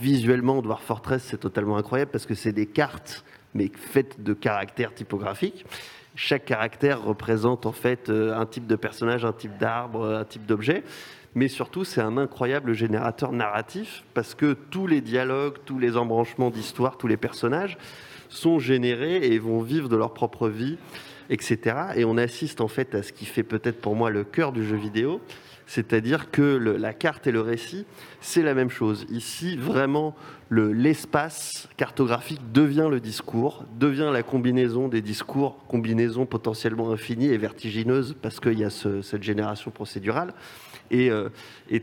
visuellement, 0.00 0.60
Dwarf 0.60 0.82
Fortress, 0.82 1.22
c'est 1.22 1.38
totalement 1.38 1.76
incroyable 1.76 2.10
parce 2.10 2.26
que 2.26 2.34
c'est 2.34 2.52
des 2.52 2.66
cartes, 2.66 3.24
mais 3.54 3.70
faites 3.72 4.24
de 4.24 4.34
caractères 4.34 4.92
typographiques 4.92 5.64
chaque 6.16 6.46
caractère 6.46 7.02
représente 7.02 7.66
en 7.66 7.72
fait 7.72 8.08
euh, 8.08 8.36
un 8.36 8.46
type 8.46 8.66
de 8.66 8.74
personnage, 8.74 9.24
un 9.24 9.32
type 9.32 9.56
d'arbre, 9.58 10.16
un 10.16 10.24
type 10.24 10.46
d'objet. 10.46 10.82
Mais 11.34 11.48
surtout, 11.48 11.84
c'est 11.84 12.00
un 12.00 12.16
incroyable 12.16 12.72
générateur 12.72 13.30
narratif 13.30 14.04
parce 14.14 14.34
que 14.34 14.54
tous 14.54 14.86
les 14.86 15.02
dialogues, 15.02 15.58
tous 15.66 15.78
les 15.78 15.98
embranchements 15.98 16.48
d'histoire, 16.48 16.96
tous 16.96 17.06
les 17.06 17.18
personnages 17.18 17.76
sont 18.30 18.58
générés 18.58 19.18
et 19.18 19.38
vont 19.38 19.60
vivre 19.60 19.90
de 19.90 19.96
leur 19.96 20.14
propre 20.14 20.48
vie, 20.48 20.78
etc. 21.28 21.76
Et 21.94 22.06
on 22.06 22.16
assiste 22.16 22.62
en 22.62 22.68
fait 22.68 22.94
à 22.94 23.02
ce 23.02 23.12
qui 23.12 23.26
fait 23.26 23.42
peut-être 23.42 23.82
pour 23.82 23.94
moi 23.94 24.08
le 24.08 24.24
cœur 24.24 24.52
du 24.52 24.66
jeu 24.66 24.76
vidéo, 24.76 25.20
c'est-à-dire 25.66 26.30
que 26.30 26.42
la 26.42 26.92
carte 26.92 27.26
et 27.26 27.32
le 27.32 27.40
récit, 27.40 27.84
c'est 28.20 28.42
la 28.42 28.54
même 28.54 28.70
chose. 28.70 29.04
Ici, 29.10 29.56
vraiment, 29.56 30.14
l'espace 30.50 31.68
cartographique 31.76 32.40
devient 32.52 32.86
le 32.88 33.00
discours, 33.00 33.64
devient 33.78 34.10
la 34.12 34.22
combinaison 34.22 34.86
des 34.86 35.02
discours, 35.02 35.58
combinaison 35.66 36.24
potentiellement 36.24 36.92
infinie 36.92 37.26
et 37.26 37.36
vertigineuse 37.36 38.14
parce 38.22 38.38
qu'il 38.38 38.58
y 38.58 38.64
a 38.64 38.70
cette 38.70 39.22
génération 39.22 39.72
procédurale. 39.72 40.34
Et, 40.92 41.10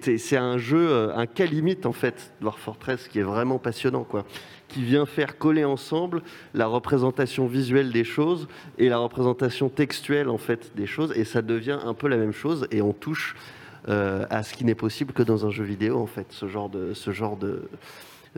c'est 0.02 0.38
un 0.38 0.58
jeu, 0.58 1.12
un 1.14 1.26
cas 1.26 1.46
limite 1.46 1.86
en 1.86 1.92
fait, 1.92 2.32
Dwarf 2.40 2.62
Fortress, 2.62 3.10
qui 3.10 3.20
est 3.20 3.24
vraiment 3.24 3.60
passionnant, 3.60 4.06
quoi 4.06 4.26
qui 4.70 4.84
vient 4.84 5.06
faire 5.06 5.38
coller 5.38 5.66
ensemble 5.66 6.24
la 6.56 6.66
représentation 6.66 7.46
visuelle 7.46 7.92
des 7.92 8.04
choses 8.04 8.48
et 8.80 8.90
la 8.90 8.98
représentation 8.98 9.70
textuelle 9.70 10.30
en 10.30 10.40
fait 10.40 10.72
des 10.76 10.88
choses 10.88 11.14
et 11.16 11.26
ça 11.26 11.44
devient 11.44 11.78
un 11.86 11.94
peu 11.94 12.08
la 12.08 12.18
même 12.18 12.32
chose 12.32 12.68
et 12.72 12.82
on 12.82 12.92
touche 12.92 13.36
euh, 13.36 13.63
à 13.88 14.44
ce 14.44 14.54
qui 14.54 14.66
n'est 14.66 14.76
possible 14.76 15.14
que 15.14 15.24
dans 15.24 15.46
un 15.46 15.52
jeu 15.52 15.64
vidéo 15.64 16.02
en 16.02 16.08
fait 16.08 16.28
ce 16.32 16.48
genre 16.48 16.70
de 16.70 16.94
ce 16.94 17.12
genre 17.12 17.38
de 17.38 17.70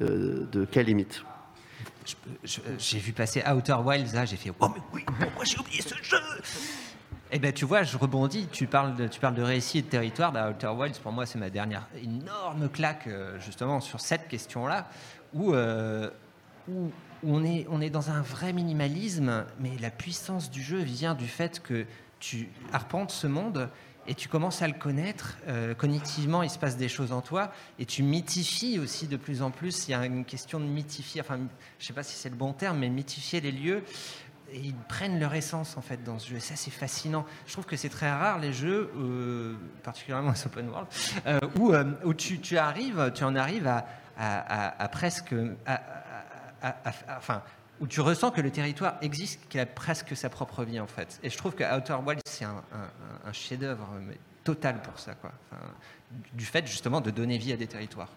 euh, 0.02 0.46
de 0.52 0.68
limite. 0.82 1.24
J'ai 2.78 3.00
vu 3.00 3.14
passer 3.14 3.44
Outer 3.48 3.78
Wilds 3.84 4.14
là, 4.14 4.26
j'ai 4.26 4.36
fait 4.36 4.52
oh 4.60 4.68
mais 4.74 4.82
oui 4.94 5.06
pourquoi 5.06 5.46
j'ai 5.46 5.58
oublié 5.58 5.82
ce 5.82 5.96
jeu? 6.04 6.18
Eh 7.32 7.40
ben, 7.40 7.52
tu 7.52 7.66
vois, 7.66 7.84
je 7.84 7.98
rebondis. 7.98 8.48
Tu 8.52 8.68
parles 8.68 8.96
de, 8.96 9.08
tu 9.08 9.20
parles 9.20 9.34
de 9.34 9.42
récit 9.42 9.80
et 9.80 9.82
de 9.82 9.88
territoire. 9.88 10.32
Bah, 10.32 10.52
Outer 10.52 10.68
Wilds, 10.68 11.00
pour 11.00 11.12
moi, 11.12 11.26
c'est 11.26 11.40
ma 11.40 11.50
dernière 11.50 11.88
énorme 12.02 12.70
claque, 12.70 13.08
euh, 13.08 13.40
justement, 13.40 13.82
sur 13.82 14.00
cette 14.00 14.28
question-là, 14.28 14.88
où, 15.34 15.54
où 15.54 16.92
on 17.24 17.44
est, 17.44 17.66
on 17.70 17.82
est 17.82 17.90
dans 17.90 18.12
un 18.12 18.22
vrai 18.22 18.54
minimalisme, 18.54 19.46
mais 19.60 19.72
la 19.82 19.90
puissance 19.90 20.52
du 20.52 20.62
jeu 20.62 20.80
vient 20.80 21.16
du 21.16 21.28
fait 21.28 21.62
que 21.62 21.86
tu 22.20 22.50
arpentes 22.72 23.12
ce 23.12 23.28
monde 23.28 23.70
et 24.08 24.16
tu 24.16 24.28
commences 24.28 24.62
à 24.62 24.68
le 24.68 24.74
connaître. 24.74 25.38
Euh, 25.48 25.74
cognitivement, 25.74 26.44
il 26.44 26.50
se 26.50 26.60
passe 26.60 26.78
des 26.78 26.90
choses 26.90 27.12
en 27.12 27.22
toi 27.22 27.52
et 27.80 27.86
tu 27.86 28.04
mythifies 28.04 28.80
aussi 28.80 29.08
de 29.08 29.18
plus 29.18 29.42
en 29.42 29.52
plus. 29.52 29.88
Il 29.88 29.92
y 29.92 29.94
a 29.94 30.06
une 30.06 30.26
question 30.26 30.60
de 30.60 30.66
mythifier, 30.66 31.22
enfin, 31.22 31.38
je 31.38 31.84
ne 31.84 31.88
sais 31.88 31.94
pas 31.94 32.04
si 32.04 32.16
c'est 32.16 32.30
le 32.30 32.36
bon 32.36 32.54
terme, 32.54 32.80
mais 32.80 32.90
mythifier 32.90 33.42
les 33.42 33.52
lieux. 33.52 33.84
Et 34.52 34.60
ils 34.60 34.76
prennent 34.76 35.20
leur 35.20 35.34
essence 35.34 35.76
en 35.76 35.82
fait 35.82 36.04
dans 36.04 36.20
ce 36.20 36.30
jeu. 36.30 36.36
Et 36.38 36.42
ça, 36.42 36.56
c'est 36.56 36.72
fascinant. 36.72 37.26
Je 37.48 37.54
trouve 37.54 37.66
que 37.66 37.76
c'est 37.76 37.90
très 37.90 38.12
rare 38.12 38.40
les 38.40 38.54
jeux, 38.54 38.92
euh, 38.96 39.56
particulièrement 39.84 40.32
les 40.32 40.46
open 40.46 40.70
world, 40.70 40.88
euh, 41.26 41.40
où, 42.04 42.14
tu, 42.14 42.58
arrives, 42.58 43.12
tu 43.16 43.24
en 43.24 43.36
arrives 43.36 43.68
à, 43.68 43.86
à, 44.18 44.84
à 44.84 44.88
presque 44.88 45.34
enfin, 47.18 47.42
où 47.80 47.88
tu 47.88 48.02
ressens 48.02 48.32
que 48.32 48.42
le 48.42 48.52
territoire 48.52 48.98
existe, 49.02 49.48
qu'il 49.50 49.60
a 49.60 49.66
presque 49.66 50.16
sa 50.16 50.30
propre 50.30 50.64
vie 50.64 50.80
en 50.80 50.88
fait. 50.88 51.20
Et 51.24 51.30
je 51.30 51.38
trouve 51.38 51.56
que 51.56 51.64
Outer 51.64 51.98
Wilds 52.06 52.22
c'est 52.26 52.46
un, 52.46 52.64
chef-d'œuvre 53.32 53.88
total 54.44 54.82
pour 54.82 55.00
ça, 55.00 55.16
quoi. 55.16 55.32
du 56.34 56.46
fait 56.46 56.66
justement 56.68 57.02
de 57.02 57.12
donner 57.12 57.38
vie 57.38 57.52
à 57.52 57.58
des 57.58 57.68
territoires. 57.68 58.12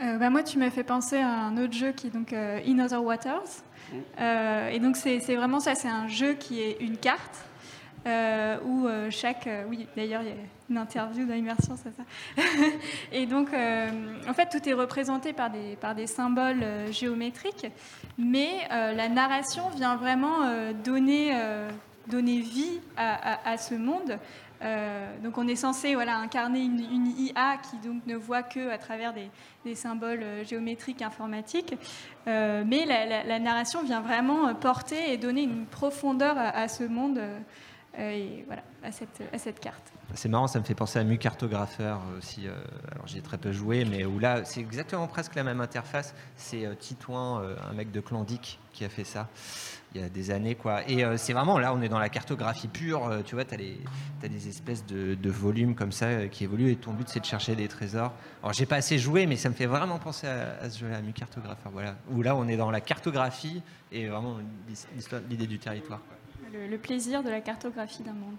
Euh, 0.00 0.18
bah 0.18 0.30
moi, 0.30 0.42
tu 0.42 0.58
m'as 0.58 0.70
fait 0.70 0.84
penser 0.84 1.18
à 1.18 1.28
un 1.28 1.56
autre 1.58 1.74
jeu 1.74 1.92
qui 1.92 2.08
est 2.08 2.10
donc 2.10 2.32
euh, 2.32 2.60
In 2.66 2.78
Other 2.80 3.02
Waters. 3.02 3.62
Mm. 3.92 3.96
Euh, 4.20 4.68
et 4.68 4.80
donc 4.80 4.96
c'est 4.96 5.18
vraiment 5.36 5.60
ça, 5.60 5.74
c'est 5.74 5.88
un 5.88 6.08
jeu 6.08 6.34
qui 6.34 6.60
est 6.60 6.78
une 6.80 6.96
carte 6.96 7.44
euh, 8.06 8.56
où 8.64 8.88
euh, 8.88 9.10
chaque... 9.10 9.46
Euh, 9.46 9.64
oui, 9.68 9.86
d'ailleurs, 9.96 10.22
il 10.22 10.28
y 10.28 10.32
a 10.32 10.34
une 10.70 10.78
interview 10.78 11.24
d'immersion, 11.24 11.76
c'est 11.76 11.92
ça. 11.94 12.02
et 13.12 13.26
donc, 13.26 13.50
en 13.52 14.34
fait, 14.34 14.48
tout 14.48 14.68
est 14.68 14.72
représenté 14.72 15.32
par 15.32 15.50
des, 15.50 15.76
par 15.76 15.94
des 15.94 16.06
symboles 16.06 16.64
géométriques, 16.90 17.66
mais 18.18 18.66
la 18.70 19.08
narration 19.08 19.68
vient 19.70 19.96
vraiment 19.96 20.38
donner, 20.82 21.36
donner 22.06 22.40
vie 22.40 22.80
à, 22.96 23.58
ce 23.58 23.74
monde. 23.74 24.18
donc 25.22 25.36
on 25.36 25.46
est 25.46 25.56
censé 25.56 25.94
voilà, 25.94 26.16
incarner 26.16 26.60
une, 26.60 27.12
IA 27.18 27.58
qui 27.58 27.76
donc 27.86 28.06
ne 28.06 28.16
voit 28.16 28.42
que 28.42 28.70
à 28.70 28.78
travers 28.78 29.12
des, 29.12 29.28
des 29.66 29.74
symboles 29.74 30.24
géométriques 30.48 31.02
informatiques, 31.02 31.74
mais 32.26 32.86
la, 32.86 33.38
narration 33.38 33.82
vient 33.82 34.00
vraiment 34.00 34.54
porter 34.54 35.12
et 35.12 35.18
donner 35.18 35.42
une 35.42 35.66
profondeur 35.66 36.38
à, 36.38 36.48
à 36.48 36.68
ce 36.68 36.84
monde 36.84 37.20
et 37.98 38.44
voilà, 38.46 38.62
à 38.82 38.90
cette, 38.90 39.60
carte. 39.60 39.92
C'est 40.14 40.28
marrant, 40.28 40.46
ça 40.46 40.58
me 40.58 40.64
fait 40.64 40.74
penser 40.74 40.98
à 40.98 41.04
Mu 41.04 41.18
Cartographeur 41.18 42.00
aussi. 42.16 42.46
Euh, 42.46 42.54
alors 42.90 43.06
j'y 43.06 43.18
ai 43.18 43.22
très 43.22 43.36
peu 43.36 43.52
joué, 43.52 43.84
mais 43.84 44.04
où 44.04 44.18
là, 44.18 44.44
c'est 44.44 44.60
exactement 44.60 45.06
presque 45.06 45.34
la 45.34 45.44
même 45.44 45.60
interface. 45.60 46.14
C'est 46.36 46.64
euh, 46.64 46.74
Titouan, 46.74 47.42
un 47.42 47.72
mec 47.74 47.90
de 47.90 48.00
Clandic, 48.00 48.58
qui 48.72 48.84
a 48.84 48.88
fait 48.88 49.04
ça 49.04 49.28
il 49.94 50.00
y 50.00 50.04
a 50.04 50.08
des 50.08 50.30
années. 50.30 50.54
quoi. 50.54 50.88
Et 50.88 51.04
c'est 51.18 51.34
vraiment 51.34 51.58
là, 51.58 51.74
on 51.74 51.82
est 51.82 51.90
dans 51.90 51.98
la 51.98 52.08
cartographie 52.08 52.66
pure. 52.66 53.22
tu 53.26 53.34
vois, 53.34 53.44
tu 53.44 53.54
as, 53.54 54.28
des 54.28 54.48
espèces 54.48 54.86
de, 54.86 55.30
volumes 55.30 55.74
comme 55.74 55.92
ça 55.92 56.28
qui 56.28 56.44
évoluent 56.44 56.70
et 56.70 56.76
ton 56.76 56.94
but 56.94 57.06
c'est 57.10 57.20
de 57.20 57.26
chercher 57.26 57.56
des 57.56 57.68
trésors. 57.68 58.14
Alors 58.42 58.54
j'ai 58.54 58.64
pas 58.64 58.76
assez 58.76 58.98
joué, 58.98 59.26
mais 59.26 59.36
ça 59.36 59.50
me 59.50 59.54
fait 59.54 59.66
vraiment 59.66 59.98
penser 59.98 60.26
à, 60.26 60.70
ce 60.70 60.78
jeu-là, 60.78 61.02
Mu 61.02 61.12
Cartographeur. 61.12 61.70
Voilà. 61.72 61.96
Où 62.10 62.22
là, 62.22 62.34
on 62.34 62.48
est 62.48 62.56
dans 62.56 62.70
la 62.70 62.80
cartographie 62.80 63.60
et 63.90 64.08
vraiment 64.08 64.38
l'idée 65.28 65.46
du 65.46 65.58
territoire. 65.58 66.00
Le, 66.52 66.76
plaisir 66.78 67.22
de 67.22 67.30
la 67.30 67.40
cartographie 67.40 68.02
d'un 68.02 68.12
monde. 68.12 68.36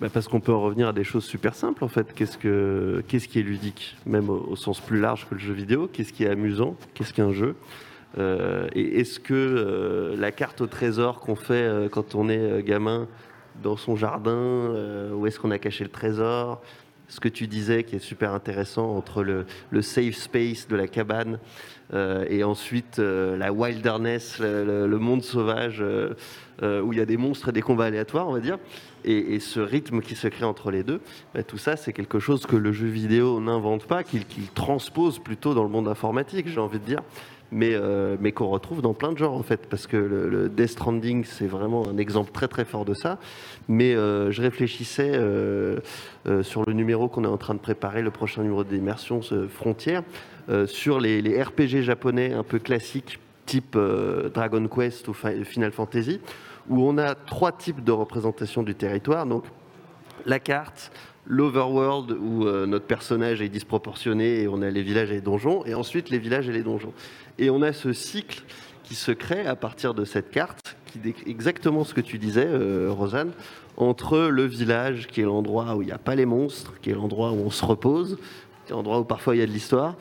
Bah, 0.00 0.08
parce 0.12 0.26
qu'on 0.26 0.40
peut 0.40 0.52
en 0.52 0.60
revenir 0.60 0.88
à 0.88 0.92
des 0.92 1.04
choses 1.04 1.24
super 1.24 1.54
simples 1.54 1.84
en 1.84 1.88
fait. 1.88 2.12
Qu'est-ce, 2.12 2.36
que, 2.36 3.04
qu'est-ce 3.06 3.28
qui 3.28 3.38
est 3.38 3.42
ludique, 3.42 3.96
même 4.04 4.30
au, 4.30 4.56
sens 4.56 4.80
plus 4.80 4.98
large 4.98 5.28
que 5.28 5.34
le 5.34 5.40
jeu 5.40 5.52
vidéo? 5.52 5.88
Qu'est-ce 5.92 6.12
qui 6.12 6.24
est 6.24 6.28
amusant? 6.28 6.76
Qu'est-ce 6.94 7.14
qu'un 7.14 7.32
jeu? 7.32 7.56
Euh, 8.18 8.68
Et 8.74 9.00
est-ce 9.00 9.20
que 9.20 9.32
euh, 9.32 10.16
la 10.16 10.32
carte 10.32 10.60
au 10.60 10.66
trésor 10.66 11.20
qu'on 11.20 11.36
fait 11.36 11.54
euh, 11.54 11.88
quand 11.88 12.14
on 12.14 12.28
est 12.28 12.62
gamin 12.62 13.06
dans 13.62 13.76
son 13.76 13.96
jardin, 13.96 14.74
où 15.14 15.26
est-ce 15.26 15.38
qu'on 15.38 15.50
a 15.50 15.58
caché 15.58 15.84
le 15.84 15.90
trésor? 15.90 16.62
Ce 17.12 17.20
que 17.20 17.28
tu 17.28 17.46
disais 17.46 17.84
qui 17.84 17.96
est 17.96 18.00
super 18.00 18.32
intéressant 18.32 18.96
entre 18.96 19.22
le, 19.22 19.44
safe 19.82 20.14
space 20.14 20.66
de 20.68 20.76
la 20.76 20.88
cabane 20.88 21.38
et 22.30 22.42
ensuite 22.42 22.98
la 22.98 23.52
wilderness, 23.52 24.38
le, 24.38 24.86
le 24.86 24.98
monde 24.98 25.22
sauvage 25.22 25.84
euh, 26.62 26.80
où 26.80 26.92
il 26.92 26.98
y 26.98 27.02
a 27.02 27.06
des 27.06 27.16
monstres 27.16 27.48
et 27.48 27.52
des 27.52 27.62
combats 27.62 27.86
aléatoires, 27.86 28.28
on 28.28 28.32
va 28.34 28.40
dire, 28.40 28.58
et, 29.04 29.40
ce 29.40 29.58
rythme 29.58 30.00
qui 30.00 30.14
se 30.14 30.28
crée 30.28 30.44
entre 30.44 30.70
les 30.70 30.84
deux, 30.84 31.00
bah, 31.34 31.42
tout 31.42 31.58
ça, 31.58 31.76
c'est 31.76 31.92
quelque 31.92 32.20
chose 32.20 32.46
que 32.46 32.54
le 32.54 32.72
jeu 32.72 32.86
vidéo 32.86 33.40
n'invente 33.40 33.86
pas, 33.86 34.04
qu'il 34.04 34.24
transpose 34.54 35.18
plutôt 35.18 35.54
dans 35.54 35.64
le 35.64 35.68
monde 35.68 35.88
informatique, 35.88 36.46
j'ai 36.46 36.60
envie 36.60 36.78
de 36.78 36.84
dire. 36.84 37.02
Mais, 37.54 37.74
euh, 37.74 38.16
mais 38.18 38.32
qu'on 38.32 38.48
retrouve 38.48 38.80
dans 38.80 38.94
plein 38.94 39.12
de 39.12 39.18
genres 39.18 39.34
en 39.34 39.42
fait, 39.42 39.66
parce 39.68 39.86
que 39.86 39.96
le, 39.96 40.48
Death 40.48 40.70
Stranding 40.70 41.24
c'est 41.24 41.46
vraiment 41.46 41.86
un 41.86 41.98
exemple 41.98 42.32
très 42.32 42.48
très 42.48 42.64
fort 42.64 42.84
de 42.84 42.94
ça. 42.94 43.18
Mais 43.68 43.94
euh, 43.94 44.30
je 44.30 44.40
réfléchissais 44.40 45.12
sur 46.42 46.64
le 46.66 46.72
numéro 46.72 47.08
qu'on 47.08 47.24
est 47.24 47.28
en 47.28 47.36
train 47.36 47.54
de 47.54 47.60
préparer, 47.60 48.02
le 48.02 48.10
prochain 48.10 48.42
numéro 48.42 48.64
d'immersion 48.64 49.20
Frontière, 49.48 50.02
sur 50.66 50.98
les, 50.98 51.42
RPG 51.42 51.82
japonais 51.82 52.32
un 52.32 52.42
peu 52.42 52.58
classiques 52.58 53.18
type 53.44 53.76
Dragon 54.32 54.66
Quest 54.68 55.08
ou 55.08 55.12
Final 55.12 55.72
Fantasy, 55.72 56.20
où 56.68 56.82
on 56.82 56.96
a 56.96 57.14
trois 57.14 57.52
types 57.52 57.84
de 57.84 57.92
représentation 57.92 58.62
du 58.62 58.74
territoire. 58.74 59.26
Donc 59.26 59.44
la 60.26 60.38
carte, 60.38 60.92
l'overworld 61.26 62.12
où 62.12 62.46
euh, 62.46 62.66
notre 62.66 62.86
personnage 62.86 63.42
est 63.42 63.48
disproportionné 63.48 64.42
et 64.42 64.48
on 64.48 64.62
a 64.62 64.70
les 64.70 64.82
villages 64.82 65.10
et 65.10 65.14
les 65.14 65.20
donjons, 65.20 65.64
et 65.64 65.74
ensuite 65.74 66.10
les 66.10 66.18
villages 66.18 66.48
et 66.48 66.52
les 66.52 66.62
donjons. 66.62 66.92
Et 67.38 67.50
on 67.50 67.62
a 67.62 67.72
ce 67.72 67.92
cycle 67.92 68.42
qui 68.84 68.94
se 68.94 69.12
crée 69.12 69.46
à 69.46 69.56
partir 69.56 69.94
de 69.94 70.04
cette 70.04 70.30
carte, 70.30 70.76
qui 70.86 70.98
décrit 70.98 71.30
exactement 71.30 71.84
ce 71.84 71.94
que 71.94 72.00
tu 72.00 72.18
disais, 72.18 72.46
euh, 72.46 72.90
Rosanne, 72.90 73.32
entre 73.76 74.18
le 74.18 74.44
village, 74.44 75.06
qui 75.06 75.20
est 75.20 75.24
l'endroit 75.24 75.74
où 75.76 75.82
il 75.82 75.86
n'y 75.86 75.92
a 75.92 75.98
pas 75.98 76.14
les 76.14 76.26
monstres, 76.26 76.74
qui 76.82 76.90
est 76.90 76.94
l'endroit 76.94 77.32
où 77.32 77.36
on 77.36 77.50
se 77.50 77.64
repose, 77.64 78.18
qui 78.66 78.72
est 78.72 78.74
l'endroit 78.74 79.00
où 79.00 79.04
parfois 79.04 79.34
il 79.34 79.38
y 79.38 79.42
a 79.42 79.46
de 79.46 79.52
l'histoire, 79.52 79.96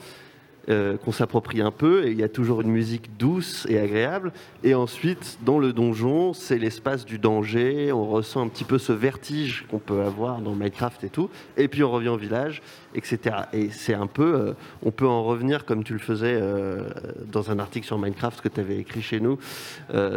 euh, 0.70 0.96
qu'on 0.96 1.12
s'approprie 1.12 1.60
un 1.60 1.72
peu, 1.72 2.06
et 2.06 2.12
il 2.12 2.20
y 2.20 2.24
a 2.24 2.30
toujours 2.30 2.62
une 2.62 2.70
musique 2.70 3.18
douce 3.18 3.66
et 3.68 3.80
agréable. 3.80 4.32
Et 4.64 4.76
ensuite, 4.76 5.40
dans 5.44 5.58
le 5.58 5.74
donjon, 5.74 6.34
c'est 6.34 6.60
l'espace 6.60 7.04
du 7.04 7.18
danger, 7.18 7.92
on 7.92 8.06
ressent 8.06 8.44
un 8.44 8.48
petit 8.48 8.64
peu 8.64 8.78
ce 8.78 8.94
vertige 8.94 9.66
qu'on 9.72 9.80
peut 9.80 10.04
avoir 10.04 10.40
dans 10.40 10.54
Minecraft 10.54 11.04
et 11.04 11.10
tout, 11.10 11.32
et 11.58 11.68
puis 11.68 11.84
on 11.84 11.90
revient 11.90 12.10
au 12.10 12.18
village, 12.18 12.62
etc. 12.94 13.38
Et 13.54 13.72
c'est 13.72 13.96
un 13.96 14.06
peu, 14.06 14.36
euh, 14.36 14.54
on 14.84 14.92
peut 14.92 15.08
en 15.08 15.24
revenir 15.24 15.66
comme 15.66 15.84
tu 15.84 15.94
le 15.94 16.00
faisais 16.00 16.38
euh, 16.40 16.84
dans 17.32 17.50
un 17.50 17.58
article 17.58 17.88
sur 17.88 17.98
Minecraft 17.98 18.42
que 18.42 18.50
tu 18.50 18.60
avais 18.60 18.78
écrit 18.78 19.02
chez 19.02 19.20
nous, 19.20 19.40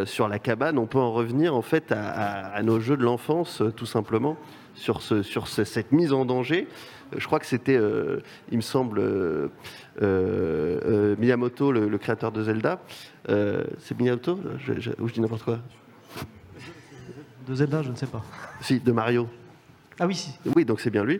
sur 0.05 0.27
la 0.27 0.37
cabane, 0.37 0.77
on 0.77 0.85
peut 0.85 0.99
en 0.99 1.11
revenir 1.11 1.55
en 1.55 1.63
fait 1.63 1.91
à, 1.91 2.61
nos 2.61 2.79
jeux 2.79 2.97
de 2.97 3.03
l'enfance, 3.03 3.63
tout 3.75 3.87
simplement, 3.87 4.37
sur, 4.75 5.01
ce, 5.01 5.23
sur 5.23 5.47
cette 5.47 5.91
mise 5.91 6.13
en 6.13 6.23
danger 6.23 6.67
je 7.15 7.25
crois 7.27 7.39
que 7.39 7.45
c'était, 7.45 7.79
il 8.51 8.57
me 8.57 8.61
semble, 8.61 9.01
Miyamoto, 10.01 11.71
le, 11.71 11.97
créateur 11.97 12.31
de 12.31 12.43
Zelda. 12.43 12.81
c'est 13.27 13.99
Miyamoto 13.99 14.39
Ou 14.99 15.07
je 15.07 15.13
dis 15.13 15.21
n'importe 15.21 15.43
quoi 15.43 15.59
De 17.47 17.55
Zelda, 17.55 17.81
je 17.81 17.91
ne 17.91 17.95
sais 17.95 18.07
pas. 18.07 18.23
Si, 18.61 18.79
de 18.79 18.91
Mario. 18.91 19.27
Ah 19.99 20.07
oui, 20.07 20.15
si. 20.15 20.31
Oui, 20.55 20.65
donc 20.65 20.81
c'est 20.81 20.89
bien 20.89 21.03
lui. 21.03 21.19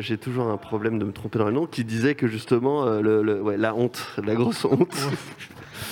J'ai 0.00 0.18
toujours 0.18 0.48
un 0.48 0.56
problème 0.56 0.98
de 0.98 1.04
me 1.04 1.12
tromper 1.12 1.38
dans 1.38 1.46
le 1.46 1.52
nom, 1.52 1.66
qui 1.66 1.84
disait 1.84 2.14
que 2.14 2.26
justement, 2.26 2.84
la 2.84 3.74
honte, 3.74 4.06
la 4.24 4.34
grosse 4.34 4.64
honte. 4.64 4.94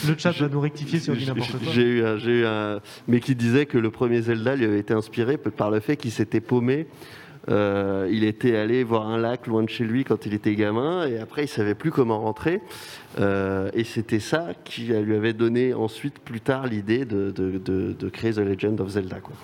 Le 0.06 0.14
chat 0.18 0.32
va 0.32 0.48
nous 0.48 0.60
rectifier 0.60 0.98
si 0.98 1.10
on 1.10 1.14
dit 1.14 1.26
n'importe 1.26 1.52
quoi. 1.52 1.72
J'ai 1.72 1.82
eu, 1.82 2.04
j'ai 2.18 2.40
eu 2.40 2.44
un, 2.44 2.80
mais 3.08 3.20
qui 3.20 3.34
disait 3.34 3.66
que 3.66 3.78
le 3.78 3.90
premier 3.90 4.20
Zelda 4.22 4.56
lui 4.56 4.64
avait 4.64 4.78
été 4.78 4.92
inspiré 4.92 5.38
par 5.38 5.70
le 5.70 5.80
fait 5.80 5.96
qu'il 5.96 6.10
s'était 6.10 6.40
paumé 6.40 6.86
Euh, 7.48 8.08
il 8.10 8.24
était 8.24 8.56
allé 8.56 8.84
voir 8.84 9.06
un 9.08 9.18
lac 9.18 9.46
loin 9.46 9.62
de 9.62 9.68
chez 9.68 9.84
lui 9.84 10.04
quand 10.04 10.26
il 10.26 10.34
était 10.34 10.54
gamin, 10.54 11.06
et 11.06 11.18
après 11.18 11.44
il 11.44 11.48
savait 11.48 11.74
plus 11.74 11.90
comment 11.90 12.20
rentrer. 12.20 12.60
Euh, 13.18 13.70
et 13.74 13.84
c'était 13.84 14.20
ça 14.20 14.48
qui 14.64 14.86
lui 14.86 15.14
avait 15.14 15.32
donné 15.32 15.74
ensuite, 15.74 16.18
plus 16.18 16.40
tard, 16.40 16.66
l'idée 16.66 17.04
de, 17.04 17.30
de, 17.30 18.08
créer 18.08 18.32
The 18.32 18.38
Legend 18.38 18.80
of 18.80 18.88
Zelda. 18.88 19.20
Quoi. 19.20 19.34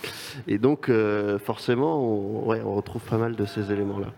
Et 0.49 0.59
donc, 0.59 0.89
euh, 0.89 1.39
forcément, 1.39 2.03
on, 2.03 2.49
ouais, 2.49 2.63
on 2.65 2.75
retrouve 2.75 3.03
pas 3.03 3.19
mal 3.19 3.37
de 3.37 3.45
ces 3.45 3.71
éléments-là. 3.71 4.09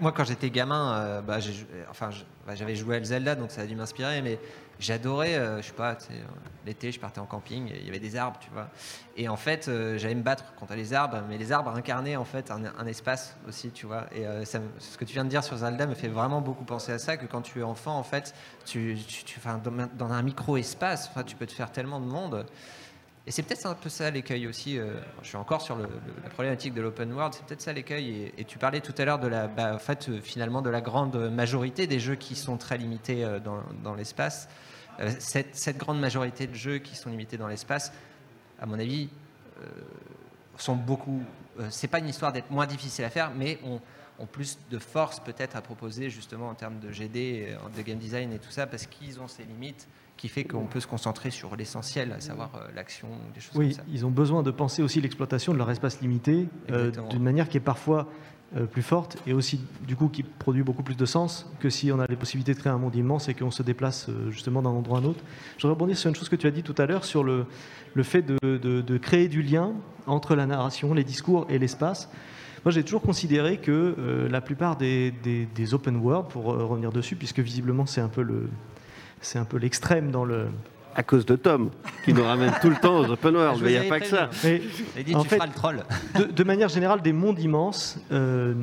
Moi, 0.00 0.12
quand 0.12 0.24
j'étais 0.24 0.50
gamin, 0.50 1.22
bah, 1.26 1.38
bah, 2.46 2.54
j'avais 2.54 2.76
joué 2.76 2.96
à 2.96 3.02
Zelda, 3.02 3.34
donc 3.34 3.50
ça 3.50 3.62
a 3.62 3.66
dû 3.66 3.74
m'inspirer, 3.74 4.22
mais 4.22 4.38
j'adorais, 4.80 5.34
euh, 5.34 5.62
je 5.62 5.68
sais 5.68 5.72
pas, 5.72 5.92
euh, 5.92 6.22
l'été, 6.66 6.92
je 6.92 7.00
partais 7.00 7.20
en 7.20 7.26
camping, 7.26 7.70
il 7.74 7.84
y 7.84 7.88
avait 7.88 8.00
des 8.00 8.16
arbres, 8.16 8.38
tu 8.40 8.50
vois. 8.50 8.68
Et 9.16 9.28
en 9.28 9.36
fait, 9.36 9.68
euh, 9.68 9.98
j'allais 9.98 10.14
me 10.14 10.22
battre 10.22 10.54
contre 10.54 10.74
les 10.74 10.92
arbres, 10.92 11.22
mais 11.28 11.38
les 11.38 11.52
arbres 11.52 11.70
incarnaient 11.70 12.16
en 12.16 12.24
fait 12.24 12.50
un, 12.50 12.86
espace 12.86 13.36
aussi, 13.48 13.70
tu 13.70 13.86
vois. 13.86 14.06
Et 14.14 14.24
ce 14.44 14.98
que 14.98 15.04
tu 15.04 15.14
viens 15.14 15.24
de 15.24 15.30
dire 15.30 15.44
sur 15.44 15.56
Zelda 15.56 15.86
me 15.86 15.94
fait 15.94 16.08
vraiment 16.08 16.40
beaucoup 16.40 16.64
penser 16.64 16.92
à 16.92 16.98
ça, 16.98 17.16
que 17.16 17.26
quand 17.26 17.42
tu 17.42 17.60
es 17.60 17.62
enfant, 17.62 17.96
en 17.96 18.02
fait, 18.02 18.34
tu, 18.64 18.96
tu, 19.06 19.40
dans, 19.94 20.12
un 20.12 20.22
micro-espace, 20.22 21.10
tu 21.26 21.36
peux 21.36 21.46
te 21.46 21.52
faire 21.52 21.70
tellement 21.70 22.00
de 22.00 22.06
monde. 22.06 22.46
Et 23.26 23.30
c'est 23.30 23.42
peut-être 23.42 23.66
un 23.66 23.74
peu 23.74 23.88
ça 23.88 24.10
l'écueil 24.10 24.48
aussi. 24.48 24.78
je 25.22 25.28
suis 25.28 25.36
encore 25.36 25.62
sur 25.62 25.76
la 25.78 26.28
problématique 26.30 26.74
de 26.74 26.80
l'open 26.80 27.12
world. 27.12 27.34
C'est 27.34 27.44
peut-être 27.46 27.60
ça 27.60 27.72
l'écueil. 27.72 28.32
Et, 28.36 28.44
tu 28.44 28.58
parlais 28.58 28.80
tout 28.80 28.94
à 28.98 29.04
l'heure 29.04 29.20
de 29.20 29.28
la, 29.28 29.46
bah, 29.46 29.78
fait, 29.78 30.20
finalement, 30.20 30.60
de 30.60 30.70
la 30.70 30.80
grande 30.80 31.30
majorité 31.30 31.86
des 31.86 32.00
jeux 32.00 32.16
qui 32.16 32.34
sont 32.34 32.56
très 32.56 32.78
limités 32.78 33.24
dans, 33.44 33.62
dans 33.84 33.94
l'espace. 33.94 34.48
Euh, 35.00 35.10
cette, 35.18 35.78
grande 35.78 36.00
majorité 36.00 36.46
de 36.46 36.54
jeux 36.54 36.78
qui 36.78 36.96
sont 36.96 37.10
limités 37.10 37.36
dans 37.36 37.48
l'espace, 37.48 37.92
à 38.60 38.66
mon 38.66 38.78
avis, 38.78 39.08
euh, 39.60 39.66
sont 40.56 40.76
beaucoup. 40.76 41.22
Euh, 41.58 41.68
c'est 41.70 41.88
pas 41.88 41.98
une 41.98 42.08
histoire 42.08 42.32
d'être 42.32 42.50
moins 42.50 42.66
difficile 42.66 43.04
à 43.04 43.10
faire, 43.10 43.32
mais 43.34 43.58
ont, 43.64 43.80
plus 44.30 44.56
de 44.70 44.78
force 44.78 45.18
peut-être 45.18 45.56
à 45.56 45.62
proposer 45.62 46.08
justement 46.08 46.48
en 46.48 46.54
termes 46.54 46.78
de 46.78 46.92
GD, 46.92 47.56
de 47.76 47.82
game 47.82 47.98
design 47.98 48.32
et 48.32 48.38
tout 48.38 48.52
ça, 48.52 48.68
parce 48.68 48.86
qu'ils 48.86 49.18
ont 49.18 49.26
ces 49.26 49.42
limites 49.42 49.88
qui 50.22 50.28
fait 50.28 50.44
qu'on 50.44 50.66
peut 50.66 50.78
se 50.78 50.86
concentrer 50.86 51.32
sur 51.32 51.56
l'essentiel, 51.56 52.12
à 52.12 52.20
savoir 52.20 52.52
l'action, 52.76 53.08
des 53.34 53.40
choses 53.40 53.56
oui, 53.56 53.70
comme 53.70 53.78
ça. 53.78 53.82
ils 53.92 54.06
ont 54.06 54.10
besoin 54.12 54.44
de 54.44 54.52
penser 54.52 54.80
aussi 54.80 55.00
l'exploitation 55.00 55.52
de 55.52 55.58
leur 55.58 55.68
espace 55.68 56.00
limité 56.00 56.46
d'une 57.10 57.22
manière 57.24 57.48
qui 57.48 57.56
est 57.56 57.60
parfois 57.60 58.06
euh, 58.56 58.66
plus 58.66 58.82
forte 58.82 59.16
et 59.26 59.32
aussi 59.32 59.60
du 59.84 59.96
coup 59.96 60.06
qui 60.06 60.22
produit 60.22 60.62
beaucoup 60.62 60.84
plus 60.84 60.96
de 60.96 61.06
sens 61.06 61.50
que 61.58 61.70
si 61.70 61.90
on 61.90 61.98
a 61.98 62.06
les 62.06 62.14
possibilités 62.14 62.54
de 62.54 62.60
créer 62.60 62.70
un 62.72 62.78
monde 62.78 62.94
immense 62.94 63.28
et 63.28 63.34
qu'on 63.34 63.50
se 63.50 63.64
déplace 63.64 64.10
euh, 64.10 64.30
justement 64.30 64.62
d'un 64.62 64.70
endroit 64.70 64.98
à 64.98 65.00
un 65.00 65.04
autre. 65.06 65.24
Je 65.56 65.62
voudrais 65.62 65.70
rebondir 65.70 65.98
sur 65.98 66.08
une 66.08 66.14
chose 66.14 66.28
que 66.28 66.36
tu 66.36 66.46
as 66.46 66.52
dit 66.52 66.62
tout 66.62 66.76
à 66.78 66.86
l'heure 66.86 67.04
sur 67.04 67.24
le, 67.24 67.46
le 67.92 68.02
fait 68.04 68.22
de, 68.22 68.38
de, 68.58 68.98
créer 68.98 69.26
du 69.26 69.42
lien 69.42 69.72
entre 70.06 70.36
la 70.36 70.46
narration, 70.46 70.94
les 70.94 71.02
discours 71.02 71.46
et 71.48 71.58
l'espace. 71.58 72.08
Moi, 72.64 72.70
j'ai 72.70 72.84
toujours 72.84 73.02
considéré 73.02 73.58
que 73.58 73.96
euh, 73.98 74.28
la 74.28 74.40
plupart 74.40 74.76
des, 74.76 75.10
des, 75.10 75.46
des, 75.46 75.74
open 75.74 75.96
world, 75.96 76.28
pour 76.28 76.44
revenir 76.44 76.92
dessus, 76.92 77.16
puisque 77.16 77.40
visiblement 77.40 77.86
c'est 77.86 78.00
un 78.00 78.08
peu 78.08 78.22
le, 78.22 78.50
c'est 79.22 79.38
un 79.38 79.44
peu 79.44 79.56
l'extrême 79.56 80.10
dans 80.10 80.24
le, 80.24 80.48
à 80.94 81.02
cause 81.02 81.24
de 81.24 81.36
Tom, 81.36 81.70
qui 82.04 82.12
nous 82.12 82.24
ramène 82.24 82.52
tout 82.60 82.68
le 82.68 82.76
temps 82.76 82.98
aux 82.98 83.10
open 83.10 83.34
world. 83.34 83.60
Mais 83.62 83.72
il 83.72 83.80
n'y 83.80 83.86
a 83.86 83.88
pas 83.88 84.00
que 84.00 84.06
ça. 84.06 84.28
dit, 84.44 85.14
en 85.14 85.22
tu 85.22 85.28
fait, 85.28 85.38
le 85.38 85.52
troll. 85.52 85.82
De, 86.34 86.44
manière 86.44 86.68
générale, 86.68 87.00
des 87.00 87.12
mondes 87.12 87.38
immenses 87.38 87.98
euh, 88.10 88.54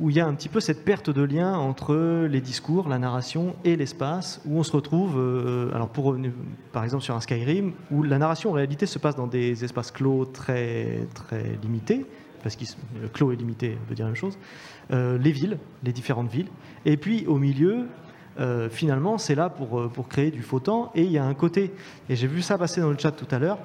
où 0.00 0.08
il 0.08 0.16
y 0.16 0.20
a 0.20 0.26
un 0.26 0.34
petit 0.34 0.48
peu 0.48 0.60
cette 0.60 0.84
perte 0.84 1.10
de 1.10 1.22
lien 1.22 1.54
entre 1.54 2.26
les 2.26 2.40
discours, 2.40 2.88
la 2.88 2.98
narration 2.98 3.54
et 3.64 3.76
l'espace, 3.76 4.40
où 4.46 4.58
on 4.58 4.62
se 4.62 4.72
retrouve, 4.72 5.18
euh, 5.18 5.74
alors 5.74 5.88
pour 5.88 6.04
revenir 6.04 6.32
par 6.72 6.84
exemple 6.84 7.04
sur 7.04 7.14
un 7.14 7.20
Skyrim, 7.20 7.72
où 7.90 8.02
la 8.02 8.18
narration 8.18 8.50
en 8.50 8.54
réalité 8.54 8.86
se 8.86 8.98
passe 8.98 9.16
dans 9.16 9.26
des 9.26 9.62
espaces 9.64 9.90
clos 9.90 10.24
très, 10.24 11.06
très 11.14 11.58
limités, 11.62 12.06
parce 12.42 12.56
que 12.56 12.64
le 13.02 13.08
clos 13.08 13.32
est 13.32 13.36
limité, 13.36 13.76
on 13.84 13.88
veut 13.90 13.94
dire 13.94 14.06
la 14.06 14.12
même 14.12 14.16
chose, 14.16 14.38
euh, 14.90 15.18
les 15.18 15.32
villes, 15.32 15.58
les 15.84 15.92
différentes 15.92 16.30
villes, 16.30 16.48
et 16.86 16.96
puis 16.96 17.26
au 17.26 17.36
milieu, 17.36 17.86
euh, 18.38 18.68
finalement, 18.68 19.18
c'est 19.18 19.34
là 19.34 19.48
pour, 19.48 19.80
euh, 19.80 19.88
pour 19.88 20.08
créer 20.08 20.30
du 20.30 20.42
faux 20.42 20.60
temps. 20.60 20.92
Et 20.94 21.02
il 21.02 21.10
y 21.10 21.18
a 21.18 21.24
un 21.24 21.34
côté, 21.34 21.72
et 22.08 22.16
j'ai 22.16 22.26
vu 22.26 22.42
ça 22.42 22.58
passer 22.58 22.80
dans 22.80 22.90
le 22.90 22.98
chat 22.98 23.12
tout 23.12 23.26
à 23.30 23.38
l'heure, 23.38 23.58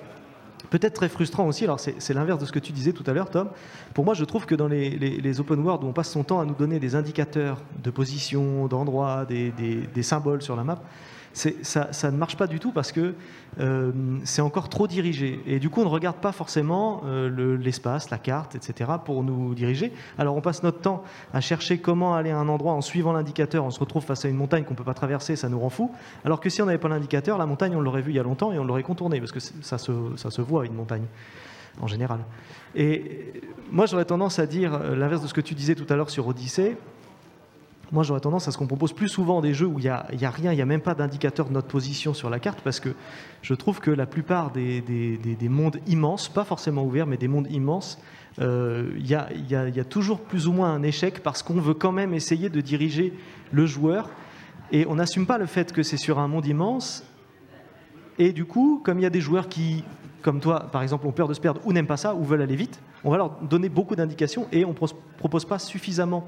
peut-être 0.70 0.93
très 0.93 1.09
frustrant 1.09 1.47
aussi. 1.47 1.63
Alors, 1.63 1.80
c'est 1.80 2.13
l'inverse 2.13 2.39
de 2.39 2.45
ce 2.45 2.51
que 2.51 2.59
tu 2.59 2.72
disais 2.72 2.91
tout 2.91 3.03
à 3.07 3.13
l'heure, 3.13 3.30
Tom. 3.30 3.49
Pour 3.93 4.05
moi, 4.05 4.13
je 4.13 4.26
trouve 4.26 4.45
que 4.45 4.55
dans 4.55 4.68
les, 4.68 4.89
les, 4.89 5.39
open 5.39 5.59
world 5.59 5.84
où 5.84 5.88
on 5.88 5.93
passe 5.93 6.09
son 6.09 6.24
temps 6.24 6.39
à 6.39 6.45
nous 6.45 6.55
donner 6.55 6.80
des 6.80 6.95
indicateurs 6.95 7.61
de 7.84 7.91
position, 7.91 8.68
d'endroit, 8.68 9.26
des, 9.26 9.51
des, 9.51 10.03
symboles 10.03 10.41
sur 10.41 10.55
la 10.55 10.63
map, 10.63 10.82
ça, 11.36 12.11
ne 12.11 12.17
marche 12.17 12.38
pas 12.38 12.47
du 12.47 12.59
tout 12.59 12.71
parce 12.71 12.93
que 12.93 13.13
euh, 13.59 13.91
c'est 14.23 14.41
encore 14.41 14.69
trop 14.69 14.88
dirigé. 14.88 15.41
Et 15.45 15.59
du 15.59 15.69
coup, 15.69 15.81
on 15.81 15.86
ne 15.86 15.89
regarde 15.89 16.17
pas 16.17 16.31
forcément 16.31 17.01
euh, 17.05 17.57
l'espace, 17.57 18.09
la 18.09 18.17
carte, 18.17 18.55
etc. 18.55 18.91
pour 19.03 19.21
nous 19.23 19.53
diriger. 19.53 19.91
Alors, 20.17 20.38
on 20.38 20.41
passe 20.41 20.63
notre 20.63 20.79
temps 20.79 21.03
à 21.33 21.41
chercher 21.41 21.77
comment 21.79 22.15
aller 22.15 22.31
à 22.31 22.38
un 22.38 22.47
endroit 22.47 22.73
en 22.73 22.81
suivant 22.81 23.11
l'indicateur. 23.11 23.65
On 23.65 23.71
se 23.71 23.79
retrouve 23.79 24.03
face 24.03 24.23
à 24.23 24.29
une 24.29 24.38
montagne 24.38 24.63
qu'on 24.63 24.73
ne 24.73 24.77
peut 24.77 24.86
pas 24.86 24.93
traverser, 24.93 25.36
ça 25.36 25.49
nous 25.49 25.59
rend 25.59 25.69
fou. 25.69 25.91
Alors 26.23 26.39
que 26.39 26.49
si 26.49 26.61
on 26.61 26.65
n'avait 26.65 26.77
pas 26.77 26.88
l'indicateur, 26.88 27.38
la 27.38 27.45
montagne, 27.45 27.75
on 27.75 27.81
l'aurait 27.81 28.01
vue 28.01 28.11
il 28.11 28.15
y 28.15 28.19
a 28.19 28.23
longtemps 28.23 28.53
et 28.53 28.59
on 28.59 28.63
l'aurait 28.63 28.83
contournée 28.83 29.19
parce 29.19 29.33
que 29.33 29.39
ça 29.39 29.77
se, 29.77 29.91
ça 30.15 30.31
se 30.31 30.41
voit, 30.41 30.65
une 30.65 30.73
montagne, 30.73 31.05
en 31.81 31.88
général. 31.88 32.19
Et 32.75 33.33
moi, 33.71 33.86
j'aurais 33.86 34.05
tendance 34.05 34.39
à 34.39 34.45
dire 34.45 34.73
euh, 34.73 34.95
l'inverse 34.95 35.21
de 35.21 35.27
ce 35.27 35.33
que 35.33 35.41
tu 35.41 35.53
disais 35.53 35.75
tout 35.75 35.91
à 35.91 35.95
l'heure 35.95 36.09
sur 36.09 36.27
Odyssée. 36.27 36.77
Moi, 37.91 38.03
j'aurais 38.03 38.19
tendance 38.19 38.47
à 38.47 38.51
ce 38.51 38.57
qu'on 38.57 38.67
propose 38.67 38.93
plus 38.93 39.07
souvent 39.07 39.41
des 39.41 39.53
jeux 39.53 39.67
où 39.67 39.79
il 39.79 39.83
n'y 39.83 39.89
a, 39.89 40.05
rien, 40.29 40.51
il 40.51 40.55
n'y 40.55 40.61
a 40.61 40.65
même 40.65 40.81
pas 40.81 40.95
d'indicateur 40.95 41.47
de 41.47 41.53
notre 41.53 41.67
position 41.67 42.13
sur 42.13 42.29
la 42.29 42.39
carte, 42.39 42.61
parce 42.61 42.79
que 42.79 42.89
je 43.41 43.53
trouve 43.53 43.79
que 43.79 43.91
la 43.91 44.05
plupart 44.05 44.51
des, 44.51 44.81
des, 44.81 45.49
mondes 45.49 45.79
immenses, 45.88 46.27
pas 46.27 46.43
forcément 46.43 46.83
ouverts, 46.83 47.07
mais 47.07 47.17
des 47.17 47.27
mondes 47.27 47.47
immenses, 47.51 47.99
euh, 48.39 48.91
il 48.97 49.05
y, 49.05 49.15
y, 49.15 49.79
a, 49.79 49.83
toujours 49.86 50.19
plus 50.19 50.47
ou 50.47 50.53
moins 50.53 50.73
un 50.73 50.83
échec 50.83 51.21
parce 51.23 51.41
qu'on 51.41 51.61
veut 51.61 51.73
quand 51.73 51.91
même 51.91 52.13
essayer 52.13 52.49
de 52.49 52.59
diriger 52.59 53.13
le 53.51 53.65
joueur, 53.65 54.09
et 54.71 54.86
on 54.88 54.95
n'assume 54.95 55.25
pas 55.25 55.38
le 55.38 55.45
fait 55.45 55.71
que 55.71 55.83
c'est 55.83 55.97
sur 55.97 56.19
un 56.19 56.27
monde 56.27 56.45
immense, 56.47 57.03
et 58.17 58.31
du 58.31 58.45
coup, 58.45 58.81
comme 58.83 58.99
il 58.99 59.03
y 59.03 59.07
a 59.07 59.11
des 59.11 59.21
joueurs 59.21 59.47
qui, 59.47 59.83
comme 60.21 60.39
toi, 60.39 60.69
par 60.71 60.81
exemple, 60.81 61.05
ont 61.05 61.11
peur 61.11 61.27
de 61.27 61.33
se 61.33 61.41
perdre 61.41 61.61
ou 61.65 61.73
n'aiment 61.73 61.86
pas 61.86 61.97
ça, 61.97 62.15
ou 62.15 62.23
veulent 62.23 62.41
aller 62.41 62.55
vite, 62.55 62.81
on 63.03 63.11
va 63.11 63.17
leur 63.17 63.29
donner 63.41 63.69
beaucoup 63.69 63.95
d'indications 63.95 64.47
et 64.51 64.65
on 64.65 64.69
ne 64.69 64.75
propose 65.17 65.45
pas 65.45 65.59
suffisamment 65.59 66.27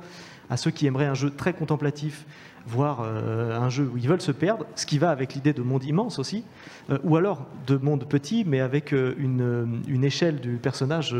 à 0.49 0.57
ceux 0.57 0.71
qui 0.71 0.87
aimeraient 0.87 1.05
un 1.05 1.13
jeu 1.13 1.29
très 1.29 1.53
contemplatif, 1.53 2.25
voire 2.65 3.01
euh, 3.01 3.57
un 3.57 3.69
jeu 3.69 3.89
où 3.93 3.97
ils 3.97 4.07
veulent 4.07 4.21
se 4.21 4.31
perdre, 4.31 4.65
ce 4.75 4.85
qui 4.85 4.97
va 4.97 5.09
avec 5.09 5.33
l'idée 5.33 5.53
de 5.53 5.61
monde 5.61 5.83
immense 5.83 6.19
aussi, 6.19 6.43
euh, 6.89 6.97
ou 7.03 7.15
alors 7.15 7.45
de 7.65 7.77
monde 7.77 8.05
petit, 8.07 8.43
mais 8.45 8.59
avec 8.59 8.93
euh, 8.93 9.15
une, 9.17 10.03
échelle 10.03 10.39
du 10.39 10.57
personnage 10.57 11.13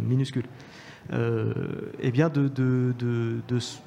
minuscule. 0.00 0.46
eh 1.10 2.10
bien 2.10 2.28
de, 2.28 2.50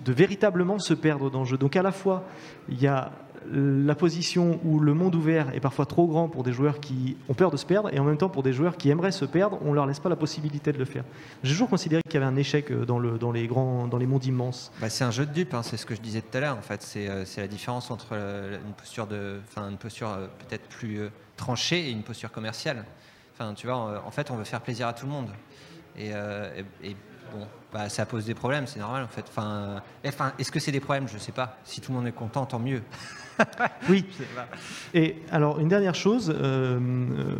véritablement 0.05 0.79
se 0.79 0.93
perdre 0.93 1.29
dans 1.31 1.39
le 1.39 1.45
jeu. 1.45 1.57
Donc 1.57 1.75
à 1.75 1.81
la 1.81 1.91
fois, 1.91 2.23
il 2.69 2.81
y 2.81 2.88
a 2.88 3.11
la 3.51 3.95
position 3.95 4.59
où 4.63 4.79
le 4.79 4.93
monde 4.93 5.15
ouvert 5.15 5.53
est 5.53 5.59
parfois 5.59 5.85
trop 5.85 6.07
grand 6.07 6.27
pour 6.29 6.43
des 6.43 6.53
joueurs 6.53 6.79
qui 6.79 7.17
ont 7.29 7.33
peur 7.33 7.51
de 7.51 7.57
se 7.57 7.65
perdre, 7.65 7.93
et 7.93 7.99
en 7.99 8.03
même 8.03 8.17
temps 8.17 8.29
pour 8.29 8.43
des 8.43 8.53
joueurs 8.53 8.77
qui 8.77 8.89
aimeraient 8.89 9.11
se 9.11 9.25
perdre, 9.25 9.59
on 9.63 9.69
ne 9.69 9.75
leur 9.75 9.85
laisse 9.85 9.99
pas 9.99 10.09
la 10.09 10.15
possibilité 10.15 10.71
de 10.71 10.77
le 10.77 10.85
faire. 10.85 11.03
J'ai 11.43 11.51
toujours 11.53 11.69
considéré 11.69 12.01
qu'il 12.03 12.15
y 12.15 12.17
avait 12.17 12.25
un 12.25 12.35
échec 12.35 12.71
euh, 12.71 12.85
dans, 12.85 12.99
le, 12.99 13.17
dans, 13.17 13.31
les, 13.31 13.47
grands, 13.47 13.87
dans 13.87 13.97
les 13.97 14.07
mondes 14.07 14.25
immenses. 14.25 14.71
Bah, 14.81 14.89
c'est 14.89 15.03
un 15.03 15.11
jeu 15.11 15.25
de 15.25 15.33
dupe, 15.33 15.53
hein, 15.53 15.63
c'est 15.63 15.77
ce 15.77 15.85
que 15.85 15.95
je 15.95 16.01
disais 16.01 16.21
tout 16.21 16.37
à 16.37 16.41
l'heure. 16.41 16.57
En 16.57 16.61
fait, 16.61 16.81
c'est 16.81 17.07
euh, 17.07 17.23
la 17.37 17.47
différence 17.47 17.91
entre 17.91 18.09
euh, 18.13 18.57
une 18.65 18.73
posture, 18.73 19.07
de, 19.07 19.39
une 19.57 19.77
posture 19.77 20.09
peut-être 20.47 20.67
plus 20.67 20.99
tranchée 21.37 21.87
et 21.87 21.91
une 21.91 22.03
posture 22.03 22.31
commerciale. 22.31 22.85
Tu 23.55 23.67
vois, 23.67 24.01
en 24.05 24.11
fait, 24.11 24.31
on 24.31 24.37
veut 24.37 24.45
faire 24.45 24.61
plaisir 24.61 24.87
à 24.87 24.93
tout 24.93 25.05
le 25.05 25.11
monde. 25.11 25.27
Et, 25.97 26.11
bon, 27.33 27.45
bah, 27.73 27.89
ça 27.89 28.05
pose 28.05 28.25
des 28.25 28.33
problèmes, 28.33 28.65
c'est 28.65 28.79
normal 28.79 29.03
en 29.03 29.09
fait. 29.09 29.25
Enfin 29.27 29.81
est-ce 30.03 30.51
que 30.51 30.59
c'est 30.61 30.71
des 30.71 30.79
problèmes? 30.79 31.09
Je 31.09 31.15
ne 31.15 31.19
sais 31.19 31.33
pas. 31.33 31.57
Si 31.65 31.81
tout 31.81 31.91
le 31.91 31.97
monde 31.97 32.07
est 32.07 32.13
content, 32.13 32.45
tant 32.45 32.59
mieux. 32.59 32.81
oui. 33.89 34.05
Et 34.93 35.15
alors, 35.31 35.59
une 35.59 35.67
dernière 35.67 35.95
chose. 35.95 36.33
Euh, 36.36 36.79
euh, 36.79 37.36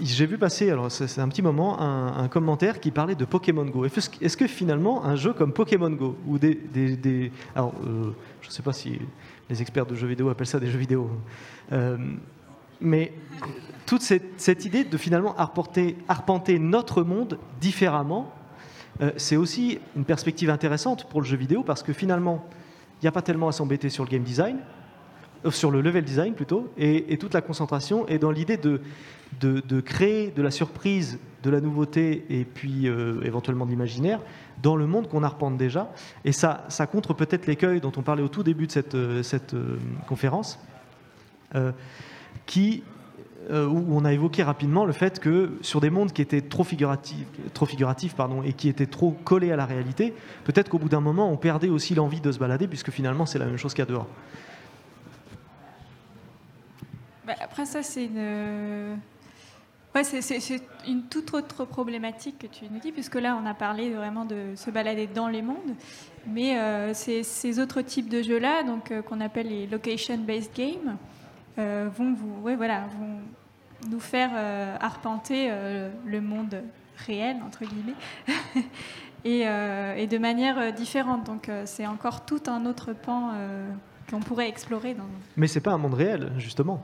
j'ai 0.00 0.26
vu 0.26 0.38
passer, 0.38 0.70
alors 0.70 0.92
c'est 0.92 1.20
un 1.20 1.28
petit 1.28 1.42
moment, 1.42 1.80
un, 1.80 2.28
commentaire 2.28 2.78
qui 2.78 2.92
parlait 2.92 3.16
de 3.16 3.24
Pokémon 3.24 3.64
Go. 3.64 3.84
Est-ce 3.84 4.36
que 4.36 4.46
finalement 4.46 5.04
un 5.04 5.16
jeu 5.16 5.32
comme 5.32 5.52
Pokémon 5.52 5.90
Go 5.90 6.16
ou 6.24 6.38
des, 6.38 7.32
alors 7.56 7.74
euh, 7.84 8.12
je 8.40 8.46
ne 8.46 8.52
sais 8.52 8.62
pas 8.62 8.72
si 8.72 9.00
les 9.50 9.60
experts 9.60 9.86
de 9.86 9.96
jeux 9.96 10.06
vidéo 10.06 10.28
appellent 10.28 10.46
ça 10.46 10.60
des 10.60 10.68
jeux 10.68 10.78
vidéo, 10.78 11.10
mais 12.80 13.12
toute 13.86 14.02
cette, 14.02 14.64
idée 14.64 14.84
de 14.84 14.96
finalement 14.96 15.34
arpenter 15.36 16.58
notre 16.60 17.02
monde 17.02 17.36
différemment, 17.60 18.32
c'est 19.16 19.36
aussi 19.36 19.80
une 19.96 20.04
perspective 20.04 20.48
intéressante 20.48 21.08
pour 21.08 21.22
le 21.22 21.26
jeu 21.26 21.36
vidéo 21.36 21.64
parce 21.64 21.82
que 21.82 21.92
finalement, 21.92 22.46
il 23.00 23.04
n'y 23.04 23.08
a 23.08 23.12
pas 23.12 23.22
tellement 23.22 23.48
à 23.48 23.52
s'embêter 23.52 23.88
sur 23.90 24.04
le 24.04 24.10
game 24.10 24.22
design. 24.22 24.58
Euh, 25.44 25.50
sur 25.50 25.70
le 25.70 25.80
level 25.80 26.04
design 26.04 26.34
plutôt, 26.34 26.72
et, 26.76 27.16
toute 27.18 27.34
la 27.34 27.40
concentration 27.40 28.06
est 28.08 28.18
dans 28.18 28.30
l'idée 28.30 28.56
de, 28.56 29.80
créer 29.80 30.30
de 30.30 30.42
la 30.42 30.50
surprise, 30.50 31.18
de 31.42 31.50
la 31.50 31.60
nouveauté 31.60 32.24
et 32.28 32.44
puis 32.44 32.88
euh, 32.88 33.20
éventuellement 33.22 33.64
de 33.64 33.70
l'imaginaire 33.70 34.20
dans 34.62 34.74
le 34.74 34.86
monde 34.86 35.08
qu'on 35.08 35.22
arpente 35.22 35.56
déjà. 35.56 35.92
Et 36.24 36.32
ça, 36.32 36.66
contre 36.90 37.14
peut-être 37.14 37.46
l'écueil 37.46 37.80
dont 37.80 37.92
on 37.96 38.02
parlait 38.02 38.22
au 38.22 38.28
tout 38.28 38.42
début 38.42 38.66
de 38.66 38.72
cette, 38.72 38.94
euh, 38.94 39.22
conférence, 40.06 40.58
qui 42.46 42.82
où 43.50 43.96
on 43.96 44.04
a 44.04 44.12
évoqué 44.12 44.42
rapidement 44.42 44.84
le 44.84 44.92
fait 44.92 45.20
que 45.20 45.52
sur 45.62 45.80
des 45.80 45.88
mondes 45.88 46.12
qui 46.12 46.20
étaient 46.20 46.42
trop 46.42 46.64
figuratifs, 46.64 47.26
trop 47.54 47.64
figuratifs 47.64 48.14
pardon, 48.14 48.42
et 48.42 48.52
qui 48.52 48.68
étaient 48.68 48.84
trop 48.84 49.12
collés 49.24 49.50
à 49.50 49.56
la 49.56 49.64
réalité, 49.64 50.12
peut-être 50.44 50.68
qu'au 50.68 50.78
bout 50.78 50.90
d'un 50.90 51.00
moment, 51.00 51.32
on 51.32 51.38
perdait 51.38 51.70
aussi 51.70 51.94
l'envie 51.94 52.20
de 52.20 52.30
se 52.30 52.38
balader, 52.38 52.68
puisque 52.68 52.90
finalement, 52.90 53.24
c'est 53.24 53.38
la 53.38 53.46
même 53.46 53.56
chose 53.56 53.72
a 53.80 53.86
dehors. 53.86 54.06
Bah, 57.28 57.34
après, 57.42 57.66
ça, 57.66 57.82
c'est 57.82 58.06
une. 58.06 58.98
Ouais, 59.94 60.02
c'est 60.02 60.62
une 60.86 61.02
toute 61.10 61.34
autre 61.34 61.66
problématique 61.66 62.38
que 62.38 62.46
tu 62.46 62.64
nous 62.70 62.78
dis, 62.78 62.90
puisque 62.90 63.16
là, 63.16 63.38
on 63.42 63.44
a 63.44 63.52
parlé 63.52 63.90
vraiment 63.90 64.24
de 64.24 64.54
se 64.54 64.70
balader 64.70 65.06
dans 65.06 65.28
les 65.28 65.42
mondes, 65.42 65.74
mais 66.26 66.58
euh, 66.58 66.94
ces, 66.94 67.60
autres 67.60 67.82
types 67.82 68.08
de 68.08 68.22
jeux-là, 68.22 68.62
euh, 68.90 69.02
qu'on 69.02 69.20
appelle 69.20 69.48
les 69.48 69.66
location-based 69.66 70.52
games, 70.54 70.96
euh, 71.58 71.90
vont, 71.94 72.14
vous, 72.14 72.40
ouais, 72.42 72.56
voilà, 72.56 72.86
vont 72.98 73.18
nous 73.90 74.00
faire 74.00 74.30
arpenter 74.80 75.50
le 76.04 76.20
monde 76.20 76.62
réel, 77.06 77.36
entre 77.46 77.64
guillemets, 77.64 78.64
et, 79.24 79.42
et, 80.02 80.06
de 80.06 80.18
manière 80.18 80.72
différente. 80.72 81.24
Donc, 81.24 81.50
c'est 81.64 81.86
encore 81.86 82.24
tout 82.24 82.42
un 82.46 82.66
autre 82.66 82.92
pan 82.92 83.32
qu'on 84.10 84.20
pourrait 84.20 84.48
explorer. 84.48 84.94
Dans... 84.94 85.04
Mais 85.36 85.46
c'est 85.46 85.60
pas 85.60 85.72
un 85.72 85.78
monde 85.78 85.94
réel, 85.94 86.32
justement. 86.38 86.82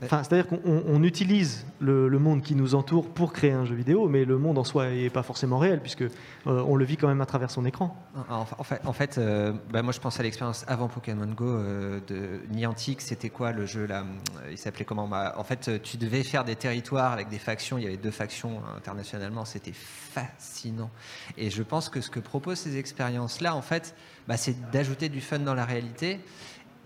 C'est-à-dire 0.00 0.46
qu'on 0.46 1.02
utilise 1.02 1.66
le, 1.80 2.18
monde 2.18 2.42
qui 2.42 2.54
nous 2.54 2.74
entoure 2.74 3.08
pour 3.08 3.32
créer 3.32 3.52
un 3.52 3.64
jeu 3.64 3.74
vidéo, 3.74 4.08
mais 4.08 4.26
le 4.26 4.36
monde 4.36 4.58
en 4.58 4.64
soi 4.64 4.90
n'est 4.90 5.08
pas 5.08 5.22
forcément 5.22 5.58
réel, 5.58 5.80
puisque 5.80 6.02
euh, 6.02 6.10
on 6.44 6.76
le 6.76 6.84
vit 6.84 6.98
quand 6.98 7.08
même 7.08 7.22
à 7.22 7.26
travers 7.26 7.50
son 7.50 7.64
écran. 7.64 7.96
En, 8.28 8.44
fait, 8.44 8.80
en 8.84 8.92
fait 8.92 9.16
euh, 9.16 9.54
bah, 9.70 9.82
moi 9.82 9.92
je 9.92 10.00
pense 10.00 10.20
à 10.20 10.22
l'expérience 10.22 10.64
avant 10.68 10.88
Pokémon 10.88 11.26
Go 11.26 11.46
euh, 11.46 12.00
de 12.08 12.40
Niantic. 12.50 13.00
C'était 13.00 13.30
quoi 13.30 13.52
le 13.52 13.64
jeu 13.64 13.86
là 13.86 14.04
Il 14.50 14.58
s'appelait 14.58 14.84
comment? 14.84 15.08
Bah, 15.08 15.34
En 15.38 15.44
fait, 15.44 15.82
tu 15.82 15.96
devais 15.96 16.22
faire 16.22 16.44
des 16.44 16.56
territoires 16.56 17.12
avec 17.12 17.28
des 17.28 17.38
factions. 17.38 17.78
Il 17.78 17.84
y 17.84 17.86
avait 17.86 17.96
deux 17.96 18.10
factions 18.10 18.60
internationalement. 18.76 19.46
C'était 19.46 19.72
fascinant. 19.72 20.90
Et 21.38 21.48
je 21.48 21.62
pense 21.62 21.88
que 21.88 22.02
ce 22.02 22.10
que 22.10 22.20
proposent 22.20 22.58
ces 22.58 22.76
expériences-là, 22.76 23.54
en 23.54 23.62
fait, 23.62 23.94
bah, 24.28 24.36
c'est 24.36 24.70
d'ajouter 24.70 25.08
du 25.08 25.22
fun 25.22 25.38
dans 25.38 25.54
la 25.54 25.64
réalité 25.64 26.20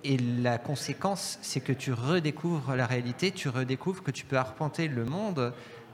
et 0.04 0.16
la 0.16 0.58
conséquence, 0.58 1.38
c'est 1.42 1.60
que 1.60 1.72
tu 1.72 1.92
redécouvres 1.92 2.74
la 2.74 2.86
réalité, 2.86 3.32
tu 3.32 3.48
redécouvres 3.48 4.02
que 4.02 4.10
tu 4.10 4.24
peux 4.24 4.38
arpenter 4.38 4.88
le 4.88 5.04
monde 5.04 5.52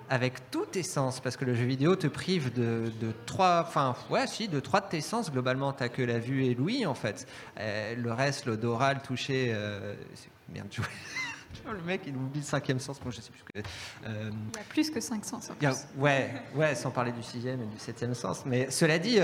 avec 0.08 0.50
tous 0.50 0.66
tes 0.66 0.82
sens, 0.82 1.20
parce 1.20 1.36
que 1.36 1.44
le 1.44 1.54
jeu 1.54 1.64
vidéo 1.64 1.96
te 1.96 2.06
prive 2.06 2.52
de, 2.52 2.92
trois, 3.26 3.64
enfin, 3.66 3.96
ouais, 4.10 4.26
si, 4.26 4.48
de 4.48 4.60
trois 4.60 4.80
de 4.80 4.88
tes 4.88 5.00
sens. 5.00 5.30
Globalement, 5.30 5.72
tu 5.72 5.88
que 5.88 6.02
la 6.02 6.18
vue 6.18 6.44
et 6.44 6.54
l'ouïe, 6.54 6.86
en 6.86 6.94
fait. 6.94 7.26
Euh, 7.58 7.94
le 7.96 8.12
reste, 8.12 8.46
l'odorat, 8.46 8.94
le 8.94 9.00
toucher, 9.00 9.52
euh, 9.52 9.94
c'est 10.14 10.28
merde, 10.52 10.68
joué. 10.72 10.84
le 11.72 11.82
mec, 11.82 12.02
il 12.06 12.16
oublie 12.16 12.40
le 12.40 12.46
cinquième 12.46 12.78
sens, 12.78 13.02
moi 13.02 13.12
je 13.12 13.20
sais 13.20 13.30
plus 13.30 13.42
que. 13.42 13.68
Euh, 14.06 14.30
il 14.54 14.56
y 14.56 14.60
a 14.60 14.64
plus 14.68 14.90
que 14.90 15.00
cinq 15.00 15.24
sens. 15.24 15.50
ouais, 15.96 16.30
ouais, 16.54 16.74
sans 16.74 16.90
parler 16.90 17.12
du 17.12 17.22
sixième 17.22 17.62
et 17.62 17.66
du 17.66 17.78
septième 17.78 18.14
sens. 18.14 18.44
Mais 18.46 18.70
cela 18.70 18.98
dit, 18.98 19.18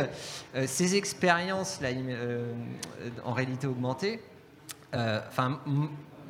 ces 0.66 0.96
expériences-là, 0.96 1.90
en 3.24 3.32
réalité 3.32 3.66
augmentée, 3.66 4.20
euh, 4.94 5.20
enfin, 5.28 5.58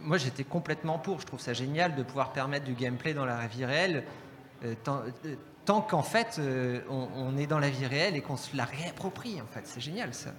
moi 0.03 0.19
j'étais 0.19 0.45
complètement 0.45 0.99
pour. 0.99 1.21
Je 1.21 1.27
trouve 1.27 1.41
ça 1.41 1.53
génial 1.53 1.95
de 1.95 2.03
pouvoir 2.03 2.33
permettre 2.33 2.65
du 2.65 2.75
gameplay 2.75 3.15
dans 3.15 3.25
la 3.25 3.47
vie 3.47 3.65
réelle. 3.65 4.05
Euh, 4.65 4.75
euh, 4.89 5.35
tant, 5.65 5.81
qu'en 5.81 6.03
fait 6.03 6.41
on, 6.91 7.37
est 7.37 7.47
dans 7.47 7.59
la 7.59 7.71
vie 7.71 7.87
réelle 7.87 8.17
et 8.17 8.21
qu'on 8.21 8.37
se 8.37 8.57
la 8.57 8.65
réapproprie 8.65 9.41
en 9.41 9.47
fait, 9.53 9.63
c'est 9.65 9.81
génial 9.81 10.15
ça. 10.15 10.31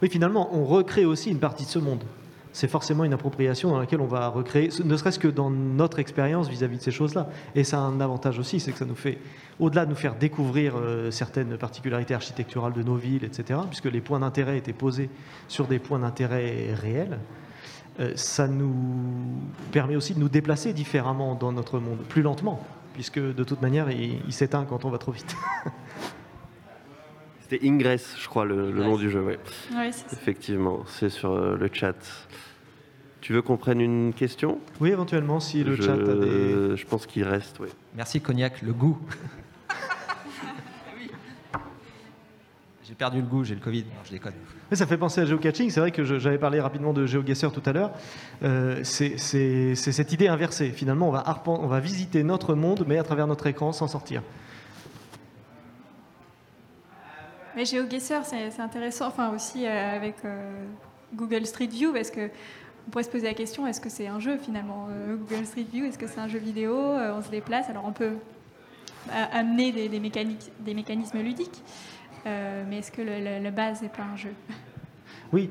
Oui, 0.00 0.08
finalement, 0.08 0.54
on 0.54 0.64
recrée 0.64 1.04
aussi 1.04 1.30
une 1.30 1.40
partie 1.40 1.64
de 1.64 1.68
ce 1.68 1.78
monde. 1.78 2.04
C'est 2.52 2.68
forcément 2.68 3.04
une 3.04 3.14
appropriation 3.14 3.70
dans 3.70 3.78
laquelle 3.78 4.00
on 4.00 4.06
va 4.06 4.28
recréer, 4.28 4.68
ne 4.84 4.96
serait-ce 4.96 5.18
que 5.18 5.28
dans 5.28 5.50
notre 5.50 5.98
expérience 5.98 6.48
vis-à-vis 6.48 6.76
de 6.76 6.82
ces 6.82 6.90
choses-là. 6.90 7.28
Et 7.54 7.64
ça 7.64 7.78
a 7.78 7.80
un 7.80 7.98
avantage 8.00 8.38
aussi, 8.38 8.60
c'est 8.60 8.72
que 8.72 8.78
ça 8.78 8.84
nous 8.84 8.94
fait, 8.94 9.18
au-delà 9.58 9.86
de 9.86 9.90
nous 9.90 9.96
faire 9.96 10.16
découvrir 10.16 10.74
certaines 11.10 11.56
particularités 11.56 12.12
architecturales 12.12 12.74
de 12.74 12.82
nos 12.82 12.96
villes, 12.96 13.24
etc., 13.24 13.58
puisque 13.68 13.86
les 13.86 14.02
points 14.02 14.20
d'intérêt 14.20 14.58
étaient 14.58 14.74
posés 14.74 15.08
sur 15.48 15.66
des 15.66 15.78
points 15.78 16.00
d'intérêt 16.00 16.74
réels, 16.74 17.18
ça 18.16 18.48
nous 18.48 18.74
permet 19.70 19.96
aussi 19.96 20.14
de 20.14 20.18
nous 20.18 20.28
déplacer 20.28 20.72
différemment 20.72 21.34
dans 21.34 21.52
notre 21.52 21.78
monde, 21.78 21.98
plus 22.08 22.22
lentement, 22.22 22.64
puisque 22.94 23.18
de 23.18 23.44
toute 23.44 23.60
manière, 23.62 23.90
il, 23.90 24.32
s'éteint 24.32 24.64
quand 24.64 24.84
on 24.84 24.90
va 24.90 24.98
trop 24.98 25.12
vite. 25.12 25.36
C'était 27.40 27.66
Ingress, 27.66 28.16
je 28.18 28.28
crois, 28.28 28.44
le, 28.44 28.72
nom 28.72 28.96
du 28.96 29.10
jeu. 29.10 29.38
Effectivement, 30.12 30.84
c'est 30.86 31.10
sur 31.10 31.32
euh, 31.32 31.56
le 31.58 31.68
chat. 31.72 31.96
Tu 33.20 33.32
veux 33.34 33.42
qu'on 33.42 33.56
prenne 33.56 33.80
une 33.80 34.14
question? 34.14 34.58
Oui, 34.80 34.90
éventuellement, 34.90 35.38
si 35.38 35.62
le 35.62 35.76
chat 35.76 35.92
a 35.92 35.96
des... 35.96 36.76
Je 36.76 36.86
pense 36.86 37.06
qu'il 37.06 37.24
reste, 37.24 37.60
oui. 37.60 37.68
Merci 37.94 38.20
Cognac, 38.20 38.62
le 38.62 38.72
goût. 38.72 38.98
J'ai 42.92 42.94
perdu 42.94 43.20
le 43.22 43.26
goût, 43.26 43.42
j'ai 43.42 43.54
le 43.54 43.60
Covid, 43.60 43.84
non, 43.84 44.00
je 44.04 44.10
déconne. 44.10 44.34
Mais 44.72 44.76
ça 44.76 44.86
fait 44.86 44.96
penser 44.96 45.20
à 45.20 45.26
geocaching, 45.26 45.68
c'est 45.68 45.80
vrai 45.80 45.90
que 45.90 46.02
j'avais 46.02 46.38
parlé 46.38 46.58
rapidement 46.58 46.94
de 46.94 47.04
GeoGuessr 47.04 47.52
tout 47.52 47.60
à 47.66 47.74
l'heure. 47.74 47.90
Euh, 48.42 48.80
c'est 48.84 49.18
cette 49.74 50.12
idée 50.12 50.28
inversée. 50.28 50.70
Finalement, 50.70 51.08
on 51.08 51.12
va, 51.12 51.42
on 51.44 51.66
va 51.66 51.78
visiter 51.78 52.22
notre 52.22 52.54
monde, 52.54 52.86
mais 52.86 52.96
à 52.96 53.02
travers 53.02 53.26
notre 53.26 53.46
écran, 53.46 53.72
sans 53.72 53.86
sortir. 53.86 54.22
Mais 57.54 57.66
GeoGuessr, 57.66 58.24
c'est 58.24 58.62
intéressant, 58.62 59.08
enfin 59.08 59.34
aussi 59.34 59.66
euh, 59.66 59.96
avec 59.96 60.14
euh, 60.24 60.64
Google 61.14 61.44
Street 61.44 61.66
View, 61.66 61.92
parce 61.92 62.10
que 62.10 62.30
on 62.86 62.90
pourrait 62.90 63.04
se 63.04 63.10
poser 63.10 63.26
la 63.26 63.34
question 63.34 63.66
est-ce 63.66 63.80
que 63.80 63.90
c'est 63.90 64.06
un 64.06 64.20
jeu 64.20 64.38
finalement 64.38 64.88
Google 65.06 65.44
Street 65.44 65.66
View, 65.70 65.84
est-ce 65.84 65.98
que 65.98 66.06
c'est 66.06 66.18
un 66.18 66.28
jeu 66.28 66.38
vidéo? 66.38 66.74
On 66.74 67.20
se 67.20 67.28
déplace, 67.28 67.68
alors 67.68 67.84
on 67.86 67.92
peut 67.92 68.14
amener 69.32 69.70
des, 69.70 69.90
des 69.90 70.74
mécanismes 70.74 71.18
ludiques. 71.18 71.62
Euh, 72.26 72.64
mais 72.68 72.78
est-ce 72.78 72.92
que 72.92 73.02
le, 73.02 73.50
base 73.50 73.82
n'est 73.82 73.88
pas 73.88 74.04
un 74.04 74.16
jeu? 74.16 74.32
Oui, 75.32 75.50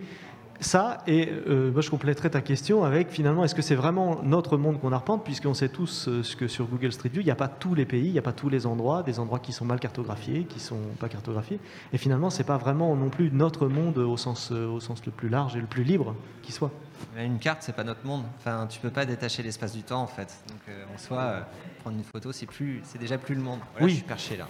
ça, 0.59 0.99
et 1.07 1.27
euh, 1.47 1.71
moi 1.71 1.81
je 1.81 1.89
compléterai 1.89 2.29
ta 2.29 2.41
question 2.41 2.83
avec 2.83 3.09
finalement, 3.09 3.43
est-ce 3.43 3.55
que 3.55 3.61
c'est 3.61 3.75
vraiment 3.75 4.21
notre 4.23 4.57
monde 4.57 4.79
qu'on 4.79 4.91
arpente, 4.91 5.23
puisqu'on 5.23 5.53
sait 5.53 5.69
tous 5.69 6.07
euh, 6.07 6.23
ce 6.23 6.35
que 6.35 6.47
sur 6.47 6.67
Google 6.67 6.91
Street 6.91 7.09
View, 7.09 7.21
il 7.21 7.25
n'y 7.25 7.31
a 7.31 7.35
pas 7.35 7.47
tous 7.47 7.73
les 7.73 7.85
pays, 7.85 8.05
il 8.05 8.11
n'y 8.11 8.19
a 8.19 8.23
pas 8.23 8.31
tous 8.31 8.49
les 8.49 8.65
endroits, 8.65 9.03
des 9.03 9.19
endroits 9.19 9.39
qui 9.39 9.53
sont 9.53 9.65
mal 9.65 9.79
cartographiés, 9.79 10.43
qui 10.45 10.57
ne 10.57 10.63
sont 10.63 10.81
pas 10.99 11.09
cartographiés, 11.09 11.59
et 11.93 11.97
finalement, 11.97 12.29
ce 12.29 12.39
n'est 12.39 12.43
pas 12.43 12.57
vraiment 12.57 12.95
non 12.95 13.09
plus 13.09 13.31
notre 13.31 13.67
monde 13.67 13.97
au 13.97 14.17
sens, 14.17 14.51
au 14.51 14.79
sens 14.79 15.05
le 15.05 15.11
plus 15.11 15.29
large 15.29 15.55
et 15.55 15.61
le 15.61 15.67
plus 15.67 15.83
libre 15.83 16.15
qui 16.43 16.51
soit. 16.51 16.71
Une 17.17 17.39
carte, 17.39 17.63
c'est 17.63 17.75
pas 17.75 17.83
notre 17.83 18.05
monde. 18.05 18.23
Enfin, 18.37 18.67
tu 18.67 18.79
peux 18.79 18.91
pas 18.91 19.05
détacher 19.05 19.41
l'espace 19.41 19.73
du 19.73 19.81
temps, 19.81 20.03
en 20.03 20.07
fait. 20.07 20.43
Donc, 20.47 20.75
en 20.93 20.97
soi, 20.99 21.47
prendre 21.79 21.97
une 21.97 22.03
photo, 22.03 22.31
c'est 22.31 22.45
plus, 22.45 22.81
c'est 22.83 22.99
déjà 22.99 23.17
plus 23.17 23.33
le 23.33 23.41
monde. 23.41 23.59
oui. 23.81 23.89
Je 23.89 23.95
suis 23.95 24.03
perché 24.03 24.37
là. 24.37 24.47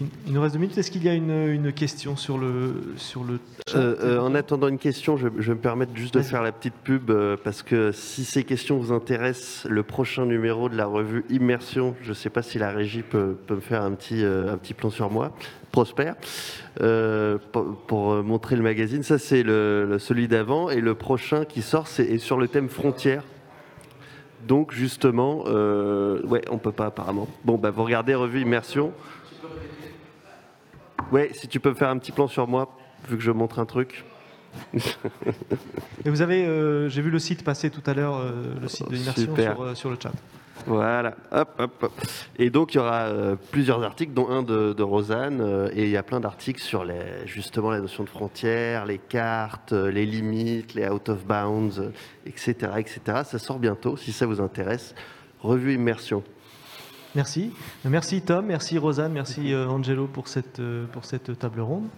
Il 0.00 0.32
nous 0.32 0.40
reste 0.40 0.54
deux 0.54 0.60
minutes. 0.60 0.76
Est-ce 0.76 0.90
qu'il 0.90 1.04
y 1.04 1.08
a 1.08 1.14
une, 1.14 1.72
question 1.72 2.16
sur 2.16 2.38
le, 2.38 2.94
sur 2.96 3.22
le 3.24 3.38
chat 3.68 3.78
euh, 3.78 3.96
euh, 4.00 4.18
En 4.18 4.34
attendant 4.34 4.68
une 4.68 4.78
question, 4.78 5.16
je, 5.16 5.28
vais 5.28 5.54
me 5.54 5.60
permettre 5.60 5.92
juste 5.94 6.14
de 6.14 6.22
faire 6.22 6.42
la 6.42 6.52
petite 6.52 6.74
pub 6.74 7.10
euh, 7.10 7.36
parce 7.42 7.62
que 7.62 7.92
si 7.92 8.24
ces 8.24 8.44
questions 8.44 8.78
vous 8.78 8.92
intéressent, 8.92 9.66
le 9.70 9.82
prochain 9.82 10.26
numéro 10.26 10.68
de 10.68 10.76
la 10.76 10.86
revue 10.86 11.24
Immersion, 11.30 11.94
je 12.02 12.10
ne 12.10 12.14
sais 12.14 12.30
pas 12.30 12.42
si 12.42 12.58
la 12.58 12.70
régie 12.70 13.02
peut, 13.02 13.36
me 13.48 13.60
faire 13.60 13.82
un 13.82 13.92
petit, 13.92 14.24
un 14.24 14.56
petit 14.56 14.74
plan 14.74 14.90
sur 14.90 15.10
moi, 15.10 15.32
Prosper, 15.70 16.12
pour, 17.86 18.22
montrer 18.22 18.56
le 18.56 18.62
magazine. 18.62 19.02
Ça, 19.02 19.18
c'est 19.18 19.42
le, 19.42 19.96
celui 19.98 20.28
d'avant. 20.28 20.70
Et 20.70 20.80
le 20.80 20.94
prochain 20.94 21.44
qui 21.44 21.62
sort, 21.62 21.88
c'est 21.88 22.18
sur 22.18 22.38
le 22.38 22.48
thème 22.48 22.68
frontières. 22.68 23.24
Donc 24.46 24.72
justement, 24.72 25.44
ouais, 25.44 26.42
on 26.50 26.58
peut 26.58 26.72
pas 26.72 26.86
apparemment. 26.86 27.28
Bon, 27.44 27.56
bah, 27.56 27.70
vous 27.70 27.84
regardez 27.84 28.14
revue 28.14 28.40
Immersion. 28.40 28.92
Ouais, 31.14 31.30
si 31.32 31.46
tu 31.46 31.60
peux 31.60 31.68
me 31.68 31.76
faire 31.76 31.90
un 31.90 31.98
petit 31.98 32.10
plan 32.10 32.26
sur 32.26 32.48
moi, 32.48 32.76
vu 33.08 33.16
que 33.16 33.22
je 33.22 33.30
montre 33.30 33.60
un 33.60 33.66
truc. 33.66 34.04
Et 36.04 36.10
vous 36.10 36.22
avez, 36.22 36.44
euh, 36.44 36.88
j'ai 36.88 37.02
vu 37.02 37.10
le 37.10 37.20
site 37.20 37.44
passer 37.44 37.70
tout 37.70 37.88
à 37.88 37.94
l'heure, 37.94 38.16
euh, 38.16 38.52
le 38.60 38.66
site 38.66 38.90
de 38.90 38.96
l'immersion 38.96 39.36
sur, 39.36 39.62
euh, 39.62 39.74
sur, 39.76 39.90
le 39.90 39.96
chat. 40.02 40.10
Voilà, 40.66 41.14
hop, 41.30 41.50
hop. 41.60 41.92
Et 42.36 42.50
donc 42.50 42.74
il 42.74 42.78
y 42.78 42.80
aura 42.80 43.12
plusieurs 43.52 43.84
articles, 43.84 44.12
dont 44.12 44.28
un 44.28 44.42
de, 44.42 44.82
Rosanne, 44.82 45.70
et 45.72 45.84
il 45.84 45.90
y 45.90 45.96
a 45.96 46.02
plein 46.02 46.18
d'articles 46.18 46.60
sur 46.60 46.84
les, 46.84 47.24
justement 47.26 47.70
la 47.70 47.78
notion 47.78 48.02
de 48.02 48.08
frontières, 48.08 48.84
les 48.84 48.98
cartes, 48.98 49.70
les 49.70 50.06
limites, 50.06 50.74
les 50.74 50.88
out 50.88 51.10
of 51.10 51.24
bounds, 51.24 51.92
etc., 52.26 52.72
etc. 52.78 53.22
Ça 53.24 53.38
sort 53.38 53.60
bientôt, 53.60 53.96
si 53.96 54.10
ça 54.10 54.26
vous 54.26 54.40
intéresse. 54.40 54.96
Revue 55.38 55.74
Immersion. 55.74 56.24
Merci. 57.14 57.52
Merci 57.84 58.22
Tom, 58.22 58.46
merci 58.46 58.76
Rosanne, 58.78 59.12
merci 59.12 59.52
euh, 59.52 59.68
Angelo 59.68 60.06
pour 60.06 60.26
cette, 60.28 60.58
euh, 60.58 60.86
pour 60.86 61.04
cette 61.04 61.38
table 61.38 61.60
ronde. 61.60 61.88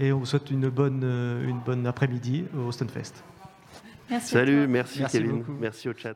Et 0.00 0.12
on 0.12 0.18
vous 0.20 0.26
souhaite 0.26 0.50
une 0.50 0.68
bonne, 0.70 1.02
euh, 1.04 1.46
une 1.46 1.60
bonne 1.60 1.86
après-midi 1.86 2.44
au 2.56 2.72
Stunfest. 2.72 3.22
Merci 4.10 4.30
Salut, 4.32 4.66
merci, 4.66 5.00
merci 5.00 5.18
Kevin, 5.18 5.44
merci 5.60 5.88
au 5.88 5.92
chat. 5.96 6.14